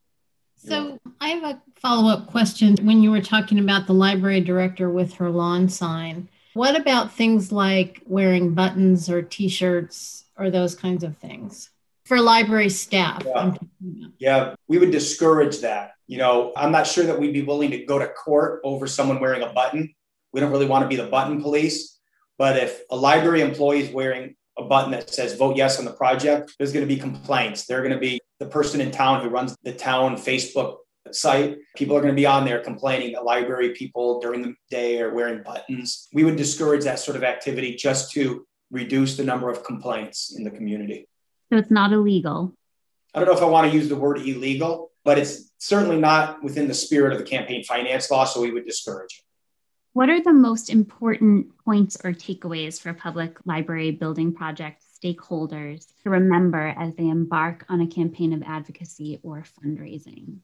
So 0.68 0.98
I 1.20 1.28
have 1.28 1.44
a 1.44 1.62
follow 1.76 2.10
up 2.10 2.26
question. 2.28 2.76
When 2.82 3.02
you 3.02 3.10
were 3.10 3.20
talking 3.20 3.58
about 3.58 3.86
the 3.86 3.92
library 3.92 4.40
director 4.40 4.90
with 4.90 5.14
her 5.14 5.30
lawn 5.30 5.68
sign, 5.68 6.28
what 6.54 6.78
about 6.78 7.12
things 7.12 7.52
like 7.52 8.00
wearing 8.06 8.54
buttons 8.54 9.10
or 9.10 9.22
t 9.22 9.48
shirts 9.48 10.24
or 10.38 10.50
those 10.50 10.74
kinds 10.74 11.04
of 11.04 11.16
things 11.18 11.70
for 12.04 12.20
library 12.20 12.70
staff? 12.70 13.22
Yeah. 13.26 13.54
yeah, 14.18 14.54
we 14.68 14.78
would 14.78 14.90
discourage 14.90 15.60
that. 15.60 15.92
You 16.06 16.18
know, 16.18 16.52
I'm 16.56 16.72
not 16.72 16.86
sure 16.86 17.04
that 17.04 17.18
we'd 17.18 17.32
be 17.32 17.42
willing 17.42 17.70
to 17.72 17.84
go 17.84 17.98
to 17.98 18.06
court 18.08 18.60
over 18.64 18.86
someone 18.86 19.20
wearing 19.20 19.42
a 19.42 19.52
button. 19.52 19.94
We 20.32 20.40
don't 20.40 20.50
really 20.50 20.66
want 20.66 20.82
to 20.82 20.88
be 20.88 20.96
the 20.96 21.08
button 21.08 21.42
police. 21.42 21.98
But 22.38 22.56
if 22.56 22.82
a 22.90 22.96
library 22.96 23.40
employee 23.40 23.82
is 23.82 23.90
wearing 23.90 24.36
a 24.58 24.64
button 24.64 24.90
that 24.92 25.10
says 25.10 25.34
vote 25.34 25.56
yes 25.56 25.78
on 25.78 25.84
the 25.84 25.92
project, 25.92 26.54
there's 26.58 26.72
going 26.72 26.86
to 26.86 26.94
be 26.94 27.00
complaints. 27.00 27.66
There 27.66 27.78
are 27.78 27.82
going 27.82 27.94
to 27.94 27.98
be 27.98 28.20
the 28.38 28.46
person 28.46 28.80
in 28.80 28.90
town 28.90 29.22
who 29.22 29.28
runs 29.28 29.56
the 29.62 29.72
town 29.72 30.16
Facebook 30.16 30.78
site. 31.12 31.58
People 31.76 31.96
are 31.96 32.00
going 32.00 32.12
to 32.12 32.16
be 32.16 32.26
on 32.26 32.44
there 32.44 32.60
complaining 32.60 33.12
that 33.12 33.24
library 33.24 33.70
people 33.70 34.20
during 34.20 34.42
the 34.42 34.54
day 34.70 35.00
are 35.00 35.14
wearing 35.14 35.42
buttons. 35.42 36.08
We 36.12 36.24
would 36.24 36.36
discourage 36.36 36.84
that 36.84 36.98
sort 36.98 37.16
of 37.16 37.22
activity 37.22 37.76
just 37.76 38.12
to 38.12 38.46
reduce 38.70 39.16
the 39.16 39.24
number 39.24 39.50
of 39.50 39.64
complaints 39.64 40.34
in 40.36 40.44
the 40.44 40.50
community. 40.50 41.08
So 41.52 41.58
it's 41.58 41.70
not 41.70 41.92
illegal. 41.92 42.54
I 43.14 43.20
don't 43.20 43.28
know 43.28 43.36
if 43.36 43.42
I 43.42 43.46
want 43.46 43.70
to 43.70 43.76
use 43.76 43.88
the 43.88 43.96
word 43.96 44.18
illegal, 44.18 44.90
but 45.04 45.18
it's 45.18 45.52
certainly 45.58 45.98
not 45.98 46.42
within 46.42 46.66
the 46.66 46.74
spirit 46.74 47.12
of 47.12 47.18
the 47.18 47.24
campaign 47.24 47.62
finance 47.62 48.10
law, 48.10 48.24
so 48.24 48.40
we 48.40 48.50
would 48.50 48.64
discourage 48.64 49.18
it. 49.18 49.24
What 49.92 50.08
are 50.08 50.20
the 50.20 50.32
most 50.32 50.70
important 50.70 51.56
points 51.64 51.96
or 52.02 52.10
takeaways 52.10 52.80
for 52.80 52.92
public 52.92 53.38
library 53.44 53.92
building 53.92 54.34
project 54.34 54.83
stakeholders 55.04 55.86
to 56.02 56.10
remember 56.10 56.74
as 56.78 56.94
they 56.94 57.08
embark 57.08 57.64
on 57.68 57.80
a 57.80 57.86
campaign 57.86 58.32
of 58.32 58.42
advocacy 58.42 59.20
or 59.22 59.44
fundraising? 59.62 60.38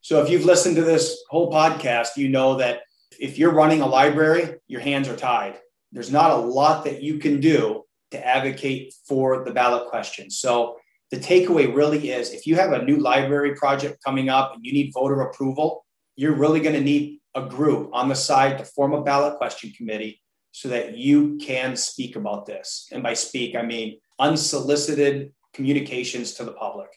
So, 0.00 0.22
if 0.22 0.30
you've 0.30 0.44
listened 0.44 0.76
to 0.76 0.82
this 0.82 1.22
whole 1.28 1.52
podcast, 1.52 2.16
you 2.16 2.28
know 2.28 2.56
that 2.56 2.80
if 3.18 3.38
you're 3.38 3.52
running 3.52 3.82
a 3.82 3.86
library, 3.86 4.56
your 4.66 4.80
hands 4.80 5.08
are 5.08 5.16
tied. 5.16 5.58
There's 5.92 6.10
not 6.10 6.30
a 6.30 6.36
lot 6.36 6.84
that 6.84 7.02
you 7.02 7.18
can 7.18 7.40
do 7.40 7.84
to 8.10 8.26
advocate 8.26 8.94
for 9.06 9.44
the 9.44 9.52
ballot 9.52 9.88
question. 9.88 10.30
So, 10.30 10.76
the 11.10 11.18
takeaway 11.18 11.74
really 11.74 12.10
is 12.10 12.32
if 12.32 12.46
you 12.46 12.56
have 12.56 12.72
a 12.72 12.84
new 12.84 12.98
library 12.98 13.54
project 13.56 14.02
coming 14.04 14.28
up 14.28 14.54
and 14.54 14.64
you 14.64 14.72
need 14.72 14.92
voter 14.94 15.22
approval, 15.22 15.84
you're 16.16 16.34
really 16.34 16.60
going 16.60 16.76
to 16.76 16.80
need 16.80 17.18
a 17.34 17.42
group 17.46 17.90
on 17.92 18.08
the 18.08 18.14
side 18.14 18.58
to 18.58 18.64
form 18.64 18.92
a 18.92 19.02
ballot 19.02 19.36
question 19.36 19.72
committee 19.72 20.20
so 20.52 20.68
that 20.68 20.96
you 20.96 21.38
can 21.38 21.76
speak 21.76 22.16
about 22.16 22.46
this. 22.46 22.88
And 22.92 23.02
by 23.02 23.14
speak, 23.14 23.54
I 23.56 23.62
mean 23.62 23.98
unsolicited 24.18 25.32
communications 25.54 26.34
to 26.34 26.44
the 26.44 26.52
public. 26.52 26.88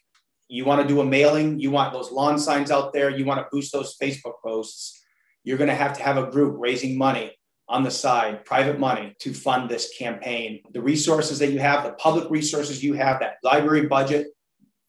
You 0.47 0.65
want 0.65 0.81
to 0.81 0.87
do 0.87 1.01
a 1.01 1.05
mailing, 1.05 1.59
you 1.59 1.71
want 1.71 1.93
those 1.93 2.11
lawn 2.11 2.37
signs 2.37 2.69
out 2.69 2.93
there, 2.93 3.09
you 3.09 3.25
want 3.25 3.39
to 3.39 3.47
boost 3.51 3.71
those 3.71 3.95
Facebook 4.01 4.33
posts. 4.43 5.01
You're 5.43 5.57
going 5.57 5.69
to 5.69 5.75
have 5.75 5.97
to 5.97 6.03
have 6.03 6.17
a 6.17 6.29
group 6.29 6.55
raising 6.57 6.97
money 6.97 7.35
on 7.69 7.83
the 7.83 7.91
side, 7.91 8.45
private 8.45 8.79
money 8.79 9.15
to 9.19 9.33
fund 9.33 9.69
this 9.69 9.93
campaign. 9.97 10.61
The 10.71 10.81
resources 10.81 11.39
that 11.39 11.51
you 11.51 11.59
have, 11.59 11.83
the 11.83 11.93
public 11.93 12.29
resources 12.29 12.83
you 12.83 12.93
have, 12.93 13.19
that 13.21 13.37
library 13.41 13.87
budget, 13.87 14.27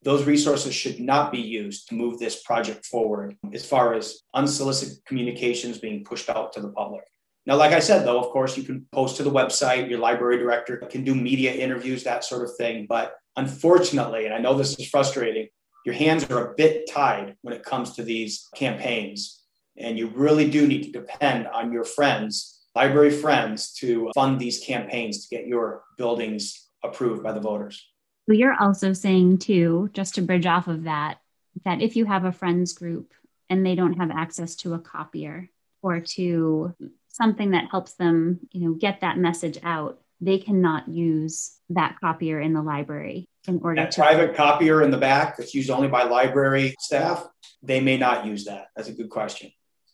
those 0.03 0.25
resources 0.25 0.75
should 0.75 1.01
not 1.01 1.33
be 1.33 1.41
used 1.41 1.89
to 1.89 1.95
move 1.95 2.19
this 2.19 2.43
project 2.43 2.85
forward 2.85 3.37
as 3.55 3.65
far 3.65 3.95
as 3.95 4.21
unsolicited 4.35 4.99
communications 5.07 5.79
being 5.79 6.05
pushed 6.05 6.29
out 6.29 6.53
to 6.53 6.61
the 6.61 6.69
public. 6.69 7.05
Now, 7.47 7.57
like 7.57 7.73
I 7.73 7.81
said, 7.81 8.07
though, 8.07 8.19
of 8.19 8.31
course, 8.31 8.57
you 8.57 8.63
can 8.63 8.87
post 8.91 9.19
to 9.19 9.23
the 9.23 9.31
website, 9.31 9.91
your 9.91 9.99
library 9.99 10.39
director 10.39 10.79
can 10.79 11.05
do 11.05 11.15
media 11.15 11.53
interviews, 11.53 12.05
that 12.05 12.25
sort 12.25 12.43
of 12.43 12.57
thing. 12.57 12.87
But 12.89 13.15
unfortunately, 13.37 14.25
and 14.25 14.35
I 14.35 14.39
know 14.39 14.55
this 14.55 14.79
is 14.79 14.89
frustrating, 14.89 15.49
your 15.85 15.95
hands 15.95 16.25
are 16.31 16.53
a 16.53 16.55
bit 16.55 16.89
tied 16.91 17.37
when 17.43 17.53
it 17.53 17.63
comes 17.63 17.97
to 17.97 18.03
these 18.03 18.49
campaigns. 18.55 19.43
And 19.77 19.99
you 19.99 20.07
really 20.09 20.49
do 20.49 20.67
need 20.67 20.85
to 20.85 20.93
depend 20.93 21.47
on 21.49 21.71
your 21.71 21.85
friends, 21.85 22.63
library 22.75 23.11
friends, 23.11 23.75
to 23.75 24.11
fund 24.15 24.41
these 24.41 24.61
campaigns 24.61 25.27
to 25.27 25.37
get 25.37 25.47
your 25.47 25.83
buildings 25.99 26.69
approved 26.83 27.23
by 27.23 27.33
the 27.33 27.41
voters. 27.41 27.87
You're 28.27 28.57
also 28.59 28.95
saying, 28.95 29.39
too, 29.39 29.91
just 29.93 30.15
to 30.15 30.23
bridge 30.23 30.47
off 30.47 30.67
of 30.67 30.85
that, 30.85 31.19
that 31.67 31.83
if 31.83 31.97
you 31.97 32.07
have 32.07 32.25
a 32.25 32.33
friends 32.33 32.73
group 32.73 33.13
and 33.51 33.67
they 33.67 33.75
don't 33.75 33.99
have 33.99 34.11
access 34.11 34.57
to 34.57 34.73
a 34.73 34.79
copier 34.79 35.51
or 35.83 36.01
to 36.01 36.75
something 37.15 37.53
that 37.53 37.71
helps 37.71 37.95
them, 37.95 38.41
you 38.51 38.69
know, 38.69 38.75
get 38.75 39.01
that 39.01 39.17
message 39.17 39.57
out, 39.63 40.01
they 40.21 40.39
cannot 40.39 40.89
use 40.89 41.59
that 41.71 41.97
copier 42.01 42.41
in 42.41 42.53
the 42.53 42.63
library 42.63 43.29
in 43.47 43.61
order 43.63 43.83
that 43.83 43.93
to 43.93 44.01
private 44.01 44.35
copier 44.35 44.83
in 44.83 44.91
the 44.91 44.99
back 44.99 45.37
that's 45.37 45.55
used 45.55 45.71
only 45.71 45.87
by 45.87 46.03
library 46.03 46.75
staff. 46.81 47.25
They 47.63 47.81
may 47.81 47.97
not 47.97 48.27
use 48.27 48.45
that. 48.47 48.67
That's 48.75 48.89
a 48.89 48.93
good 48.93 49.11
question. 49.11 49.53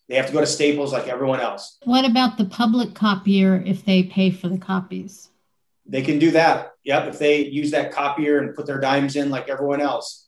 They 0.09 0.17
have 0.17 0.27
to 0.27 0.33
go 0.33 0.41
to 0.41 0.47
Staples 0.47 0.93
like 0.93 1.09
everyone 1.09 1.41
else. 1.41 1.77
What 1.85 2.05
about 2.05 2.39
the 2.39 2.47
public 2.47 2.95
copier 2.95 3.63
if 3.67 3.85
they 3.85 4.03
pay 4.03 4.31
for 4.31 4.49
the 4.49 4.59
copies? 4.59 5.29
They 5.87 6.03
can 6.03 6.19
do 6.19 6.31
that. 6.33 6.73
Yep. 6.85 7.09
If 7.09 7.19
they 7.19 7.45
use 7.45 7.71
that 7.73 7.93
copier 7.93 8.39
and 8.39 8.55
put 8.55 8.67
their 8.67 8.81
dimes 8.81 9.15
in 9.15 9.31
like 9.31 9.49
everyone 9.49 9.81
else. 9.81 10.27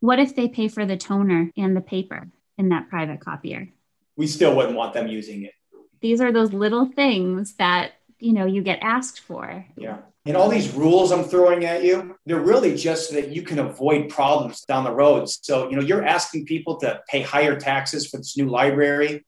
What 0.00 0.18
if 0.18 0.34
they 0.34 0.48
pay 0.48 0.68
for 0.68 0.86
the 0.86 0.96
toner 0.96 1.50
and 1.56 1.76
the 1.76 1.80
paper 1.80 2.28
in 2.56 2.70
that 2.70 2.88
private 2.88 3.20
copier? 3.20 3.68
We 4.16 4.26
still 4.26 4.56
wouldn't 4.56 4.76
want 4.76 4.94
them 4.94 5.06
using 5.06 5.44
it. 5.44 5.52
These 6.00 6.20
are 6.20 6.32
those 6.32 6.52
little 6.52 6.86
things 6.86 7.54
that, 7.54 7.92
you 8.18 8.32
know, 8.32 8.46
you 8.46 8.62
get 8.62 8.78
asked 8.82 9.20
for. 9.20 9.64
Yeah. 9.76 9.98
And 10.26 10.36
all 10.36 10.50
these 10.50 10.72
rules 10.74 11.12
I'm 11.12 11.24
throwing 11.24 11.64
at 11.64 11.82
you, 11.82 12.16
they're 12.26 12.40
really 12.40 12.76
just 12.76 13.08
so 13.08 13.14
that 13.14 13.30
you 13.30 13.42
can 13.42 13.58
avoid 13.58 14.10
problems 14.10 14.60
down 14.62 14.84
the 14.84 14.92
road. 14.92 15.28
So, 15.30 15.70
you 15.70 15.76
know, 15.76 15.82
you're 15.82 16.04
asking 16.04 16.44
people 16.44 16.76
to 16.80 17.00
pay 17.08 17.22
higher 17.22 17.58
taxes 17.58 18.06
for 18.08 18.18
this 18.18 18.36
new 18.36 18.48
library. 18.48 19.24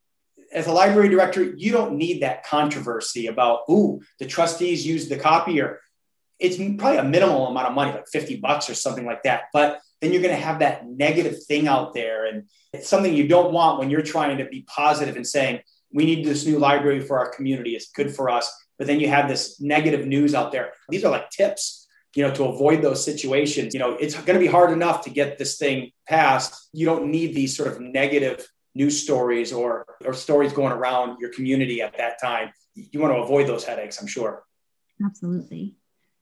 As 0.52 0.66
a 0.66 0.72
library 0.72 1.08
director, 1.08 1.42
you 1.42 1.72
don't 1.72 1.94
need 1.96 2.22
that 2.22 2.44
controversy 2.44 3.26
about, 3.26 3.60
ooh, 3.70 4.02
the 4.18 4.26
trustees 4.26 4.86
used 4.86 5.08
the 5.08 5.16
copier. 5.16 5.80
It's 6.38 6.56
probably 6.56 6.98
a 6.98 7.04
minimal 7.04 7.46
amount 7.46 7.68
of 7.68 7.74
money, 7.74 7.92
like 7.92 8.08
50 8.08 8.36
bucks 8.36 8.68
or 8.68 8.74
something 8.74 9.06
like 9.06 9.22
that. 9.22 9.44
But 9.54 9.80
then 10.02 10.12
you're 10.12 10.20
going 10.20 10.36
to 10.36 10.42
have 10.42 10.58
that 10.58 10.86
negative 10.86 11.42
thing 11.44 11.68
out 11.68 11.94
there. 11.94 12.26
And 12.26 12.48
it's 12.74 12.88
something 12.88 13.14
you 13.14 13.28
don't 13.28 13.52
want 13.52 13.78
when 13.78 13.88
you're 13.88 14.02
trying 14.02 14.36
to 14.38 14.44
be 14.44 14.62
positive 14.62 15.16
and 15.16 15.26
saying, 15.26 15.60
we 15.92 16.04
need 16.04 16.24
this 16.24 16.46
new 16.46 16.58
library 16.58 17.00
for 17.00 17.18
our 17.18 17.30
community. 17.30 17.70
It's 17.76 17.90
good 17.92 18.14
for 18.14 18.30
us 18.30 18.50
but 18.82 18.88
then 18.88 18.98
you 18.98 19.08
have 19.08 19.28
this 19.28 19.60
negative 19.60 20.08
news 20.08 20.34
out 20.34 20.50
there. 20.50 20.72
These 20.88 21.04
are 21.04 21.10
like 21.12 21.30
tips, 21.30 21.86
you 22.16 22.26
know, 22.26 22.34
to 22.34 22.46
avoid 22.46 22.82
those 22.82 23.04
situations. 23.04 23.74
You 23.74 23.78
know, 23.78 23.92
it's 23.92 24.14
going 24.14 24.34
to 24.34 24.44
be 24.44 24.48
hard 24.48 24.72
enough 24.72 25.04
to 25.04 25.10
get 25.10 25.38
this 25.38 25.56
thing 25.56 25.92
passed. 26.08 26.68
You 26.72 26.84
don't 26.84 27.06
need 27.06 27.32
these 27.32 27.56
sort 27.56 27.70
of 27.70 27.80
negative 27.80 28.44
news 28.74 29.00
stories 29.00 29.52
or 29.52 29.86
or 30.04 30.14
stories 30.14 30.52
going 30.52 30.72
around 30.72 31.20
your 31.20 31.30
community 31.30 31.80
at 31.80 31.96
that 31.98 32.20
time. 32.20 32.50
You 32.74 32.98
want 32.98 33.14
to 33.14 33.18
avoid 33.18 33.46
those 33.46 33.62
headaches, 33.62 34.00
I'm 34.00 34.08
sure. 34.08 34.42
Absolutely. 35.04 35.76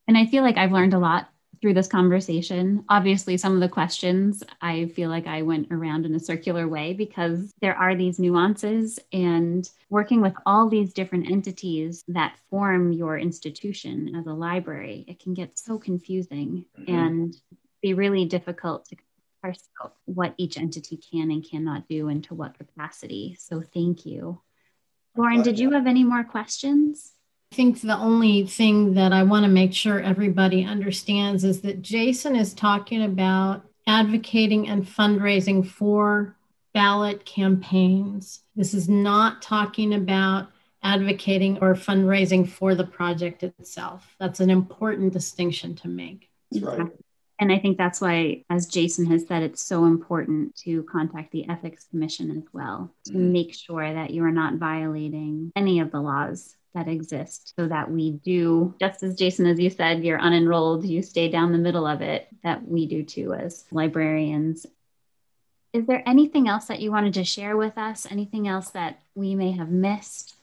And 0.06 0.18
I 0.18 0.26
feel 0.26 0.42
like 0.42 0.58
I've 0.58 0.72
learned 0.72 0.92
a 0.92 0.98
lot 0.98 1.30
through 1.60 1.74
this 1.74 1.88
conversation. 1.88 2.84
Obviously, 2.88 3.36
some 3.36 3.54
of 3.54 3.60
the 3.60 3.68
questions 3.68 4.42
I 4.60 4.86
feel 4.86 5.10
like 5.10 5.26
I 5.26 5.42
went 5.42 5.68
around 5.70 6.06
in 6.06 6.14
a 6.14 6.20
circular 6.20 6.66
way 6.66 6.94
because 6.94 7.52
there 7.60 7.76
are 7.76 7.94
these 7.94 8.18
nuances 8.18 8.98
and 9.12 9.68
working 9.90 10.22
with 10.22 10.32
all 10.46 10.68
these 10.68 10.94
different 10.94 11.30
entities 11.30 12.02
that 12.08 12.36
form 12.48 12.92
your 12.92 13.18
institution 13.18 14.14
as 14.16 14.26
a 14.26 14.32
library, 14.32 15.04
it 15.06 15.20
can 15.20 15.34
get 15.34 15.58
so 15.58 15.78
confusing 15.78 16.64
mm-hmm. 16.78 16.94
and 16.94 17.36
be 17.82 17.94
really 17.94 18.24
difficult 18.24 18.86
to 18.86 18.96
parse 19.42 19.68
out 19.82 19.94
what 20.04 20.34
each 20.36 20.58
entity 20.58 20.98
can 20.98 21.30
and 21.30 21.48
cannot 21.48 21.88
do 21.88 22.08
and 22.08 22.24
to 22.24 22.34
what 22.34 22.56
capacity. 22.58 23.36
So, 23.38 23.62
thank 23.62 24.06
you. 24.06 24.40
Lauren, 25.16 25.42
did 25.42 25.58
you 25.58 25.72
have 25.72 25.86
any 25.86 26.04
more 26.04 26.24
questions? 26.24 27.12
I 27.52 27.56
think 27.56 27.80
the 27.80 27.98
only 27.98 28.46
thing 28.46 28.94
that 28.94 29.12
I 29.12 29.24
want 29.24 29.44
to 29.44 29.50
make 29.50 29.74
sure 29.74 29.98
everybody 30.00 30.64
understands 30.64 31.42
is 31.42 31.62
that 31.62 31.82
Jason 31.82 32.36
is 32.36 32.54
talking 32.54 33.02
about 33.02 33.64
advocating 33.88 34.68
and 34.68 34.86
fundraising 34.86 35.66
for 35.66 36.36
ballot 36.72 37.24
campaigns. 37.24 38.40
This 38.54 38.72
is 38.72 38.88
not 38.88 39.42
talking 39.42 39.94
about 39.94 40.48
advocating 40.84 41.58
or 41.58 41.74
fundraising 41.74 42.48
for 42.48 42.76
the 42.76 42.86
project 42.86 43.42
itself. 43.42 44.14
That's 44.20 44.38
an 44.38 44.50
important 44.50 45.12
distinction 45.12 45.74
to 45.76 45.88
make. 45.88 46.30
That's 46.52 46.64
right. 46.64 46.92
And 47.40 47.50
I 47.50 47.58
think 47.58 47.78
that's 47.78 48.00
why, 48.00 48.44
as 48.50 48.66
Jason 48.66 49.06
has 49.06 49.26
said, 49.26 49.42
it's 49.42 49.62
so 49.62 49.86
important 49.86 50.54
to 50.56 50.82
contact 50.84 51.32
the 51.32 51.48
Ethics 51.48 51.86
Commission 51.90 52.30
as 52.30 52.44
well 52.52 52.94
to 53.06 53.12
mm-hmm. 53.12 53.32
make 53.32 53.54
sure 53.54 53.92
that 53.92 54.10
you 54.10 54.22
are 54.24 54.30
not 54.30 54.54
violating 54.54 55.50
any 55.56 55.80
of 55.80 55.90
the 55.90 56.00
laws 56.00 56.54
that 56.74 56.88
exist 56.88 57.52
so 57.56 57.68
that 57.68 57.90
we 57.90 58.12
do, 58.12 58.74
just 58.80 59.02
as 59.02 59.16
Jason, 59.16 59.46
as 59.46 59.58
you 59.58 59.70
said, 59.70 60.04
you're 60.04 60.18
unenrolled, 60.18 60.86
you 60.86 61.02
stay 61.02 61.28
down 61.28 61.52
the 61.52 61.58
middle 61.58 61.86
of 61.86 62.00
it, 62.00 62.28
that 62.42 62.66
we 62.66 62.86
do 62.86 63.02
too 63.02 63.34
as 63.34 63.64
librarians. 63.70 64.66
Is 65.72 65.86
there 65.86 66.02
anything 66.06 66.48
else 66.48 66.66
that 66.66 66.80
you 66.80 66.90
wanted 66.90 67.14
to 67.14 67.24
share 67.24 67.56
with 67.56 67.78
us? 67.78 68.06
Anything 68.10 68.48
else 68.48 68.70
that 68.70 69.00
we 69.14 69.34
may 69.34 69.52
have 69.52 69.70
missed? 69.70 70.34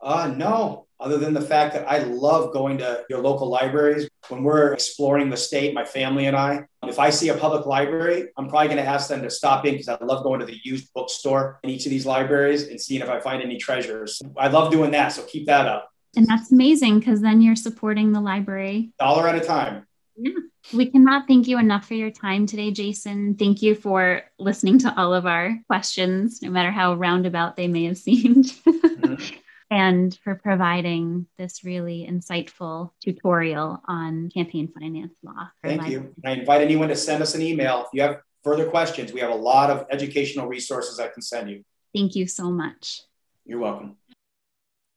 Uh, 0.00 0.32
no, 0.36 0.86
other 1.02 1.18
than 1.18 1.34
the 1.34 1.40
fact 1.40 1.74
that 1.74 1.90
I 1.90 1.98
love 1.98 2.52
going 2.52 2.78
to 2.78 3.04
your 3.10 3.20
local 3.20 3.48
libraries. 3.48 4.08
When 4.28 4.44
we're 4.44 4.72
exploring 4.72 5.30
the 5.30 5.36
state, 5.36 5.74
my 5.74 5.84
family 5.84 6.26
and 6.26 6.36
I, 6.36 6.64
if 6.84 6.98
I 6.98 7.10
see 7.10 7.28
a 7.28 7.34
public 7.34 7.66
library, 7.66 8.28
I'm 8.36 8.48
probably 8.48 8.68
going 8.68 8.78
to 8.78 8.88
ask 8.88 9.08
them 9.08 9.22
to 9.22 9.30
stop 9.30 9.66
in 9.66 9.74
because 9.74 9.88
I 9.88 9.98
love 10.02 10.22
going 10.22 10.40
to 10.40 10.46
the 10.46 10.58
used 10.62 10.92
bookstore 10.94 11.58
in 11.64 11.70
each 11.70 11.86
of 11.86 11.90
these 11.90 12.06
libraries 12.06 12.68
and 12.68 12.80
seeing 12.80 13.02
if 13.02 13.08
I 13.08 13.18
find 13.18 13.42
any 13.42 13.58
treasures. 13.58 14.22
I 14.36 14.48
love 14.48 14.70
doing 14.70 14.92
that. 14.92 15.08
So 15.08 15.24
keep 15.24 15.46
that 15.46 15.66
up. 15.66 15.90
And 16.14 16.26
that's 16.26 16.52
amazing 16.52 17.00
because 17.00 17.20
then 17.20 17.40
you're 17.40 17.56
supporting 17.56 18.12
the 18.12 18.20
library. 18.20 18.92
Dollar 18.98 19.28
at 19.28 19.34
a 19.34 19.40
time. 19.40 19.86
Yeah. 20.16 20.32
We 20.72 20.86
cannot 20.86 21.26
thank 21.26 21.48
you 21.48 21.58
enough 21.58 21.88
for 21.88 21.94
your 21.94 22.10
time 22.10 22.46
today, 22.46 22.70
Jason. 22.70 23.34
Thank 23.34 23.62
you 23.62 23.74
for 23.74 24.22
listening 24.38 24.78
to 24.80 24.94
all 24.96 25.12
of 25.12 25.26
our 25.26 25.58
questions, 25.66 26.40
no 26.40 26.50
matter 26.50 26.70
how 26.70 26.94
roundabout 26.94 27.56
they 27.56 27.66
may 27.66 27.84
have 27.84 27.98
seemed. 27.98 28.44
Mm-hmm 28.66 29.38
and 29.72 30.18
for 30.22 30.34
providing 30.34 31.24
this 31.38 31.64
really 31.64 32.06
insightful 32.06 32.90
tutorial 33.02 33.80
on 33.88 34.28
campaign 34.28 34.70
finance 34.78 35.14
law. 35.22 35.48
Thank 35.64 35.88
you. 35.88 36.14
I 36.26 36.32
invite 36.32 36.60
anyone 36.60 36.88
to 36.88 36.96
send 36.96 37.22
us 37.22 37.34
an 37.34 37.40
email 37.40 37.80
if 37.80 37.86
you 37.94 38.02
have 38.02 38.18
further 38.44 38.66
questions. 38.66 39.14
We 39.14 39.20
have 39.20 39.30
a 39.30 39.34
lot 39.34 39.70
of 39.70 39.86
educational 39.90 40.46
resources 40.46 41.00
I 41.00 41.08
can 41.08 41.22
send 41.22 41.48
you. 41.48 41.64
Thank 41.94 42.14
you 42.14 42.26
so 42.26 42.50
much. 42.50 43.00
You're 43.46 43.60
welcome. 43.60 43.96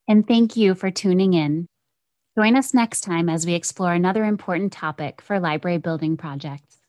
And 0.09 0.28
thank 0.28 0.57
you 0.57 0.76
for 0.76 0.91
tuning 0.91 1.34
in. 1.34 1.67
Join 2.38 2.57
us 2.57 2.73
next 2.73 2.99
time 2.99 3.30
as 3.30 3.45
we 3.45 3.53
explore 3.53 3.93
another 3.93 4.26
important 4.26 4.73
topic 4.73 5.21
for 5.21 5.39
library 5.39 5.78
building 5.78 6.17
projects. 6.17 6.80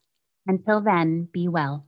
Until 0.49 0.80
then, 0.80 1.28
be 1.32 1.47
well. 1.47 1.87